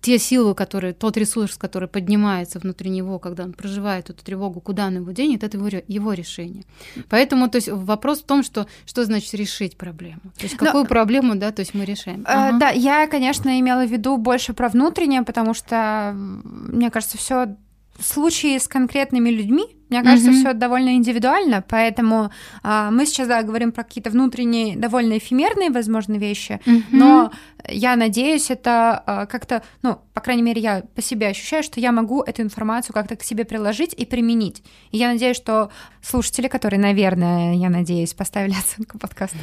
те 0.00 0.18
силы, 0.18 0.54
которые, 0.54 0.92
тот 0.92 1.16
ресурс, 1.16 1.56
который 1.56 1.88
поднимается 1.88 2.58
внутри 2.58 2.90
него, 2.90 3.20
когда 3.20 3.44
он 3.44 3.52
проживает 3.52 4.10
эту 4.10 4.24
тревогу, 4.24 4.60
куда 4.60 4.86
он 4.86 4.96
его 4.96 5.12
денет, 5.12 5.44
это 5.44 5.56
его, 5.56 5.68
его 5.86 6.12
решение. 6.12 6.64
Поэтому, 7.08 7.48
то 7.48 7.56
есть 7.56 7.68
вопрос 7.68 8.22
в 8.22 8.24
том, 8.24 8.42
что 8.42 8.66
что 8.84 9.04
значит 9.04 9.32
решить 9.34 9.76
проблему, 9.76 10.20
то 10.36 10.42
есть 10.42 10.56
какую 10.56 10.82
Но, 10.82 10.88
проблему, 10.88 11.36
да, 11.36 11.52
то 11.52 11.60
есть 11.60 11.74
мы 11.74 11.84
решаем. 11.84 12.22
Э, 12.22 12.24
ага. 12.26 12.58
Да, 12.58 12.70
я, 12.70 13.06
конечно, 13.06 13.60
имела 13.60 13.86
в 13.86 13.90
виду 13.90 14.16
больше 14.16 14.52
про 14.52 14.68
внутреннее, 14.68 15.22
потому 15.22 15.54
что 15.54 16.12
мне 16.16 16.90
кажется, 16.90 17.18
все 17.18 17.56
случае 18.04 18.58
с 18.58 18.68
конкретными 18.68 19.30
людьми, 19.30 19.76
мне 19.88 20.02
кажется, 20.02 20.30
mm-hmm. 20.30 20.40
все 20.40 20.52
довольно 20.52 20.96
индивидуально, 20.96 21.62
поэтому 21.66 22.30
а, 22.62 22.90
мы 22.90 23.06
сейчас 23.06 23.28
да, 23.28 23.42
говорим 23.42 23.72
про 23.72 23.84
какие-то 23.84 24.10
внутренние, 24.10 24.76
довольно 24.76 25.18
эфемерные, 25.18 25.70
возможно, 25.70 26.14
вещи, 26.14 26.60
mm-hmm. 26.64 26.82
но 26.90 27.30
я 27.68 27.96
надеюсь, 27.96 28.50
это 28.50 29.02
а, 29.06 29.26
как-то, 29.26 29.62
ну, 29.82 29.98
по 30.14 30.20
крайней 30.20 30.42
мере, 30.42 30.60
я 30.60 30.82
по 30.94 31.02
себе 31.02 31.28
ощущаю, 31.28 31.62
что 31.62 31.80
я 31.80 31.92
могу 31.92 32.22
эту 32.22 32.42
информацию 32.42 32.94
как-то 32.94 33.16
к 33.16 33.22
себе 33.22 33.44
приложить 33.44 33.94
и 33.94 34.04
применить. 34.04 34.62
И 34.90 34.98
я 34.98 35.12
надеюсь, 35.12 35.36
что 35.36 35.70
слушатели, 36.02 36.48
которые, 36.48 36.80
наверное, 36.80 37.54
я 37.54 37.70
надеюсь, 37.70 38.14
поставили 38.14 38.54
оценку 38.58 38.98
подкаста, 38.98 39.36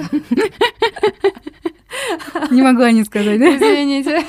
Не 2.51 2.61
могла 2.61 2.91
не 2.91 3.03
сказать, 3.03 3.39
да? 3.39 3.55
Извините. 3.55 4.23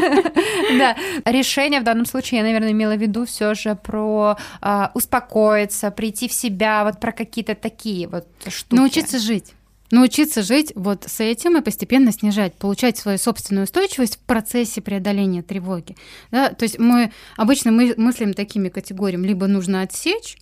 Да. 0.79 0.97
Решение 1.25 1.81
в 1.81 1.85
данном 1.85 2.07
случае 2.07 2.39
я, 2.39 2.45
наверное, 2.45 2.73
имела 2.73 2.95
в 2.95 3.01
виду 3.01 3.27
все 3.27 3.55
же 3.55 3.75
про 3.75 4.37
а, 4.61 4.91
успокоиться, 4.95 5.91
прийти 6.05 6.29
в 6.29 6.35
себя, 6.35 6.85
вот 6.85 7.01
про 7.01 7.13
какие-то 7.13 7.55
такие 7.55 8.07
вот 8.09 8.27
штуки. 8.47 8.79
Научиться 8.79 9.19
жить. 9.19 9.55
Научиться 9.91 10.43
жить 10.43 10.71
вот 10.75 11.05
с 11.07 11.19
этим 11.21 11.57
и 11.57 11.63
постепенно 11.63 12.13
снижать, 12.13 12.53
получать 12.57 12.99
свою 12.99 13.17
собственную 13.17 13.65
устойчивость 13.65 14.17
в 14.17 14.19
процессе 14.19 14.83
преодоления 14.83 15.43
тревоги. 15.43 15.97
Да? 16.31 16.51
То 16.51 16.65
есть 16.65 16.79
мы 16.79 17.11
обычно 17.39 17.71
мы 17.73 17.95
мыслим 17.97 18.35
такими 18.35 18.69
категориями, 18.69 19.27
либо 19.27 19.47
нужно 19.47 19.81
отсечь, 19.81 20.37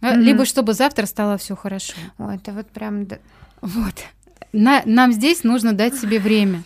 mm-hmm. 0.00 0.20
либо 0.20 0.44
чтобы 0.44 0.74
завтра 0.74 1.06
стало 1.06 1.38
все 1.38 1.56
хорошо. 1.56 1.94
О, 2.18 2.30
это 2.30 2.52
вот 2.52 2.68
прям... 2.68 3.08
Вот 3.62 3.94
на, 4.52 4.82
нам 4.84 5.12
здесь 5.12 5.42
нужно 5.42 5.72
дать 5.72 5.96
себе 5.96 6.20
время. 6.20 6.62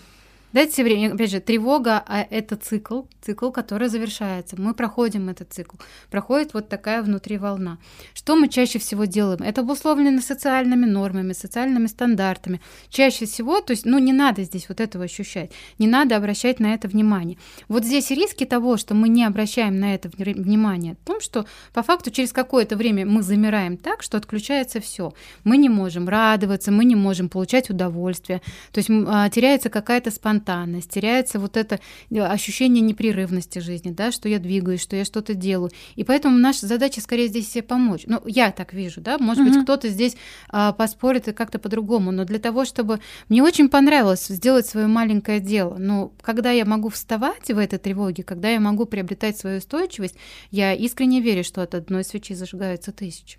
Дайте 0.52 0.72
себе 0.72 0.84
время. 0.84 1.14
Опять 1.14 1.30
же, 1.30 1.40
тревога 1.40 2.02
а 2.06 2.26
это 2.30 2.56
цикл, 2.56 3.02
цикл, 3.20 3.50
который 3.50 3.88
завершается. 3.88 4.58
Мы 4.58 4.74
проходим 4.74 5.28
этот 5.28 5.52
цикл. 5.52 5.76
Проходит 6.10 6.54
вот 6.54 6.68
такая 6.68 7.02
внутри 7.02 7.36
волна. 7.36 7.78
Что 8.14 8.36
мы 8.36 8.48
чаще 8.48 8.78
всего 8.78 9.04
делаем? 9.04 9.42
Это 9.42 9.62
обусловлено 9.62 10.20
социальными 10.20 10.86
нормами, 10.86 11.32
социальными 11.32 11.88
стандартами. 11.88 12.60
Чаще 12.88 13.26
всего, 13.26 13.60
то 13.60 13.72
есть, 13.72 13.84
ну, 13.84 13.98
не 13.98 14.12
надо 14.12 14.44
здесь 14.44 14.68
вот 14.68 14.80
этого 14.80 15.04
ощущать, 15.04 15.50
не 15.78 15.88
надо 15.88 16.16
обращать 16.16 16.60
на 16.60 16.74
это 16.74 16.88
внимание. 16.88 17.38
Вот 17.68 17.84
здесь 17.84 18.10
риски 18.10 18.44
того, 18.44 18.76
что 18.76 18.94
мы 18.94 19.08
не 19.08 19.24
обращаем 19.24 19.78
на 19.80 19.94
это 19.94 20.08
внимание, 20.08 20.94
в 20.94 21.06
том, 21.06 21.20
что 21.20 21.46
по 21.72 21.82
факту 21.82 22.10
через 22.10 22.32
какое-то 22.32 22.76
время 22.76 23.04
мы 23.04 23.22
замираем 23.22 23.76
так, 23.76 24.02
что 24.02 24.16
отключается 24.16 24.80
все. 24.80 25.12
Мы 25.44 25.56
не 25.56 25.68
можем 25.68 26.08
радоваться, 26.08 26.70
мы 26.70 26.84
не 26.84 26.94
можем 26.94 27.28
получать 27.28 27.68
удовольствие. 27.68 28.40
То 28.72 28.78
есть 28.78 28.90
а, 28.90 29.28
теряется 29.28 29.70
какая-то 29.70 30.10
спонтанность 30.10 30.35
спонтанность, 30.36 30.90
теряется 30.90 31.38
вот 31.38 31.56
это 31.56 31.80
э, 32.10 32.20
ощущение 32.20 32.80
непрерывности 32.82 33.58
жизни, 33.58 33.90
да, 33.90 34.12
что 34.12 34.28
я 34.28 34.38
двигаюсь, 34.38 34.80
что 34.80 34.96
я 34.96 35.04
что-то 35.04 35.34
делаю. 35.34 35.70
И 35.96 36.04
поэтому 36.04 36.38
наша 36.38 36.66
задача 36.66 37.00
скорее 37.00 37.28
здесь 37.28 37.50
себе 37.50 37.62
помочь. 37.62 38.02
Ну, 38.06 38.20
я 38.26 38.50
так 38.50 38.72
вижу, 38.72 39.00
да, 39.00 39.18
может 39.18 39.44
mm-hmm. 39.44 39.54
быть, 39.54 39.62
кто-то 39.62 39.88
здесь 39.88 40.16
а, 40.48 40.72
поспорит 40.72 41.28
и 41.28 41.32
как-то 41.32 41.58
по-другому, 41.58 42.12
но 42.12 42.24
для 42.24 42.38
того, 42.38 42.64
чтобы... 42.64 43.00
Мне 43.28 43.42
очень 43.42 43.68
понравилось 43.68 44.26
сделать 44.26 44.66
свое 44.66 44.86
маленькое 44.86 45.40
дело, 45.40 45.76
но 45.78 46.12
когда 46.20 46.50
я 46.50 46.64
могу 46.64 46.88
вставать 46.88 47.48
в 47.48 47.58
этой 47.58 47.78
тревоге, 47.78 48.22
когда 48.22 48.50
я 48.50 48.60
могу 48.60 48.86
приобретать 48.86 49.38
свою 49.38 49.58
устойчивость, 49.58 50.16
я 50.50 50.74
искренне 50.74 51.20
верю, 51.20 51.44
что 51.44 51.62
от 51.62 51.74
одной 51.74 52.04
свечи 52.04 52.34
зажигаются 52.34 52.92
тысячи. 52.92 53.38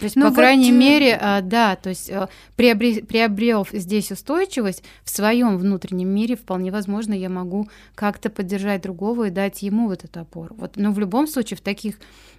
То 0.00 0.04
есть, 0.04 0.16
ну, 0.16 0.22
по 0.22 0.28
вот... 0.30 0.36
крайней 0.36 0.72
мере, 0.72 1.16
а, 1.20 1.42
да, 1.42 1.76
то 1.76 1.90
есть 1.90 2.10
а, 2.10 2.28
приобрел, 2.56 3.04
приобрел 3.04 3.66
здесь 3.70 4.10
устойчивость 4.10 4.82
в 5.04 5.10
своем 5.10 5.58
внутреннем 5.58 6.08
мире, 6.08 6.36
вполне 6.36 6.72
возможно, 6.72 7.12
я 7.12 7.28
могу 7.28 7.68
как-то 7.94 8.30
поддержать 8.30 8.80
другого 8.80 9.28
и 9.28 9.30
дать 9.30 9.62
ему 9.62 9.88
вот 9.88 10.04
эту 10.04 10.20
опору. 10.20 10.54
Вот, 10.56 10.76
но 10.76 10.90
в 10.90 10.98
любом 10.98 11.26
случае 11.26 11.58
в 11.58 11.60
таких 11.60 11.96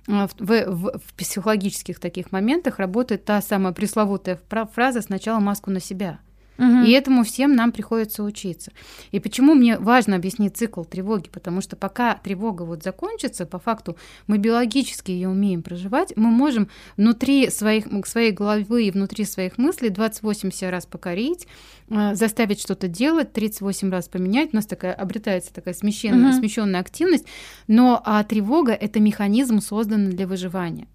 в, 0.07 0.29
в, 0.39 0.97
в 0.97 1.13
психологических 1.13 1.99
таких 1.99 2.31
моментах 2.31 2.79
работает 2.79 3.25
та 3.25 3.39
самая 3.41 3.73
пресловутая 3.73 4.39
фраза 4.73 5.01
«сначала 5.01 5.39
маску 5.39 5.69
на 5.69 5.79
себя». 5.79 6.19
Угу. 6.61 6.83
И 6.85 6.91
этому 6.91 7.23
всем 7.23 7.55
нам 7.55 7.71
приходится 7.71 8.23
учиться. 8.23 8.71
И 9.09 9.19
почему 9.19 9.55
мне 9.55 9.79
важно 9.79 10.15
объяснить 10.15 10.55
цикл 10.55 10.83
тревоги? 10.83 11.27
Потому 11.27 11.61
что 11.61 11.75
пока 11.75 12.13
тревога 12.15 12.61
вот 12.63 12.83
закончится, 12.83 13.47
по 13.47 13.57
факту 13.57 13.97
мы 14.27 14.37
биологически 14.37 15.09
ее 15.09 15.29
умеем 15.29 15.63
проживать, 15.63 16.13
мы 16.15 16.29
можем 16.29 16.69
внутри 16.97 17.49
своих, 17.49 17.85
своей 18.05 18.31
головы 18.31 18.83
и 18.85 18.91
внутри 18.91 19.25
своих 19.25 19.57
мыслей 19.57 19.89
28 19.89 20.69
раз 20.69 20.85
покорить, 20.85 21.47
э, 21.89 22.13
заставить 22.13 22.61
что-то 22.61 22.87
делать, 22.87 23.33
38 23.33 23.89
раз 23.89 24.07
поменять. 24.07 24.53
У 24.53 24.57
нас 24.57 24.67
такая 24.67 24.93
обретается 24.93 25.51
такая 25.51 25.73
смещенная, 25.73 26.29
угу. 26.29 26.39
смещенная 26.39 26.79
активность. 26.79 27.25
Но 27.67 27.99
а 28.05 28.23
тревога 28.23 28.73
это 28.73 28.99
механизм, 28.99 29.61
созданный 29.61 30.11
для 30.11 30.27
выживания. 30.27 30.87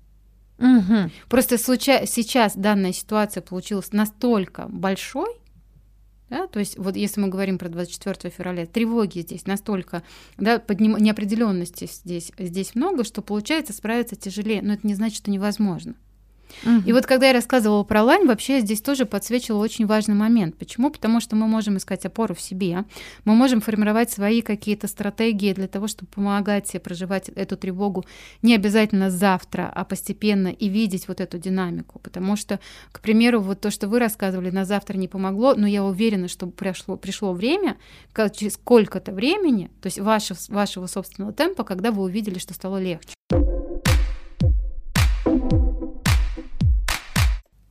Угу. 0.58 1.10
Просто 1.28 1.58
случай, 1.58 2.06
сейчас 2.06 2.56
данная 2.56 2.92
ситуация 2.92 3.42
получилась 3.42 3.92
настолько 3.92 4.66
большой, 4.68 5.28
да, 6.30 6.46
то 6.46 6.58
есть 6.58 6.76
вот 6.78 6.96
если 6.96 7.20
мы 7.20 7.28
говорим 7.28 7.58
про 7.58 7.68
24 7.68 8.30
февраля, 8.30 8.66
тревоги 8.66 9.20
здесь 9.20 9.46
настолько, 9.46 10.02
да, 10.36 10.58
подним... 10.58 10.96
неопределенности 10.96 11.88
здесь, 11.90 12.32
здесь 12.38 12.74
много, 12.74 13.04
что 13.04 13.22
получается 13.22 13.72
справиться 13.72 14.16
тяжелее, 14.16 14.62
но 14.62 14.74
это 14.74 14.86
не 14.86 14.94
значит, 14.94 15.18
что 15.18 15.30
невозможно. 15.30 15.94
И 16.84 16.92
вот 16.92 17.06
когда 17.06 17.28
я 17.28 17.32
рассказывала 17.32 17.84
про 17.84 18.02
лань, 18.02 18.26
вообще 18.26 18.60
здесь 18.60 18.80
тоже 18.80 19.06
подсвечивал 19.06 19.60
очень 19.60 19.86
важный 19.86 20.14
момент. 20.14 20.56
Почему? 20.56 20.90
Потому 20.90 21.20
что 21.20 21.36
мы 21.36 21.46
можем 21.46 21.76
искать 21.76 22.04
опору 22.04 22.34
в 22.34 22.40
себе, 22.40 22.84
мы 23.24 23.34
можем 23.34 23.60
формировать 23.60 24.10
свои 24.10 24.42
какие-то 24.42 24.88
стратегии 24.88 25.52
для 25.52 25.68
того, 25.68 25.88
чтобы 25.88 26.10
помогать 26.10 26.68
себе 26.68 26.80
проживать 26.80 27.28
эту 27.28 27.56
тревогу 27.56 28.04
не 28.42 28.54
обязательно 28.54 29.10
завтра, 29.10 29.70
а 29.74 29.84
постепенно 29.84 30.48
и 30.48 30.68
видеть 30.68 31.08
вот 31.08 31.20
эту 31.20 31.38
динамику. 31.38 31.98
Потому 32.00 32.36
что, 32.36 32.60
к 32.92 33.00
примеру, 33.00 33.40
вот 33.40 33.60
то, 33.60 33.70
что 33.70 33.88
вы 33.88 33.98
рассказывали, 33.98 34.50
на 34.50 34.64
завтра 34.64 34.96
не 34.96 35.08
помогло, 35.08 35.54
но 35.54 35.66
я 35.66 35.84
уверена, 35.84 36.28
что 36.28 36.46
пришло, 36.46 36.96
пришло 36.96 37.32
время, 37.32 37.76
через 38.34 38.54
сколько-то 38.54 39.12
времени, 39.12 39.70
то 39.80 39.86
есть 39.86 39.98
вашего, 39.98 40.38
вашего 40.48 40.86
собственного 40.86 41.32
темпа, 41.32 41.64
когда 41.64 41.90
вы 41.90 42.02
увидели, 42.02 42.38
что 42.38 42.54
стало 42.54 42.80
легче. 42.80 43.15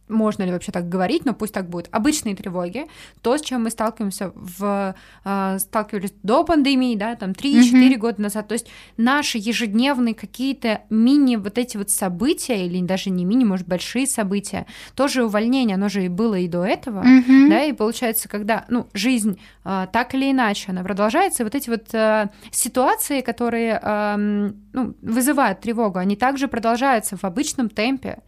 Можно 0.07 0.43
ли 0.43 0.51
вообще 0.51 0.71
так 0.71 0.87
говорить, 0.87 1.25
но 1.25 1.33
пусть 1.33 1.53
так 1.53 1.69
будет, 1.69 1.87
обычные 1.91 2.35
тревоги, 2.35 2.85
то, 3.21 3.37
с 3.37 3.41
чем 3.41 3.63
мы 3.63 3.69
сталкиваемся 3.69 4.31
в, 4.35 4.95
э, 5.23 5.59
сталкивались 5.59 6.13
до 6.23 6.43
пандемии, 6.43 6.95
да, 6.95 7.15
там 7.15 7.31
3-4 7.31 7.71
mm-hmm. 7.71 7.97
года 7.97 8.21
назад, 8.21 8.47
то 8.47 8.53
есть 8.53 8.67
наши 8.97 9.37
ежедневные 9.37 10.13
какие-то 10.13 10.81
мини 10.89 11.37
вот 11.37 11.57
эти 11.57 11.77
вот 11.77 11.89
события, 11.89 12.65
или 12.65 12.81
даже 12.85 13.09
не 13.09 13.25
мини, 13.25 13.45
может, 13.45 13.67
большие 13.67 14.05
события, 14.05 14.65
тоже 14.95 15.25
увольнение, 15.25 15.75
оно 15.75 15.89
же 15.89 16.05
и 16.05 16.09
было 16.09 16.35
и 16.35 16.47
до 16.47 16.63
этого, 16.63 17.03
mm-hmm. 17.03 17.49
да, 17.49 17.63
и 17.63 17.73
получается, 17.73 18.29
когда, 18.29 18.65
ну, 18.69 18.87
жизнь 18.93 19.39
э, 19.63 19.87
так 19.91 20.13
или 20.13 20.31
иначе, 20.31 20.71
она 20.71 20.83
продолжается, 20.83 21.41
и 21.41 21.45
вот 21.45 21.55
эти 21.55 21.69
вот 21.69 21.93
э, 21.93 22.29
ситуации, 22.51 23.21
которые, 23.21 23.79
э, 23.81 24.51
ну, 24.73 24.95
вызывают 25.01 25.61
тревогу, 25.61 25.97
они 25.97 26.15
также 26.15 26.47
продолжаются 26.47 27.17
в 27.17 27.23
обычном 27.23 27.69
темпе, 27.69 28.19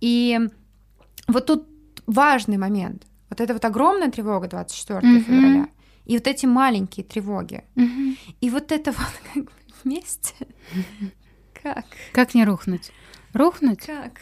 и 0.00 0.48
вот 1.32 1.46
тут 1.46 1.66
важный 2.06 2.58
момент. 2.58 3.06
Вот 3.30 3.40
это 3.40 3.52
вот 3.54 3.64
огромная 3.64 4.10
тревога 4.10 4.48
24 4.48 5.00
mm-hmm. 5.00 5.20
февраля, 5.20 5.68
и 6.04 6.16
вот 6.16 6.26
эти 6.26 6.46
маленькие 6.46 7.04
тревоги. 7.04 7.64
Mm-hmm. 7.76 8.16
И 8.40 8.50
вот 8.50 8.72
это 8.72 8.92
вот 8.92 9.12
как 9.34 9.44
бы 9.44 9.50
вместе. 9.84 10.34
Как? 11.62 11.84
Как 12.12 12.34
не 12.34 12.44
рухнуть? 12.44 12.92
Рухнуть? 13.32 13.86
Как? 13.86 14.12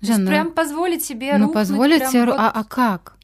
Жанна, 0.00 0.30
прям 0.30 0.52
позволить 0.52 1.04
себе 1.04 1.38
ну, 1.38 1.52
позволить 1.52 2.06
себе... 2.08 2.26
Вот... 2.26 2.36
А, 2.38 2.50
а 2.50 2.64
как? 2.64 3.16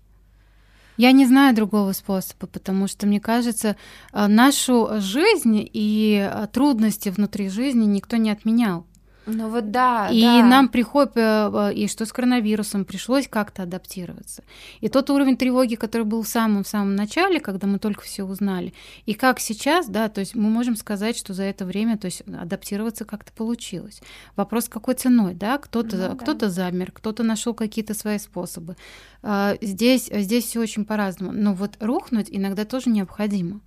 Я 0.96 1.12
не 1.12 1.26
знаю 1.26 1.54
другого 1.54 1.92
способа, 1.92 2.46
потому 2.46 2.86
что, 2.86 3.06
мне 3.06 3.20
кажется, 3.20 3.76
э, 4.12 4.26
нашу 4.26 4.88
жизнь 5.00 5.66
и 5.72 6.30
э, 6.30 6.46
трудности 6.52 7.08
внутри 7.08 7.48
жизни 7.48 7.86
никто 7.86 8.16
не 8.16 8.30
отменял. 8.30 8.86
Ну 9.30 9.48
вот 9.48 9.70
да. 9.70 10.08
И 10.10 10.22
да. 10.22 10.44
нам 10.44 10.68
приходит, 10.68 11.16
э, 11.16 11.50
э, 11.52 11.74
и 11.74 11.88
что 11.88 12.04
с 12.04 12.12
коронавирусом, 12.12 12.84
пришлось 12.84 13.28
как-то 13.28 13.62
адаптироваться. 13.62 14.42
И 14.80 14.88
тот 14.88 15.10
уровень 15.10 15.36
тревоги, 15.36 15.74
который 15.74 16.04
был 16.04 16.22
в 16.22 16.28
самом-самом 16.28 16.96
начале, 16.96 17.40
когда 17.40 17.66
мы 17.66 17.78
только 17.78 18.02
все 18.02 18.24
узнали, 18.24 18.74
и 19.06 19.14
как 19.14 19.40
сейчас, 19.40 19.88
да, 19.88 20.08
то 20.08 20.20
есть 20.20 20.34
мы 20.34 20.50
можем 20.50 20.76
сказать, 20.76 21.16
что 21.16 21.34
за 21.34 21.44
это 21.44 21.64
время, 21.64 21.96
то 21.96 22.06
есть 22.06 22.22
адаптироваться 22.22 23.04
как-то 23.04 23.32
получилось. 23.32 24.02
Вопрос, 24.36 24.68
какой 24.68 24.94
ценой, 24.94 25.34
да, 25.34 25.58
кто-то 25.58 26.10
ну, 26.10 26.16
кто 26.16 26.34
да. 26.34 26.48
замер, 26.48 26.92
кто-то 26.92 27.22
нашел 27.22 27.54
какие-то 27.54 27.94
свои 27.94 28.18
способы. 28.18 28.76
А, 29.22 29.56
здесь, 29.60 30.10
здесь 30.12 30.44
все 30.44 30.60
очень 30.60 30.84
по-разному. 30.84 31.32
Но 31.32 31.54
вот 31.54 31.76
рухнуть 31.80 32.28
иногда 32.30 32.64
тоже 32.64 32.90
необходимо. 32.90 33.60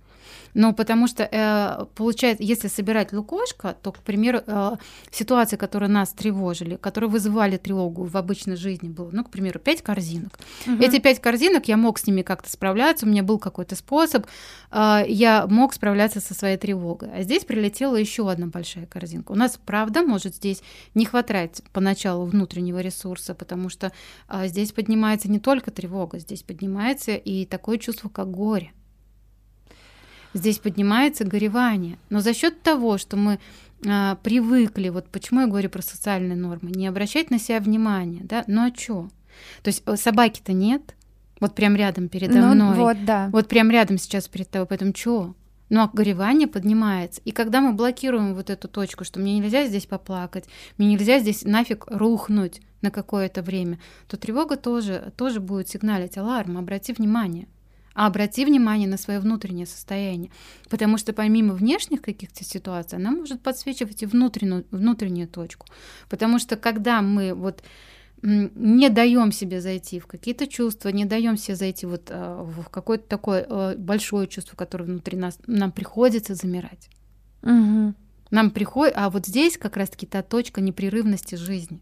Ну, 0.54 0.72
потому 0.72 1.08
что, 1.08 1.28
э, 1.30 1.86
получается, 1.94 2.44
если 2.44 2.68
собирать 2.68 3.12
лукошко, 3.12 3.76
то, 3.82 3.92
к 3.92 3.98
примеру, 3.98 4.40
э, 4.46 4.76
ситуации, 5.10 5.56
которые 5.56 5.88
нас 5.88 6.12
тревожили, 6.12 6.76
которые 6.76 7.10
вызывали 7.10 7.56
тревогу 7.56 8.04
в 8.04 8.16
обычной 8.16 8.56
жизни, 8.56 8.88
было, 8.88 9.10
ну, 9.12 9.24
к 9.24 9.30
примеру, 9.30 9.58
пять 9.58 9.82
корзинок. 9.82 10.38
Угу. 10.66 10.82
Эти 10.82 11.00
пять 11.00 11.20
корзинок, 11.20 11.68
я 11.68 11.76
мог 11.76 11.98
с 11.98 12.06
ними 12.06 12.22
как-то 12.22 12.50
справляться, 12.50 13.06
у 13.06 13.08
меня 13.08 13.22
был 13.22 13.38
какой-то 13.38 13.74
способ, 13.76 14.26
э, 14.70 15.04
я 15.08 15.46
мог 15.48 15.74
справляться 15.74 16.20
со 16.20 16.34
своей 16.34 16.56
тревогой. 16.56 17.10
А 17.12 17.22
здесь 17.22 17.44
прилетела 17.44 17.96
еще 17.96 18.30
одна 18.30 18.46
большая 18.46 18.86
корзинка. 18.86 19.32
У 19.32 19.36
нас, 19.36 19.58
правда, 19.64 20.02
может 20.02 20.36
здесь 20.36 20.62
не 20.94 21.04
хватать 21.04 21.62
поначалу 21.72 22.24
внутреннего 22.26 22.78
ресурса, 22.78 23.34
потому 23.34 23.68
что 23.68 23.92
э, 24.28 24.46
здесь 24.48 24.72
поднимается 24.72 25.30
не 25.30 25.40
только 25.40 25.70
тревога, 25.70 26.18
здесь 26.18 26.42
поднимается 26.42 27.12
и 27.12 27.44
такое 27.46 27.78
чувство, 27.78 28.08
как 28.08 28.30
горе. 28.30 28.72
Здесь 30.34 30.58
поднимается 30.58 31.24
горевание. 31.24 31.96
Но 32.10 32.20
за 32.20 32.34
счет 32.34 32.60
того, 32.62 32.98
что 32.98 33.16
мы 33.16 33.38
а, 33.86 34.16
привыкли, 34.16 34.88
вот 34.88 35.06
почему 35.08 35.42
я 35.42 35.46
говорю 35.46 35.70
про 35.70 35.82
социальные 35.82 36.36
нормы, 36.36 36.70
не 36.70 36.86
обращать 36.86 37.30
на 37.30 37.38
себя 37.38 37.60
внимания, 37.60 38.20
да, 38.24 38.44
ну 38.46 38.66
а 38.66 38.74
что? 38.74 39.08
То 39.62 39.68
есть 39.68 39.82
э, 39.86 39.96
собаки-то 39.96 40.52
нет, 40.52 40.94
вот 41.40 41.54
прям 41.54 41.76
рядом 41.76 42.08
передо 42.08 42.34
ну, 42.34 42.54
мной. 42.54 42.76
Вот, 42.76 43.04
да. 43.04 43.28
Вот 43.32 43.48
прям 43.48 43.70
рядом 43.70 43.98
сейчас 43.98 44.28
перед 44.28 44.48
тобой, 44.48 44.66
поэтому 44.66 44.92
что? 44.94 45.34
Ну, 45.70 45.80
а 45.80 45.90
горевание 45.92 46.46
поднимается. 46.46 47.20
И 47.24 47.32
когда 47.32 47.60
мы 47.60 47.72
блокируем 47.72 48.34
вот 48.34 48.50
эту 48.50 48.68
точку, 48.68 49.04
что 49.04 49.18
мне 49.18 49.38
нельзя 49.38 49.66
здесь 49.66 49.86
поплакать, 49.86 50.44
мне 50.78 50.88
нельзя 50.88 51.18
здесь 51.18 51.42
нафиг 51.44 51.86
рухнуть 51.88 52.60
на 52.80 52.90
какое-то 52.90 53.42
время, 53.42 53.78
то 54.08 54.16
тревога 54.16 54.56
тоже, 54.56 55.12
тоже 55.16 55.40
будет 55.40 55.68
сигналить 55.68 56.18
аларм, 56.18 56.58
обрати 56.58 56.92
внимание 56.92 57.48
а 57.94 58.06
обрати 58.06 58.44
внимание 58.44 58.88
на 58.88 58.96
свое 58.96 59.20
внутреннее 59.20 59.66
состояние. 59.66 60.30
Потому 60.68 60.98
что 60.98 61.12
помимо 61.12 61.54
внешних 61.54 62.02
каких-то 62.02 62.44
ситуаций, 62.44 62.98
она 62.98 63.12
может 63.12 63.40
подсвечивать 63.40 64.02
и 64.02 64.06
внутреннюю, 64.06 64.66
внутреннюю 64.70 65.28
точку. 65.28 65.66
Потому 66.08 66.38
что 66.38 66.56
когда 66.56 67.02
мы 67.02 67.34
вот 67.34 67.62
не 68.22 68.88
даем 68.88 69.32
себе 69.32 69.60
зайти 69.60 70.00
в 70.00 70.06
какие-то 70.06 70.46
чувства, 70.46 70.88
не 70.88 71.04
даем 71.04 71.36
себе 71.36 71.56
зайти 71.56 71.86
вот 71.86 72.08
а, 72.10 72.42
в 72.42 72.68
какое-то 72.70 73.06
такое 73.06 73.46
а, 73.48 73.76
большое 73.76 74.26
чувство, 74.26 74.56
которое 74.56 74.84
внутри 74.84 75.18
нас, 75.18 75.38
нам 75.46 75.70
приходится 75.70 76.34
замирать. 76.34 76.88
Угу. 77.42 77.94
Нам 78.30 78.50
приходит, 78.50 78.94
а 78.96 79.10
вот 79.10 79.26
здесь 79.26 79.58
как 79.58 79.76
раз-таки 79.76 80.06
та 80.06 80.22
точка 80.22 80.62
непрерывности 80.62 81.34
жизни. 81.34 81.80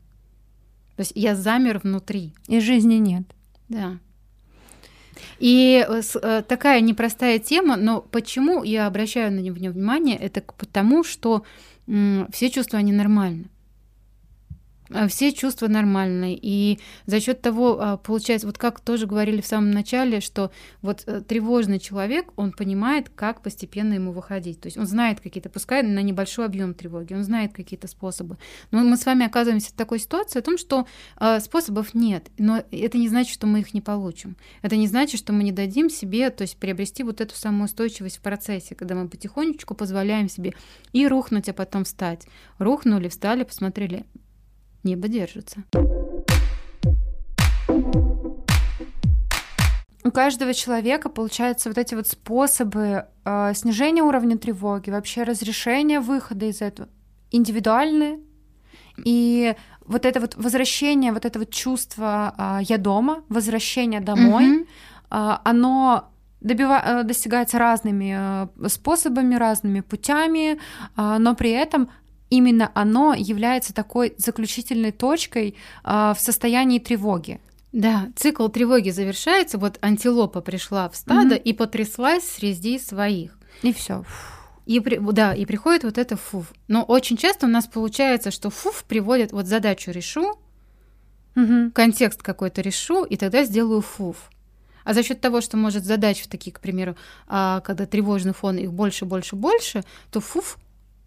То 0.96 1.00
есть 1.00 1.12
я 1.14 1.36
замер 1.36 1.78
внутри. 1.78 2.34
И 2.48 2.60
жизни 2.60 2.94
нет. 2.96 3.22
Да. 3.68 3.98
И 5.38 5.84
э, 5.86 6.02
э, 6.22 6.42
такая 6.46 6.80
непростая 6.80 7.38
тема, 7.38 7.76
но 7.76 8.00
почему 8.00 8.62
я 8.62 8.86
обращаю 8.86 9.32
на 9.32 9.40
нее 9.40 9.52
внимание, 9.52 10.16
это 10.16 10.42
потому, 10.56 11.04
что 11.04 11.44
все 12.32 12.48
чувства, 12.48 12.78
они 12.78 12.92
нормальны. 12.92 13.46
А, 14.94 15.08
все 15.08 15.32
чувства 15.32 15.68
нормальные. 15.68 16.38
И 16.40 16.78
за 17.06 17.20
счет 17.20 17.40
того, 17.40 17.78
а, 17.80 17.96
получается, 17.96 18.46
вот 18.46 18.58
как 18.58 18.80
тоже 18.80 19.06
говорили 19.06 19.40
в 19.40 19.46
самом 19.46 19.70
начале, 19.70 20.20
что 20.20 20.50
вот 20.80 21.04
э, 21.06 21.20
тревожный 21.20 21.78
человек, 21.78 22.32
он 22.36 22.52
понимает, 22.52 23.08
как 23.08 23.42
постепенно 23.42 23.94
ему 23.94 24.12
выходить. 24.12 24.60
То 24.60 24.66
есть 24.66 24.78
он 24.78 24.86
знает 24.86 25.20
какие-то, 25.20 25.48
пускай 25.48 25.82
на 25.82 26.02
небольшой 26.02 26.46
объем 26.46 26.74
тревоги, 26.74 27.14
он 27.14 27.24
знает 27.24 27.52
какие-то 27.52 27.88
способы. 27.88 28.38
Но 28.70 28.80
мы 28.80 28.96
с 28.96 29.06
вами 29.06 29.26
оказываемся 29.26 29.70
в 29.70 29.74
такой 29.74 29.98
ситуации 29.98 30.38
о 30.38 30.42
том, 30.42 30.58
что 30.58 30.86
а, 31.16 31.40
способов 31.40 31.94
нет. 31.94 32.30
Но 32.38 32.62
это 32.70 32.98
не 32.98 33.08
значит, 33.08 33.32
что 33.32 33.46
мы 33.46 33.60
их 33.60 33.74
не 33.74 33.80
получим. 33.80 34.36
Это 34.62 34.76
не 34.76 34.86
значит, 34.86 35.18
что 35.18 35.32
мы 35.32 35.44
не 35.44 35.52
дадим 35.52 35.90
себе, 35.90 36.30
то 36.30 36.42
есть 36.42 36.56
приобрести 36.56 37.02
вот 37.02 37.20
эту 37.20 37.34
самую 37.34 37.64
устойчивость 37.64 38.18
в 38.18 38.20
процессе, 38.20 38.74
когда 38.74 38.94
мы 38.94 39.08
потихонечку 39.08 39.74
позволяем 39.74 40.28
себе 40.28 40.54
и 40.92 41.06
рухнуть, 41.06 41.48
а 41.48 41.52
потом 41.52 41.84
встать. 41.84 42.26
Рухнули, 42.58 43.08
встали, 43.08 43.44
посмотрели, 43.44 44.04
небо 44.84 45.08
держится. 45.08 45.64
У 50.04 50.10
каждого 50.10 50.52
человека, 50.52 51.08
получается, 51.08 51.68
вот 51.68 51.78
эти 51.78 51.94
вот 51.94 52.08
способы 52.08 53.06
э, 53.24 53.54
снижения 53.54 54.02
уровня 54.02 54.36
тревоги, 54.36 54.90
вообще 54.90 55.22
разрешения 55.22 56.00
выхода 56.00 56.46
из 56.46 56.60
этого 56.60 56.88
индивидуальные. 57.30 58.18
И 59.04 59.54
вот 59.84 60.04
это 60.04 60.20
вот 60.20 60.34
возвращение, 60.34 61.12
вот 61.12 61.24
это 61.24 61.38
вот 61.38 61.50
чувство 61.50 62.34
э, 62.36 62.58
«я 62.64 62.78
дома», 62.78 63.22
возвращение 63.28 64.00
домой, 64.00 64.44
mm-hmm. 64.44 64.66
э, 65.10 65.38
оно 65.44 66.12
добива- 66.40 66.82
э, 66.84 67.02
достигается 67.04 67.58
разными 67.58 68.48
э, 68.64 68.68
способами, 68.68 69.36
разными 69.36 69.80
путями, 69.80 70.58
э, 70.96 71.16
но 71.18 71.34
при 71.34 71.50
этом 71.50 71.88
именно 72.32 72.72
оно 72.74 73.14
является 73.14 73.74
такой 73.74 74.14
заключительной 74.16 74.90
точкой 74.90 75.54
э, 75.84 76.14
в 76.16 76.16
состоянии 76.18 76.78
тревоги. 76.78 77.40
Да, 77.72 78.08
цикл 78.16 78.48
тревоги 78.48 78.88
завершается. 78.88 79.58
Вот 79.58 79.78
антилопа 79.82 80.40
пришла 80.40 80.88
в 80.88 80.96
стадо 80.96 81.34
mm-hmm. 81.34 81.42
и 81.42 81.52
потряслась 81.52 82.24
среди 82.26 82.78
своих. 82.78 83.38
И 83.60 83.74
все. 83.74 84.04
И 84.64 84.80
при, 84.80 84.98
да, 84.98 85.34
и 85.34 85.44
приходит 85.44 85.84
вот 85.84 85.98
это 85.98 86.16
фуф. 86.16 86.52
Но 86.68 86.82
очень 86.82 87.18
часто 87.18 87.46
у 87.46 87.50
нас 87.50 87.66
получается, 87.66 88.30
что 88.30 88.48
фуф 88.48 88.84
приводит 88.84 89.32
вот 89.32 89.46
задачу 89.46 89.90
решу, 89.90 90.38
угу. 91.34 91.70
контекст 91.74 92.22
какой-то 92.22 92.62
решу, 92.62 93.04
и 93.04 93.16
тогда 93.16 93.44
сделаю 93.44 93.80
фуф. 93.80 94.30
А 94.84 94.94
за 94.94 95.02
счет 95.02 95.20
того, 95.20 95.40
что 95.40 95.56
может 95.56 95.84
задач 95.84 96.26
такие, 96.28 96.52
к 96.52 96.60
примеру, 96.60 96.96
а, 97.26 97.60
когда 97.60 97.86
тревожный 97.86 98.32
фон 98.32 98.56
их 98.56 98.72
больше, 98.72 99.04
больше, 99.04 99.36
больше, 99.36 99.84
то 100.10 100.20
фуф 100.20 100.58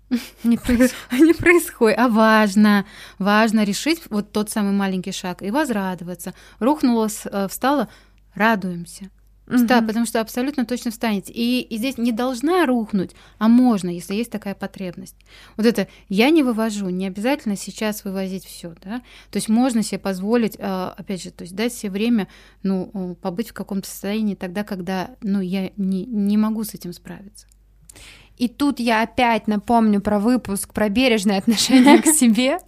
не, 0.43 0.57
не 1.25 1.33
происходит. 1.33 1.97
А 1.99 2.07
важно, 2.07 2.85
важно 3.19 3.63
решить 3.63 4.01
вот 4.09 4.31
тот 4.31 4.49
самый 4.49 4.73
маленький 4.73 5.11
шаг 5.11 5.41
и 5.41 5.51
возрадоваться. 5.51 6.33
Рухнула, 6.59 7.09
э, 7.25 7.47
встала, 7.47 7.89
радуемся. 8.33 9.09
Да, 9.47 9.77
угу. 9.77 9.87
потому 9.87 10.05
что 10.07 10.21
абсолютно 10.21 10.65
точно 10.65 10.89
встанете. 10.89 11.31
И, 11.31 11.61
и 11.61 11.77
здесь 11.77 11.99
не 11.99 12.11
должна 12.11 12.65
рухнуть, 12.65 13.11
а 13.37 13.47
можно, 13.47 13.89
если 13.89 14.15
есть 14.15 14.31
такая 14.31 14.55
потребность. 14.55 15.15
Вот 15.55 15.67
это 15.67 15.87
я 16.09 16.31
не 16.31 16.41
вывожу, 16.41 16.89
не 16.89 17.05
обязательно 17.05 17.55
сейчас 17.55 18.03
вывозить 18.03 18.43
все, 18.43 18.73
да. 18.83 19.03
То 19.29 19.37
есть 19.37 19.47
можно 19.47 19.83
себе 19.83 19.99
позволить, 19.99 20.55
э, 20.57 20.93
опять 20.97 21.21
же, 21.21 21.29
то 21.29 21.43
есть 21.43 21.55
дать 21.55 21.73
себе 21.73 21.91
время, 21.91 22.27
ну, 22.63 23.15
побыть 23.21 23.49
в 23.49 23.53
каком-то 23.53 23.87
состоянии 23.87 24.33
тогда, 24.33 24.63
когда, 24.63 25.11
ну, 25.21 25.41
я 25.41 25.71
не, 25.77 26.05
не 26.05 26.37
могу 26.37 26.63
с 26.63 26.73
этим 26.73 26.91
справиться. 26.91 27.45
И 28.37 28.47
тут 28.47 28.79
я 28.79 29.01
опять 29.01 29.47
напомню 29.47 30.01
про 30.01 30.19
выпуск 30.19 30.73
про 30.73 30.89
бережное 30.89 31.37
отношение 31.37 32.01
к 32.01 32.05
себе. 32.05 32.59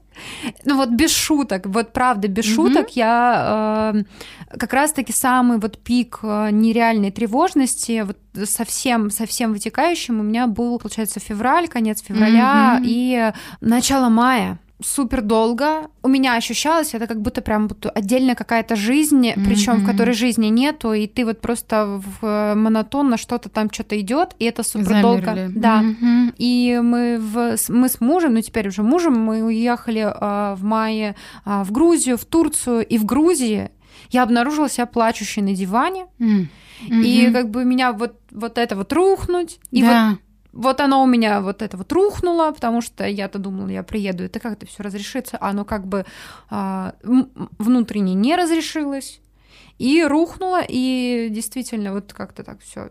Ну 0.65 0.77
вот 0.77 0.89
без 0.89 1.11
шуток, 1.11 1.67
вот 1.67 1.93
правда 1.93 2.27
без 2.27 2.45
mm-hmm. 2.45 2.55
шуток, 2.55 2.95
я 2.95 3.93
э, 3.93 4.57
как 4.57 4.73
раз-таки 4.73 5.13
самый 5.13 5.59
вот 5.59 5.77
пик 5.77 6.19
э, 6.23 6.49
нереальной 6.51 7.11
тревожности, 7.11 8.03
вот 8.03 8.17
совсем 8.49 9.11
совсем 9.11 9.53
вытекающим 9.53 10.19
у 10.19 10.23
меня 10.23 10.47
был, 10.47 10.79
получается, 10.79 11.19
февраль, 11.19 11.67
конец 11.67 12.01
февраля 12.01 12.79
mm-hmm. 12.79 12.85
и 12.85 13.31
начало 13.61 14.09
мая 14.09 14.57
супер 14.81 15.21
долго. 15.21 15.89
У 16.03 16.07
меня 16.07 16.35
ощущалось 16.35 16.93
это 16.93 17.07
как 17.07 17.21
будто 17.21 17.41
прям 17.41 17.67
будто 17.67 17.89
отдельная 17.89 18.35
какая-то 18.35 18.75
жизнь, 18.75 19.27
mm-hmm. 19.27 19.45
причем 19.45 19.77
в 19.77 19.85
которой 19.85 20.13
жизни 20.13 20.47
нету, 20.47 20.93
и 20.93 21.07
ты 21.07 21.25
вот 21.25 21.41
просто 21.41 22.01
в 22.19 22.25
э, 22.25 22.55
монотонно 22.55 23.17
что-то 23.17 23.49
там 23.49 23.71
что-то 23.71 23.99
идет, 23.99 24.35
и 24.39 24.45
это 24.45 24.63
супер 24.63 25.01
долго. 25.01 25.49
Да. 25.49 25.81
Mm-hmm. 25.81 26.35
И 26.37 26.79
мы 26.83 27.17
в, 27.19 27.57
мы 27.69 27.89
с 27.89 27.99
мужем, 27.99 28.35
ну 28.35 28.41
теперь 28.41 28.67
уже 28.67 28.83
мужем, 28.83 29.19
мы 29.19 29.43
уехали 29.43 30.01
э, 30.01 30.55
в 30.55 30.63
мае 30.63 31.15
э, 31.45 31.63
в 31.63 31.71
Грузию, 31.71 32.17
в 32.17 32.25
Турцию, 32.25 32.85
и 32.85 32.97
в 32.97 33.05
Грузии 33.05 33.71
я 34.11 34.23
обнаружила 34.23 34.69
себя 34.69 34.85
плачущей 34.85 35.41
на 35.41 35.53
диване. 35.53 36.05
Mm-hmm. 36.19 37.03
И 37.03 37.31
как 37.31 37.49
бы 37.49 37.65
меня 37.65 37.91
вот, 37.91 38.19
вот 38.29 38.59
это 38.59 38.75
вот 38.75 38.93
рухнуть, 38.93 39.59
и 39.71 39.81
да. 39.81 40.09
вот 40.09 40.19
вот 40.57 40.81
оно 40.81 41.03
у 41.03 41.05
меня 41.05 41.41
вот 41.41 41.61
это 41.61 41.77
вот 41.77 41.91
рухнуло, 41.91 42.51
потому 42.51 42.81
что 42.81 43.05
я-то 43.05 43.37
думала, 43.37 43.69
я 43.69 43.83
приеду, 43.83 44.23
это 44.23 44.39
как-то 44.39 44.65
все 44.65 44.83
разрешится, 44.83 45.37
а 45.37 45.49
оно 45.49 45.65
как 45.65 45.87
бы 45.87 46.05
а, 46.49 46.95
внутренне 47.03 48.15
не 48.15 48.35
разрешилось 48.35 49.21
и 49.77 50.03
рухнула, 50.03 50.61
и 50.67 51.27
действительно 51.29 51.93
вот 51.93 52.13
как-то 52.13 52.43
так 52.43 52.59
все 52.61 52.89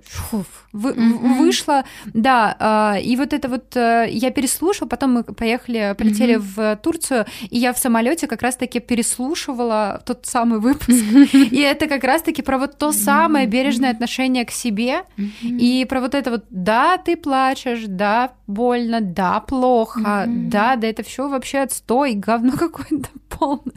вы, 0.72 0.90
mm-hmm. 0.90 1.38
вышло, 1.38 1.84
да, 2.06 2.94
э, 2.96 3.02
и 3.02 3.16
вот 3.16 3.32
это 3.32 3.48
вот 3.48 3.76
э, 3.76 4.06
я 4.10 4.30
переслушала, 4.30 4.88
потом 4.88 5.12
мы 5.14 5.24
поехали, 5.24 5.94
полетели 5.98 6.36
mm-hmm. 6.36 6.76
в 6.76 6.76
Турцию, 6.82 7.26
и 7.50 7.58
я 7.58 7.72
в 7.72 7.78
самолете 7.78 8.26
как 8.26 8.42
раз-таки 8.42 8.80
переслушивала 8.80 10.02
тот 10.04 10.26
самый 10.26 10.60
выпуск, 10.60 11.04
и 11.32 11.60
это 11.60 11.86
как 11.86 12.04
раз-таки 12.04 12.42
про 12.42 12.58
вот 12.58 12.78
то 12.78 12.92
самое 12.92 13.46
бережное 13.46 13.90
отношение 13.90 14.44
к 14.44 14.50
себе, 14.50 15.02
и 15.42 15.86
про 15.88 16.00
вот 16.00 16.14
это 16.14 16.30
вот, 16.30 16.44
да, 16.50 16.98
ты 16.98 17.16
плачешь, 17.16 17.84
да, 17.86 18.32
больно, 18.46 19.00
да, 19.00 19.40
плохо, 19.40 20.24
да, 20.26 20.76
да, 20.76 20.86
это 20.86 21.02
все 21.02 21.28
вообще 21.28 21.58
отстой, 21.58 22.14
говно 22.14 22.52
какое-то 22.58 23.08
полное. 23.28 23.74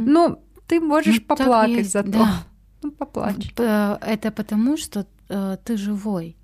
Ну, 0.00 0.38
ты 0.66 0.80
можешь 0.80 1.16
ну, 1.16 1.24
поплакать 1.24 1.90
зато. 1.90 2.10
Да. 2.10 2.44
Ну, 2.82 2.90
поплачь. 2.90 3.52
Это 3.56 4.30
потому, 4.30 4.76
что 4.76 5.06
э, 5.28 5.56
ты 5.64 5.76
живой. 5.76 6.36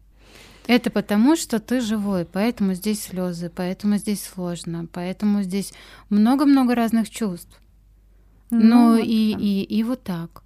Это 0.67 0.91
потому, 0.91 1.37
что 1.37 1.59
ты 1.59 1.81
живой, 1.81 2.25
поэтому 2.25 2.75
здесь 2.75 3.03
слезы, 3.03 3.51
поэтому 3.55 3.97
здесь 3.97 4.25
сложно, 4.25 4.87
поэтому 4.93 5.43
здесь 5.43 5.73
много-много 6.11 6.75
разных 6.75 7.11
чувств. 7.11 7.61
Ну, 8.51 8.61
ну 8.61 8.97
и, 8.97 9.35
и, 9.39 9.63
и 9.63 9.83
вот 9.83 10.03
так. 10.03 10.43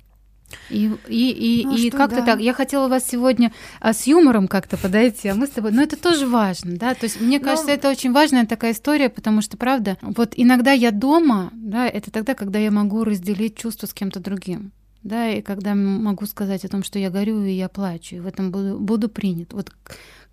И, 0.71 0.91
и, 1.09 1.63
и, 1.63 1.67
ну, 1.67 1.77
и 1.77 1.91
как-то 1.91 2.17
да. 2.17 2.27
так. 2.27 2.41
Я 2.41 2.53
хотела 2.53 2.89
вас 2.89 3.07
сегодня 3.07 3.53
а, 3.81 3.93
с 3.93 4.07
юмором 4.07 4.49
как-то 4.49 4.77
подойти, 4.77 5.29
а 5.29 5.35
мы 5.35 5.47
с 5.47 5.51
тобой. 5.51 5.73
Но 5.73 5.83
это 5.83 5.97
тоже 5.97 6.27
важно, 6.27 6.77
да. 6.77 6.95
То 6.95 7.05
есть 7.05 7.21
мне 7.21 7.39
ну, 7.39 7.45
кажется, 7.45 7.71
это 7.71 7.91
очень 7.91 8.13
важная 8.13 8.47
такая 8.47 8.73
история, 8.73 9.09
потому 9.09 9.43
что, 9.43 9.57
правда, 9.57 9.99
вот 10.03 10.35
иногда 10.37 10.73
я 10.73 10.91
дома, 10.91 11.51
да, 11.53 11.87
это 11.87 12.11
тогда, 12.11 12.35
когда 12.35 12.59
я 12.59 12.71
могу 12.71 13.05
разделить 13.05 13.57
чувство 13.57 13.87
с 13.87 13.95
кем-то 13.95 14.21
другим. 14.21 14.73
Да, 15.03 15.29
и 15.29 15.43
когда 15.43 15.75
могу 15.75 16.25
сказать 16.25 16.65
о 16.65 16.69
том, 16.69 16.83
что 16.83 16.99
я 16.99 17.11
горю 17.11 17.45
и 17.45 17.53
я 17.53 17.69
плачу, 17.69 18.17
и 18.17 18.21
в 18.21 18.27
этом 18.27 18.51
буду, 18.51 18.79
буду 18.79 19.11
принят. 19.11 19.53
Вот 19.53 19.71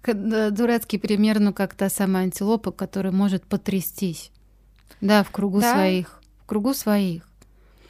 дурацкий 0.03 0.97
пример, 0.97 1.39
ну 1.39 1.53
как 1.53 1.75
та 1.75 1.89
самая 1.89 2.23
антилопа, 2.23 2.71
которая 2.71 3.11
может 3.11 3.43
потрястись, 3.43 4.31
да, 5.01 5.23
в 5.23 5.31
кругу 5.31 5.59
да? 5.59 5.73
своих, 5.73 6.21
в 6.41 6.45
кругу 6.45 6.73
своих. 6.73 7.27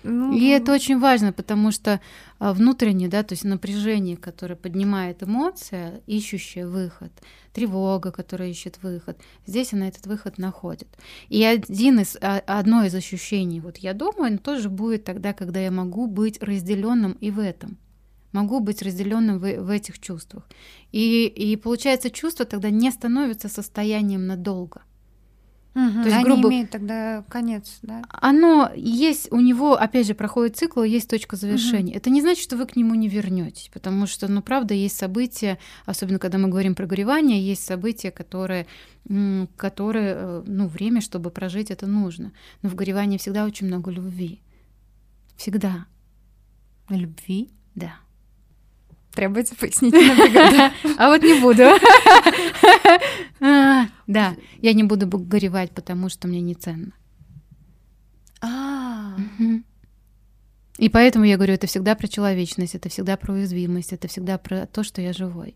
Ну... 0.03 0.35
И 0.35 0.47
это 0.47 0.73
очень 0.73 0.99
важно, 0.99 1.31
потому 1.31 1.71
что 1.71 2.01
а, 2.39 2.53
внутреннее, 2.53 3.09
да, 3.09 3.23
то 3.23 3.33
есть 3.33 3.43
напряжение, 3.43 4.17
которое 4.17 4.55
поднимает 4.55 5.23
эмоция, 5.23 6.01
ищущая 6.07 6.67
выход, 6.67 7.11
тревога, 7.53 8.11
которая 8.11 8.49
ищет 8.49 8.79
выход, 8.81 9.17
здесь 9.45 9.73
она 9.73 9.87
этот 9.87 10.07
выход 10.07 10.37
находит. 10.37 10.87
И 11.29 11.43
один 11.43 11.99
из, 11.99 12.17
а, 12.21 12.41
одно 12.45 12.83
из 12.85 12.95
ощущений, 12.95 13.59
вот 13.59 13.77
я 13.77 13.93
думаю, 13.93 14.27
оно 14.27 14.37
тоже 14.37 14.69
будет 14.69 15.03
тогда, 15.03 15.33
когда 15.33 15.59
я 15.59 15.71
могу 15.71 16.07
быть 16.07 16.41
разделенным 16.41 17.13
и 17.13 17.31
в 17.31 17.39
этом 17.39 17.77
могу 18.31 18.59
быть 18.59 18.81
разделенным 18.81 19.39
в, 19.39 19.41
в 19.41 19.69
этих 19.69 19.99
чувствах. 19.99 20.47
И, 20.91 21.25
и 21.25 21.55
получается, 21.55 22.09
чувство 22.09 22.45
тогда 22.45 22.69
не 22.69 22.89
становится 22.91 23.49
состоянием 23.49 24.25
надолго. 24.25 24.83
Угу, 25.73 26.03
То 26.03 26.09
есть, 26.09 26.23
грубо... 26.23 26.49
имеет 26.49 26.69
тогда 26.69 27.23
конец, 27.29 27.79
да? 27.81 28.03
Оно 28.09 28.69
есть, 28.75 29.31
у 29.31 29.39
него, 29.39 29.75
опять 29.75 30.05
же, 30.05 30.13
проходит 30.13 30.57
цикл, 30.57 30.83
есть 30.83 31.09
точка 31.09 31.37
завершения. 31.37 31.91
Угу. 31.91 31.97
Это 31.97 32.09
не 32.09 32.21
значит, 32.21 32.43
что 32.43 32.57
вы 32.57 32.65
к 32.65 32.75
нему 32.75 32.93
не 32.95 33.07
вернетесь, 33.07 33.69
потому 33.73 34.05
что, 34.05 34.27
ну, 34.27 34.41
правда, 34.41 34.73
есть 34.73 34.97
события, 34.97 35.59
особенно 35.85 36.19
когда 36.19 36.37
мы 36.37 36.49
говорим 36.49 36.75
про 36.75 36.85
горевание, 36.87 37.41
есть 37.41 37.63
события, 37.63 38.11
которые, 38.11 38.67
которые, 39.55 40.13
э, 40.17 40.43
ну, 40.45 40.67
время, 40.67 40.99
чтобы 40.99 41.31
прожить, 41.31 41.71
это 41.71 41.87
нужно. 41.87 42.33
Но 42.61 42.69
в 42.69 42.75
горевании 42.75 43.17
всегда 43.17 43.45
очень 43.45 43.67
много 43.67 43.91
любви. 43.91 44.41
Всегда. 45.37 45.85
Любви? 46.89 47.49
Да. 47.75 47.93
Требуется 49.13 49.55
бригада. 49.59 50.71
А 50.97 51.09
вот 51.09 51.21
не 51.21 51.39
буду. 51.41 51.63
Да, 54.11 54.35
я 54.61 54.73
не 54.73 54.83
буду 54.83 55.07
горевать, 55.07 55.71
потому 55.71 56.09
что 56.09 56.27
мне 56.27 56.41
не 56.41 56.53
ценно. 56.53 56.91
А. 58.41 59.15
И 60.77 60.89
поэтому 60.89 61.25
я 61.25 61.37
говорю, 61.37 61.53
это 61.53 61.67
всегда 61.67 61.95
про 61.95 62.07
человечность, 62.07 62.75
это 62.75 62.89
всегда 62.89 63.15
про 63.15 63.33
уязвимость, 63.33 63.93
это 63.93 64.07
всегда 64.09 64.37
про 64.37 64.65
то, 64.65 64.83
что 64.83 65.01
я 65.01 65.13
живой. 65.13 65.55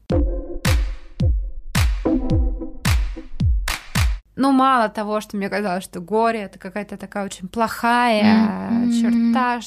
Ну, 4.36 4.52
мало 4.52 4.90
того, 4.90 5.22
что 5.22 5.38
мне 5.38 5.50
казалось, 5.50 5.84
что 5.84 6.00
горе 6.02 6.42
это 6.42 6.60
какая-то 6.60 6.98
такая 6.98 7.26
очень 7.26 7.48
плохая 7.48 8.70
mm-hmm. 8.72 9.02
черта, 9.02 9.60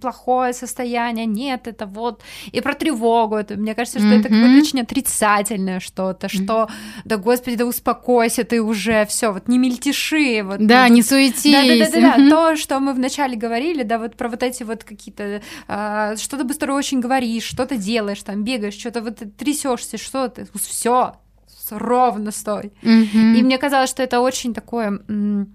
плохое 0.00 0.52
состояние, 0.52 1.26
нет, 1.26 1.68
это 1.68 1.86
вот 1.86 2.22
и 2.50 2.60
про 2.60 2.74
тревогу, 2.74 3.36
это, 3.36 3.56
мне 3.56 3.74
кажется, 3.74 3.98
что 4.00 4.08
mm-hmm. 4.08 4.20
это 4.20 4.28
какое-то 4.28 4.58
очень 4.58 4.80
отрицательное 4.80 5.80
что-то, 5.80 6.26
mm-hmm. 6.26 6.44
что, 6.44 6.68
да, 7.04 7.16
господи, 7.18 7.56
да 7.56 7.66
успокойся, 7.66 8.44
ты 8.44 8.60
уже 8.60 9.06
все, 9.06 9.32
вот 9.32 9.46
не 9.48 9.58
мельтеши, 9.58 10.42
вот, 10.42 10.58
да, 10.66 10.84
вот, 10.84 10.92
не 10.92 11.02
суетись, 11.02 11.52
да, 11.52 12.00
да, 12.00 12.00
да, 12.00 12.16
да, 12.16 12.22
mm-hmm. 12.22 12.30
то, 12.30 12.56
что 12.56 12.80
мы 12.80 12.94
вначале 12.94 13.36
говорили, 13.36 13.84
да, 13.84 13.98
вот 13.98 14.16
про 14.16 14.28
вот 14.28 14.42
эти 14.42 14.64
вот 14.64 14.82
какие-то, 14.82 15.40
а, 15.68 16.16
что-то 16.16 16.44
быстро 16.44 16.72
очень 16.72 17.00
говоришь, 17.00 17.44
что-то 17.44 17.76
делаешь, 17.76 18.22
там 18.22 18.42
бегаешь, 18.42 18.74
что-то 18.74 19.02
вот 19.02 19.22
трясешься, 19.36 19.98
что 19.98 20.28
ты, 20.28 20.46
все, 20.58 21.14
ровно 21.70 22.30
стой. 22.30 22.72
Mm-hmm. 22.82 23.36
И 23.36 23.42
мне 23.42 23.58
казалось, 23.58 23.90
что 23.90 24.02
это 24.02 24.20
очень 24.20 24.54
такое, 24.54 25.00
ну, 25.08 25.46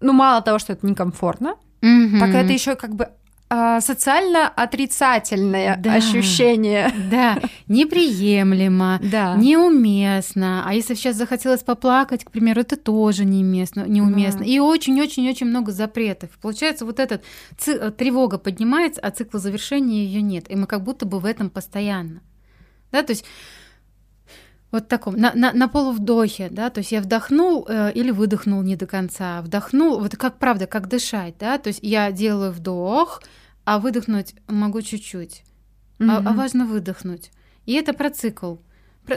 мало 0.00 0.42
того, 0.42 0.58
что 0.58 0.72
это 0.72 0.86
некомфортно, 0.86 1.56
mm-hmm. 1.80 2.18
так 2.20 2.30
это 2.30 2.52
еще 2.52 2.76
как 2.76 2.94
бы 2.94 3.08
а, 3.50 3.80
социально 3.80 4.46
отрицательное 4.46 5.76
да, 5.78 5.94
ощущение. 5.94 6.92
Да, 7.10 7.38
неприемлемо, 7.66 9.00
да. 9.02 9.36
неуместно. 9.36 10.64
А 10.66 10.74
если 10.74 10.94
сейчас 10.94 11.16
захотелось 11.16 11.62
поплакать, 11.62 12.24
к 12.24 12.30
примеру, 12.30 12.60
это 12.60 12.76
тоже 12.76 13.24
неуместно, 13.24 13.86
неуместно. 13.86 14.40
Да. 14.40 14.46
И 14.46 14.58
очень-очень-очень 14.58 15.46
много 15.46 15.72
запретов. 15.72 16.30
Получается, 16.42 16.84
вот 16.84 17.00
эта 17.00 17.22
ци- 17.56 17.90
тревога 17.92 18.36
поднимается, 18.36 19.00
а 19.00 19.10
цикла 19.10 19.40
завершения 19.40 20.04
ее 20.04 20.20
нет. 20.20 20.50
И 20.50 20.56
мы 20.56 20.66
как 20.66 20.84
будто 20.84 21.06
бы 21.06 21.18
в 21.18 21.24
этом 21.24 21.48
постоянно. 21.48 22.20
Да, 22.92 23.02
то 23.02 23.12
есть 23.12 23.24
вот 24.70 24.88
таком, 24.88 25.16
на, 25.16 25.32
на, 25.34 25.52
на 25.52 25.68
полувдохе, 25.68 26.48
да, 26.50 26.70
то 26.70 26.78
есть 26.78 26.92
я 26.92 27.00
вдохнул 27.00 27.66
э, 27.68 27.92
или 27.92 28.10
выдохнул 28.10 28.62
не 28.62 28.76
до 28.76 28.86
конца, 28.86 29.40
вдохнул, 29.40 29.98
вот 29.98 30.16
как 30.16 30.38
правда, 30.38 30.66
как 30.66 30.88
дышать, 30.88 31.34
да, 31.38 31.58
то 31.58 31.68
есть 31.68 31.80
я 31.82 32.12
делаю 32.12 32.52
вдох, 32.52 33.22
а 33.64 33.78
выдохнуть 33.78 34.34
могу 34.46 34.82
чуть-чуть, 34.82 35.44
mm-hmm. 35.98 36.10
а, 36.10 36.30
а 36.30 36.32
важно 36.34 36.66
выдохнуть. 36.66 37.30
И 37.64 37.74
это 37.74 37.92
про 37.92 38.10
цикл. 38.10 38.56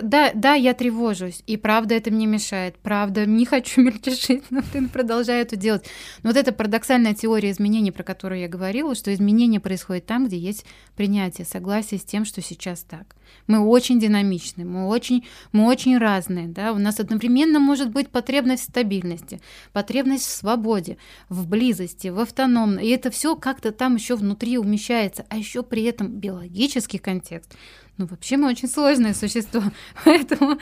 Да, 0.01 0.31
да, 0.33 0.53
я 0.53 0.73
тревожусь, 0.73 1.43
и 1.47 1.57
правда 1.57 1.95
это 1.95 2.11
мне 2.11 2.25
мешает, 2.25 2.77
правда, 2.79 3.25
не 3.25 3.45
хочу 3.45 3.81
мельтешить, 3.83 4.43
но 4.49 4.61
блин, 4.71 4.89
продолжаю 4.89 5.41
это 5.41 5.55
делать. 5.55 5.85
Но 6.23 6.29
вот 6.29 6.37
эта 6.37 6.51
парадоксальная 6.51 7.13
теория 7.13 7.51
изменений, 7.51 7.91
про 7.91 8.03
которую 8.03 8.39
я 8.41 8.47
говорила, 8.47 8.95
что 8.95 9.13
изменения 9.13 9.59
происходят 9.59 10.05
там, 10.05 10.27
где 10.27 10.37
есть 10.37 10.65
принятие, 10.95 11.45
согласие 11.45 11.99
с 11.99 12.03
тем, 12.03 12.25
что 12.25 12.41
сейчас 12.41 12.83
так. 12.83 13.15
Мы 13.47 13.59
очень 13.59 13.99
динамичны, 13.99 14.65
мы 14.65 14.87
очень, 14.87 15.25
мы 15.51 15.65
очень 15.65 15.97
разные, 15.97 16.47
да, 16.47 16.73
у 16.73 16.77
нас 16.77 16.99
одновременно 16.99 17.59
может 17.59 17.89
быть 17.89 18.09
потребность 18.09 18.63
в 18.63 18.69
стабильности, 18.69 19.41
потребность 19.73 20.25
в 20.25 20.29
свободе, 20.29 20.97
в 21.29 21.47
близости, 21.47 22.09
в 22.09 22.19
автономности, 22.19 22.85
и 22.85 22.89
это 22.89 23.09
все 23.09 23.35
как-то 23.35 23.71
там 23.71 23.95
еще 23.95 24.15
внутри 24.15 24.57
умещается, 24.57 25.25
а 25.29 25.37
еще 25.37 25.63
при 25.63 25.83
этом 25.83 26.07
биологический 26.07 26.97
контекст 26.97 27.55
ну, 27.97 28.07
вообще 28.07 28.37
мы 28.37 28.49
очень 28.49 28.67
сложное 28.67 29.13
существо, 29.13 29.61
поэтому... 30.05 30.57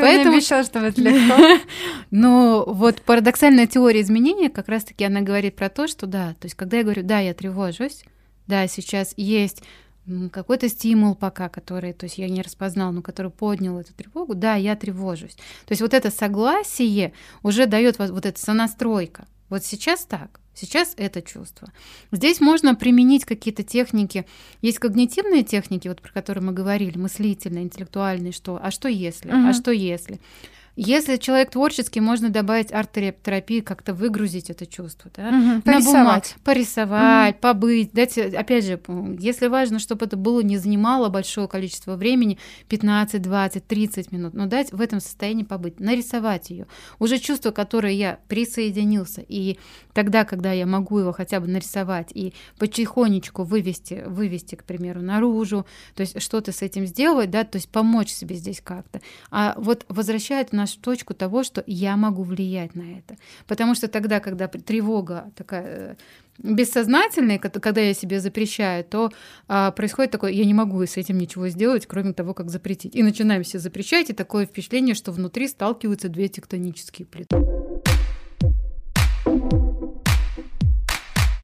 поэтому... 0.00 0.30
не 0.30 0.36
обещал, 0.36 0.64
что 0.64 0.78
это 0.78 1.00
легко. 1.02 1.62
Но 2.10 2.64
вот 2.66 3.02
парадоксальная 3.02 3.66
теория 3.66 4.00
изменения 4.00 4.48
как 4.48 4.68
раз-таки 4.68 5.04
она 5.04 5.20
говорит 5.20 5.56
про 5.56 5.68
то, 5.68 5.86
что 5.86 6.06
да, 6.06 6.34
то 6.40 6.46
есть 6.46 6.54
когда 6.54 6.78
я 6.78 6.84
говорю, 6.84 7.02
да, 7.02 7.18
я 7.18 7.34
тревожусь, 7.34 8.04
да, 8.46 8.66
сейчас 8.66 9.12
есть 9.16 9.62
какой-то 10.30 10.68
стимул 10.68 11.14
пока, 11.16 11.48
который, 11.48 11.92
то 11.92 12.04
есть 12.04 12.18
я 12.18 12.28
не 12.28 12.40
распознал, 12.40 12.92
но 12.92 13.02
который 13.02 13.30
поднял 13.30 13.78
эту 13.78 13.92
тревогу, 13.92 14.34
да, 14.34 14.54
я 14.54 14.76
тревожусь. 14.76 15.34
То 15.34 15.72
есть 15.72 15.82
вот 15.82 15.94
это 15.94 16.10
согласие 16.10 17.12
уже 17.42 17.66
дает 17.66 17.98
вот 17.98 18.24
эта 18.24 18.40
сонастройка. 18.40 19.26
Вот 19.48 19.64
сейчас 19.64 20.04
так. 20.04 20.40
Сейчас 20.54 20.94
это 20.96 21.20
чувство. 21.20 21.70
Здесь 22.10 22.40
можно 22.40 22.74
применить 22.74 23.26
какие-то 23.26 23.62
техники. 23.62 24.26
Есть 24.62 24.78
когнитивные 24.78 25.42
техники, 25.42 25.86
вот 25.86 26.00
про 26.00 26.12
которые 26.12 26.42
мы 26.42 26.52
говорили, 26.52 26.96
мыслительные, 26.96 27.64
интеллектуальные, 27.64 28.32
что, 28.32 28.58
а 28.60 28.70
что 28.70 28.88
если, 28.88 29.28
угу. 29.28 29.48
а 29.48 29.52
что 29.52 29.70
если. 29.70 30.18
Если 30.76 31.16
человек 31.16 31.50
творческий, 31.50 32.00
можно 32.00 32.28
добавить 32.28 32.70
арт-терапии, 32.70 33.60
как-то 33.60 33.94
выгрузить 33.94 34.50
это 34.50 34.66
чувство, 34.66 35.10
да? 35.16 35.28
Угу, 35.28 35.62
порисовать. 35.62 35.94
Бумаг, 35.94 36.24
порисовать, 36.44 37.34
угу. 37.36 37.40
побыть. 37.40 37.92
Дать, 37.92 38.18
опять 38.18 38.64
же, 38.66 38.78
если 39.18 39.46
важно, 39.46 39.78
чтобы 39.78 40.04
это 40.04 40.18
было 40.18 40.40
не 40.40 40.58
занимало 40.58 41.08
большое 41.08 41.48
количество 41.48 41.96
времени, 41.96 42.38
15, 42.68 43.22
20, 43.22 43.66
30 43.66 44.12
минут, 44.12 44.34
но 44.34 44.44
дать 44.44 44.70
в 44.70 44.80
этом 44.82 45.00
состоянии 45.00 45.44
побыть, 45.44 45.80
нарисовать 45.80 46.50
ее. 46.50 46.66
Уже 46.98 47.18
чувство, 47.18 47.52
которое 47.52 47.94
я 47.94 48.18
присоединился, 48.28 49.24
и 49.26 49.58
тогда, 49.94 50.26
когда 50.26 50.52
я 50.52 50.66
могу 50.66 50.98
его 50.98 51.12
хотя 51.12 51.40
бы 51.40 51.48
нарисовать 51.48 52.10
и 52.12 52.34
потихонечку 52.58 53.44
вывести, 53.44 54.04
вывести, 54.06 54.56
к 54.56 54.64
примеру, 54.64 55.00
наружу, 55.00 55.64
то 55.94 56.02
есть 56.02 56.20
что-то 56.20 56.52
с 56.52 56.60
этим 56.60 56.84
сделать, 56.84 57.30
да, 57.30 57.44
то 57.44 57.56
есть 57.56 57.70
помочь 57.70 58.10
себе 58.10 58.36
здесь 58.36 58.60
как-то. 58.62 59.00
А 59.30 59.54
вот 59.56 59.86
возвращает 59.88 60.52
нас 60.52 60.65
в 60.74 60.80
точку 60.80 61.14
того, 61.14 61.42
что 61.42 61.62
я 61.66 61.96
могу 61.96 62.22
влиять 62.22 62.74
на 62.74 62.98
это. 62.98 63.16
Потому 63.46 63.74
что 63.74 63.88
тогда, 63.88 64.20
когда 64.20 64.48
тревога 64.48 65.32
такая 65.36 65.64
э, 65.64 65.94
бессознательная, 66.38 67.38
когда 67.38 67.80
я 67.80 67.94
себе 67.94 68.20
запрещаю, 68.20 68.84
то 68.84 69.12
а, 69.48 69.70
происходит 69.70 70.10
такое, 70.12 70.32
я 70.32 70.44
не 70.44 70.54
могу 70.54 70.84
с 70.84 70.96
этим 70.96 71.18
ничего 71.18 71.48
сделать, 71.48 71.86
кроме 71.86 72.12
того, 72.12 72.34
как 72.34 72.50
запретить. 72.50 72.94
И 72.94 73.02
начинаем 73.02 73.44
себе 73.44 73.60
запрещать, 73.60 74.10
и 74.10 74.12
такое 74.12 74.46
впечатление, 74.46 74.94
что 74.94 75.12
внутри 75.12 75.48
сталкиваются 75.48 76.08
две 76.08 76.28
тектонические 76.28 77.06
плиты. 77.06 77.36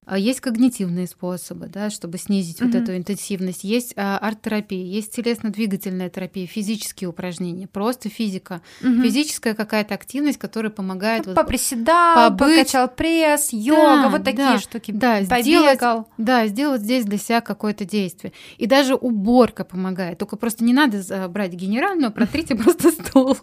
А 0.05 0.19
есть 0.19 0.41
когнитивные 0.41 1.07
способы, 1.07 1.67
да, 1.67 1.89
чтобы 1.89 2.19
снизить 2.19 2.61
mm-hmm. 2.61 2.67
вот 2.67 2.75
эту 2.75 2.97
интенсивность. 2.97 3.63
Есть 3.63 3.93
а, 3.97 4.19
арт-терапия, 4.19 4.85
есть 4.85 5.15
телесно-двигательная 5.15 6.11
терапия, 6.11 6.47
физические 6.49 7.09
упражнения, 7.09 7.69
просто 7.69 8.09
физика. 8.09 8.63
Mm-hmm. 8.81 9.03
Физическая 9.03 9.55
какая-то 9.55 9.95
активность, 9.95 10.39
которая 10.39 10.71
помогает... 10.71 11.27
Ну, 11.27 11.33
вот, 11.33 11.41
поприседал, 11.41 12.31
побыть... 12.31 12.59
покачал 12.59 12.89
пресс, 12.89 13.53
йога, 13.53 14.03
да, 14.03 14.09
вот 14.09 14.25
такие 14.25 14.49
да, 14.49 14.59
штуки. 14.59 14.91
Да, 14.91 15.23
сделать, 15.23 15.81
да, 16.19 16.47
сделать 16.49 16.83
здесь 16.83 17.05
для 17.05 17.19
себя 17.19 17.41
какое-то 17.41 17.85
действие. 17.85 18.33
И 18.59 18.67
даже 18.67 18.97
уборка 18.97 19.65
помогает. 19.65 20.19
Только 20.19 20.35
просто 20.35 20.65
не 20.65 20.73
надо 20.73 21.29
брать 21.29 21.53
генеральную, 21.53 22.11
протрите 22.11 22.55
просто 22.57 22.91
стол. 22.91 23.39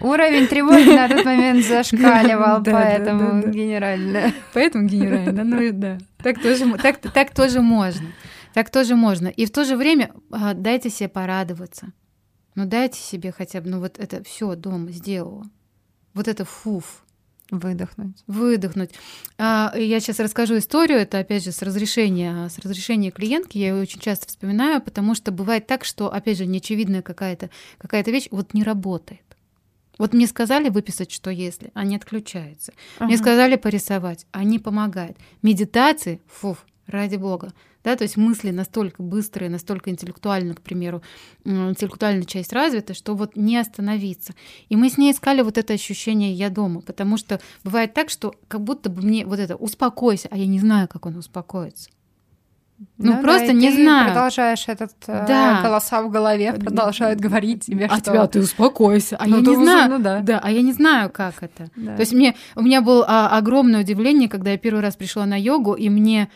Уровень 0.00 0.46
тревоги 0.46 0.96
на 0.96 1.08
тот 1.08 1.24
момент 1.24 1.64
зашкаливал, 1.66 2.62
поэтому 2.64 3.46
генерально. 3.48 4.32
Поэтому 4.52 4.86
генерально, 4.86 5.41
ну 5.44 5.72
да. 5.72 5.98
Так 6.22 6.40
тоже, 6.40 6.72
так, 6.78 7.00
так 7.00 7.34
тоже 7.34 7.60
можно. 7.60 8.08
Так 8.54 8.70
тоже 8.70 8.96
можно. 8.96 9.28
И 9.28 9.46
в 9.46 9.50
то 9.50 9.64
же 9.64 9.76
время 9.76 10.12
а, 10.30 10.54
дайте 10.54 10.90
себе 10.90 11.08
порадоваться. 11.08 11.92
Ну 12.54 12.66
дайте 12.66 12.98
себе 13.00 13.32
хотя 13.32 13.60
бы, 13.60 13.70
ну 13.70 13.80
вот 13.80 13.98
это 13.98 14.22
все 14.24 14.54
дома 14.54 14.90
сделала. 14.90 15.44
Вот 16.14 16.28
это 16.28 16.44
фуф. 16.44 17.04
Выдохнуть. 17.50 18.16
Выдохнуть. 18.26 18.90
А, 19.36 19.74
я 19.76 20.00
сейчас 20.00 20.20
расскажу 20.20 20.56
историю. 20.56 20.98
Это 20.98 21.18
опять 21.18 21.44
же 21.44 21.52
с 21.52 21.60
разрешения, 21.60 22.48
с 22.48 22.58
разрешения 22.58 23.10
клиентки. 23.10 23.58
Я 23.58 23.68
ее 23.68 23.82
очень 23.82 24.00
часто 24.00 24.26
вспоминаю, 24.26 24.80
потому 24.80 25.14
что 25.14 25.32
бывает 25.32 25.66
так, 25.66 25.84
что 25.84 26.10
опять 26.10 26.38
же 26.38 26.46
неочевидная 26.46 27.02
какая-то 27.02 27.50
какая-то 27.76 28.10
вещь 28.10 28.28
вот 28.30 28.54
не 28.54 28.62
работает. 28.62 29.31
Вот 29.98 30.14
мне 30.14 30.26
сказали 30.26 30.68
выписать, 30.68 31.10
что 31.12 31.30
если, 31.30 31.70
они 31.74 31.96
отключаются. 31.96 32.72
Ага. 32.96 33.06
Мне 33.06 33.16
сказали 33.16 33.56
порисовать, 33.56 34.26
они 34.32 34.58
помогают. 34.58 35.16
Медитации, 35.42 36.20
фуф, 36.26 36.64
ради 36.86 37.16
бога. 37.16 37.52
Да, 37.84 37.96
то 37.96 38.04
есть 38.04 38.16
мысли 38.16 38.50
настолько 38.50 39.02
быстрые, 39.02 39.50
настолько 39.50 39.90
интеллектуально, 39.90 40.54
к 40.54 40.60
примеру, 40.60 41.02
интеллектуальная 41.44 42.24
часть 42.24 42.52
развита, 42.52 42.94
что 42.94 43.14
вот 43.14 43.36
не 43.36 43.56
остановиться. 43.56 44.34
И 44.68 44.76
мы 44.76 44.88
с 44.88 44.98
ней 44.98 45.12
искали 45.12 45.42
вот 45.42 45.58
это 45.58 45.72
ощущение 45.72 46.32
«я 46.32 46.48
дома», 46.48 46.80
потому 46.80 47.16
что 47.16 47.40
бывает 47.64 47.92
так, 47.92 48.08
что 48.08 48.34
как 48.46 48.62
будто 48.62 48.88
бы 48.88 49.02
мне 49.02 49.26
вот 49.26 49.40
это 49.40 49.56
«успокойся», 49.56 50.28
а 50.30 50.36
я 50.36 50.46
не 50.46 50.60
знаю, 50.60 50.86
как 50.86 51.06
он 51.06 51.16
успокоится. 51.16 51.90
Ну, 52.98 53.14
ну 53.14 53.22
просто 53.22 53.48
да, 53.48 53.52
не 53.52 53.70
ты 53.70 53.82
знаю. 53.82 54.12
продолжаешь 54.12 54.64
этот 54.66 54.92
э, 55.06 55.24
да. 55.26 55.62
голоса 55.62 56.02
в 56.02 56.10
голове 56.10 56.52
продолжают 56.52 57.20
говорить 57.20 57.66
тебе, 57.66 57.86
а 57.86 57.96
что... 57.96 58.10
тебя 58.10 58.26
ты 58.26 58.40
успокойся. 58.40 59.16
А 59.18 59.26
ну, 59.26 59.36
я 59.36 59.42
не 59.42 59.54
знаю. 59.54 59.90
Ну, 59.90 59.98
да. 59.98 60.20
да, 60.20 60.40
а 60.42 60.50
я 60.50 60.62
не 60.62 60.72
знаю, 60.72 61.10
как 61.10 61.42
это. 61.42 61.68
Да. 61.76 61.94
То 61.96 62.00
есть 62.00 62.12
мне 62.12 62.34
у 62.54 62.62
меня 62.62 62.80
было 62.80 63.04
а, 63.06 63.36
огромное 63.36 63.80
удивление, 63.80 64.28
когда 64.28 64.50
я 64.50 64.58
первый 64.58 64.80
раз 64.80 64.96
пришла 64.96 65.26
на 65.26 65.38
йогу, 65.38 65.74
и 65.74 65.88
мне 65.88 66.28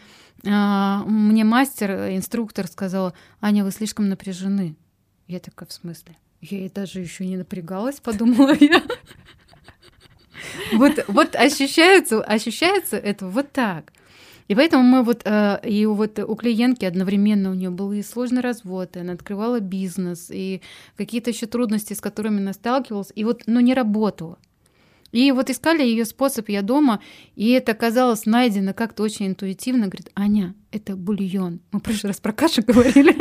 а, 0.46 1.02
мне 1.06 1.44
мастер, 1.44 1.90
инструктор 2.14 2.66
сказал, 2.66 3.14
Аня, 3.40 3.64
вы 3.64 3.70
слишком 3.70 4.08
напряжены. 4.08 4.76
Я 5.26 5.40
такая, 5.40 5.68
в 5.68 5.72
смысле? 5.72 6.16
Я 6.40 6.68
даже 6.68 7.00
еще 7.00 7.26
не 7.26 7.36
напрягалась, 7.36 8.00
подумала 8.00 8.54
я. 8.60 8.82
Вот, 10.72 11.04
вот 11.08 11.34
ощущается, 11.34 12.22
ощущается 12.22 12.96
это 12.96 13.26
вот 13.26 13.50
так. 13.52 13.92
И 14.48 14.54
поэтому 14.54 14.84
мы 14.84 15.02
вот, 15.02 15.22
э, 15.24 15.60
и 15.64 15.86
вот 15.86 16.18
у 16.18 16.34
клиентки 16.36 16.84
одновременно 16.84 17.50
у 17.50 17.54
нее 17.54 17.70
был 17.70 17.92
и 17.92 18.02
сложный 18.02 18.42
развод, 18.42 18.96
и 18.96 19.00
она 19.00 19.14
открывала 19.14 19.60
бизнес, 19.60 20.28
и 20.30 20.62
какие-то 20.96 21.30
еще 21.30 21.46
трудности, 21.46 21.94
с 21.94 22.00
которыми 22.00 22.38
она 22.38 22.52
сталкивалась, 22.52 23.12
и 23.14 23.24
вот, 23.24 23.42
ну, 23.46 23.60
не 23.60 23.74
работала. 23.74 24.38
И 25.12 25.32
вот 25.32 25.50
искали 25.50 25.82
ее 25.82 26.04
способ 26.04 26.48
«я 26.48 26.62
дома», 26.62 27.00
и 27.34 27.50
это 27.50 27.72
оказалось 27.72 28.26
найдено 28.26 28.74
как-то 28.74 29.02
очень 29.02 29.28
интуитивно. 29.28 29.86
Говорит, 29.86 30.10
Аня, 30.14 30.54
это 30.70 30.96
бульон. 30.96 31.60
Мы 31.72 31.80
в 31.80 31.82
прошлый 31.82 32.10
раз 32.10 32.20
про 32.20 32.32
кашу 32.32 32.62
говорили. 32.62 33.16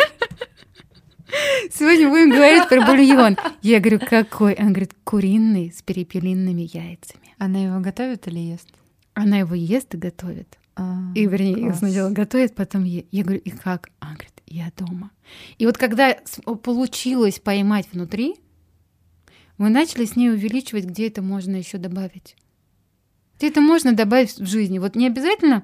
Сегодня 1.72 2.10
будем 2.10 2.32
говорить 2.32 2.68
про 2.68 2.86
бульон. 2.86 3.38
Я 3.62 3.80
говорю, 3.80 4.00
какой? 4.00 4.54
Она 4.54 4.70
говорит, 4.70 4.94
куриный 5.04 5.74
с 5.76 5.82
перепелиными 5.82 6.62
яйцами. 6.62 7.34
Она 7.38 7.60
его 7.60 7.80
готовит 7.80 8.28
или 8.28 8.40
ест? 8.40 8.68
Она 9.14 9.40
его 9.40 9.56
ест 9.56 9.94
и 9.94 9.98
готовит. 9.98 10.58
А, 10.76 11.12
и, 11.16 11.26
вернее, 11.26 11.68
класс. 11.68 11.80
сначала 11.80 12.10
готовит, 12.10 12.56
потом 12.56 12.84
е. 12.84 13.06
Я 13.12 13.24
говорю, 13.24 13.40
и 13.40 13.50
как? 13.50 13.90
Она 14.00 14.14
говорит, 14.14 14.42
я 14.46 14.72
дома. 14.76 15.12
И 15.58 15.66
вот 15.66 15.78
когда 15.78 16.18
получилось 16.64 17.40
поймать 17.40 17.88
внутри, 17.92 18.36
мы 19.58 19.70
начали 19.70 20.06
с 20.06 20.16
ней 20.16 20.30
увеличивать, 20.30 20.86
где 20.86 21.08
это 21.08 21.22
можно 21.22 21.56
еще 21.56 21.78
добавить. 21.78 22.36
Где 23.38 23.50
это 23.50 23.62
можно 23.62 23.94
добавить 23.94 24.38
в 24.38 24.46
жизни. 24.46 24.80
Вот 24.80 24.96
не 24.96 25.08
обязательно 25.08 25.64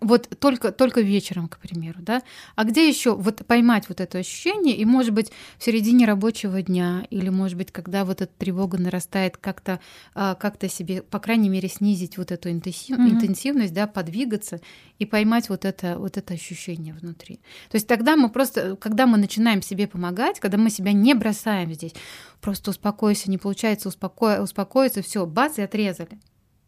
вот 0.00 0.28
только, 0.38 0.72
только 0.72 1.00
вечером, 1.00 1.48
к 1.48 1.58
примеру, 1.58 2.00
да, 2.00 2.22
а 2.56 2.64
где 2.64 2.88
еще 2.88 3.14
вот 3.14 3.44
поймать 3.46 3.88
вот 3.88 4.00
это 4.00 4.18
ощущение, 4.18 4.76
и, 4.76 4.84
может 4.84 5.12
быть, 5.12 5.30
в 5.58 5.64
середине 5.64 6.06
рабочего 6.06 6.62
дня, 6.62 7.06
или, 7.10 7.28
может 7.28 7.58
быть, 7.58 7.70
когда 7.70 8.04
вот 8.04 8.22
эта 8.22 8.32
тревога 8.38 8.78
нарастает, 8.78 9.36
как-то 9.36 9.80
а, 10.14 10.34
как 10.34 10.62
себе, 10.70 11.02
по 11.02 11.18
крайней 11.18 11.48
мере, 11.48 11.68
снизить 11.68 12.18
вот 12.18 12.30
эту 12.30 12.50
интенсив, 12.50 12.98
mm-hmm. 12.98 13.10
интенсивность, 13.10 13.74
да, 13.74 13.86
подвигаться 13.86 14.60
и 14.98 15.06
поймать 15.06 15.48
вот 15.48 15.64
это, 15.64 15.98
вот 15.98 16.16
это 16.16 16.34
ощущение 16.34 16.94
внутри. 16.94 17.40
То 17.68 17.76
есть 17.76 17.86
тогда 17.86 18.16
мы 18.16 18.28
просто, 18.28 18.76
когда 18.76 19.06
мы 19.06 19.18
начинаем 19.18 19.60
себе 19.60 19.86
помогать, 19.86 20.40
когда 20.40 20.56
мы 20.56 20.70
себя 20.70 20.92
не 20.92 21.14
бросаем 21.14 21.72
здесь, 21.72 21.94
просто 22.40 22.70
успокойся, 22.70 23.30
не 23.30 23.38
получается 23.38 23.88
успоко... 23.88 24.40
успокоиться, 24.42 25.02
все, 25.02 25.26
бац, 25.26 25.58
и 25.58 25.62
отрезали. 25.62 26.18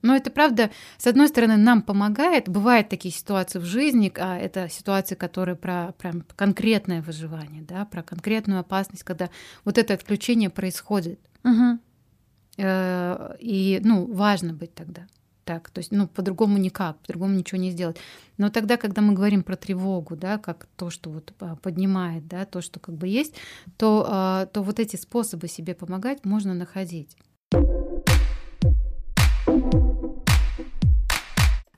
Но 0.04 0.14
это 0.14 0.30
правда, 0.30 0.70
с 0.98 1.06
одной 1.06 1.28
стороны, 1.28 1.56
нам 1.56 1.80
помогает. 1.80 2.46
Бывают 2.46 2.90
такие 2.90 3.12
ситуации 3.12 3.58
в 3.58 3.64
жизни, 3.64 4.12
а 4.16 4.36
это 4.36 4.68
ситуации, 4.68 5.14
которые 5.14 5.56
про 5.56 5.94
прям 5.96 6.22
конкретное 6.36 7.00
выживание, 7.00 7.62
да, 7.62 7.86
про 7.86 8.02
конкретную 8.02 8.60
опасность, 8.60 9.02
когда 9.02 9.30
вот 9.64 9.78
это 9.78 9.94
отключение 9.94 10.50
происходит. 10.50 11.18
Угу. 11.42 11.78
И, 12.58 13.80
ну, 13.82 14.12
важно 14.12 14.52
быть 14.52 14.74
тогда 14.74 15.06
так. 15.44 15.70
То 15.70 15.78
есть, 15.78 15.90
ну, 15.90 16.06
по-другому 16.06 16.58
никак, 16.58 16.98
по-другому 16.98 17.34
ничего 17.34 17.60
не 17.60 17.70
сделать. 17.70 17.96
Но 18.36 18.50
тогда, 18.50 18.76
когда 18.76 19.00
мы 19.00 19.14
говорим 19.14 19.42
про 19.42 19.56
тревогу, 19.56 20.16
да, 20.16 20.36
как 20.38 20.66
то, 20.76 20.90
что 20.90 21.10
вот 21.10 21.32
а, 21.40 21.56
поднимает, 21.56 22.26
да, 22.26 22.44
то, 22.44 22.60
что 22.60 22.80
как 22.80 22.94
бы 22.94 23.08
есть, 23.08 23.34
то, 23.76 24.06
а, 24.08 24.46
то 24.46 24.62
вот 24.62 24.80
эти 24.80 24.96
способы 24.96 25.48
себе 25.48 25.74
помогать 25.74 26.24
можно 26.24 26.54
находить. 26.54 27.16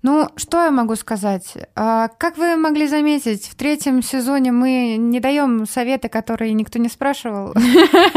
Ну, 0.06 0.28
что 0.36 0.62
я 0.62 0.70
могу 0.70 0.94
сказать? 0.94 1.54
А, 1.74 2.06
как 2.06 2.38
вы 2.38 2.54
могли 2.54 2.86
заметить, 2.86 3.48
в 3.48 3.56
третьем 3.56 4.04
сезоне 4.04 4.52
мы 4.52 4.94
не 4.96 5.18
даем 5.18 5.66
советы, 5.66 6.08
которые 6.08 6.52
никто 6.52 6.78
не 6.78 6.88
спрашивал, 6.88 7.52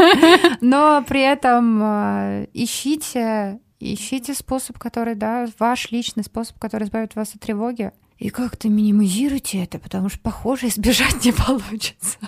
но 0.60 1.04
при 1.08 1.20
этом 1.20 1.80
а, 1.82 2.46
ищите, 2.54 3.58
ищите 3.80 4.34
способ, 4.34 4.78
который, 4.78 5.16
да, 5.16 5.48
ваш 5.58 5.90
личный 5.90 6.22
способ, 6.22 6.60
который 6.60 6.84
избавит 6.84 7.16
вас 7.16 7.34
от 7.34 7.40
тревоги. 7.40 7.90
И 8.18 8.28
как-то 8.28 8.68
минимизируйте 8.68 9.64
это, 9.64 9.80
потому 9.80 10.10
что, 10.10 10.20
похоже, 10.20 10.68
избежать 10.68 11.24
не 11.24 11.32
получится. 11.32 12.18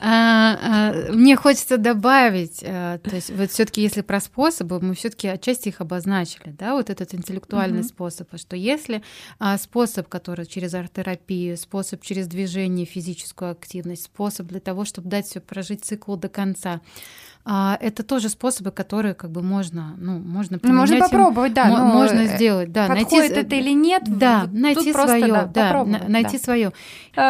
А, 0.00 0.58
а, 0.60 1.12
мне 1.12 1.36
хочется 1.36 1.78
добавить, 1.78 2.62
а, 2.64 2.98
то 2.98 3.14
есть 3.14 3.30
вот 3.30 3.50
все-таки 3.50 3.82
если 3.82 4.02
про 4.02 4.20
способы, 4.20 4.80
мы 4.80 4.94
все-таки 4.94 5.28
отчасти 5.28 5.68
их 5.68 5.80
обозначили, 5.80 6.50
да, 6.50 6.74
вот 6.74 6.90
этот 6.90 7.14
интеллектуальный 7.14 7.80
mm-hmm. 7.80 7.84
способ, 7.84 8.28
что 8.36 8.56
если 8.56 9.02
способ, 9.58 10.08
который 10.08 10.46
через 10.46 10.74
арт-терапию, 10.74 11.56
способ 11.56 12.02
через 12.02 12.26
движение, 12.26 12.86
физическую 12.86 13.52
активность, 13.52 14.04
способ 14.04 14.46
для 14.46 14.60
того, 14.60 14.84
чтобы 14.84 15.08
дать 15.08 15.26
все 15.26 15.40
прожить 15.40 15.84
цикл 15.84 16.16
до 16.16 16.28
конца, 16.28 16.80
а, 17.50 17.78
это 17.80 18.02
тоже 18.02 18.28
способы, 18.28 18.72
которые 18.72 19.14
как 19.14 19.30
бы 19.30 19.40
можно, 19.40 19.94
ну, 19.96 20.18
можно 20.18 20.58
ну, 20.62 20.74
Можно 20.74 20.98
попробовать, 20.98 21.54
да. 21.54 21.66
Но 21.68 21.86
можно 21.86 22.26
сделать, 22.26 22.72
да. 22.72 22.88
Подходит 22.88 23.30
найти, 23.30 23.40
это 23.40 23.54
или 23.56 23.72
нет? 23.72 24.02
Да, 24.06 24.42
вот 24.42 24.52
найти 24.52 24.92
свое, 24.92 25.50
да, 25.54 25.84
найти 25.84 26.36
да. 26.36 26.44
свое. 26.44 26.72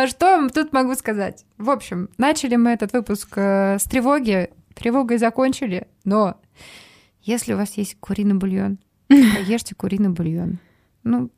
Что 0.08 0.48
тут 0.48 0.72
могу 0.72 0.96
сказать? 0.96 1.44
В 1.56 1.70
общем, 1.70 2.08
начали 2.18 2.56
мы 2.56 2.70
этот 2.70 2.92
выпуск 2.94 3.32
э, 3.36 3.78
с 3.78 3.84
тревоги, 3.84 4.50
тревогой 4.74 5.18
закончили, 5.18 5.86
но 6.04 6.40
если 7.22 7.52
у 7.52 7.56
вас 7.56 7.74
есть 7.74 7.96
куриный 8.00 8.34
бульон, 8.34 8.80
ешьте 9.08 9.76
куриный 9.76 10.08
бульон. 10.08 10.58
Ну, 11.04 11.30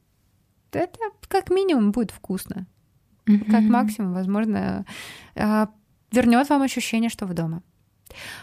это 0.73 0.99
как 1.29 1.51
минимум 1.51 1.93
будет 1.93 2.13
вкусно. 2.13 2.67
Как 3.27 3.61
максимум, 3.61 4.15
возможно, 4.15 4.87
а, 5.37 5.69
вернет 6.11 6.49
вам 6.49 6.63
ощущение, 6.63 7.11
что 7.11 7.27
вы 7.27 7.35
дома. 7.35 7.63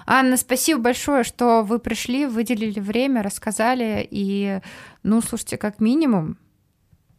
Анна, 0.05 0.38
спасибо 0.38 0.82
большое, 0.82 1.24
что 1.24 1.63
вы 1.63 1.80
пришли, 1.80 2.26
выделили 2.26 2.80
время, 2.80 3.24
рассказали. 3.24 4.07
И, 4.09 4.59
ну, 5.03 5.22
слушайте, 5.22 5.57
как 5.57 5.80
минимум, 5.80 6.38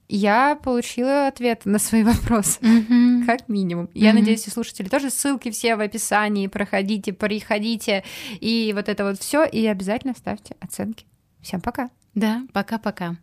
я 0.08 0.56
получила 0.56 1.28
ответ 1.28 1.66
на 1.66 1.78
свои 1.78 2.02
вопросы. 2.02 2.58
Mm-hmm. 2.60 3.26
Как 3.26 3.48
минимум. 3.48 3.86
Mm-hmm. 3.86 3.90
Я 3.94 4.12
надеюсь, 4.14 4.46
и 4.46 4.50
слушатели 4.50 4.88
тоже 4.88 5.10
ссылки 5.10 5.50
все 5.50 5.76
в 5.76 5.80
описании. 5.80 6.46
Проходите, 6.46 7.12
приходите. 7.12 8.04
И 8.40 8.72
вот 8.74 8.88
это 8.88 9.04
вот 9.04 9.20
все. 9.20 9.44
И 9.44 9.66
обязательно 9.66 10.14
ставьте 10.16 10.56
оценки. 10.60 11.06
Всем 11.42 11.60
пока. 11.60 11.90
Да, 12.14 12.42
пока-пока. 12.52 13.16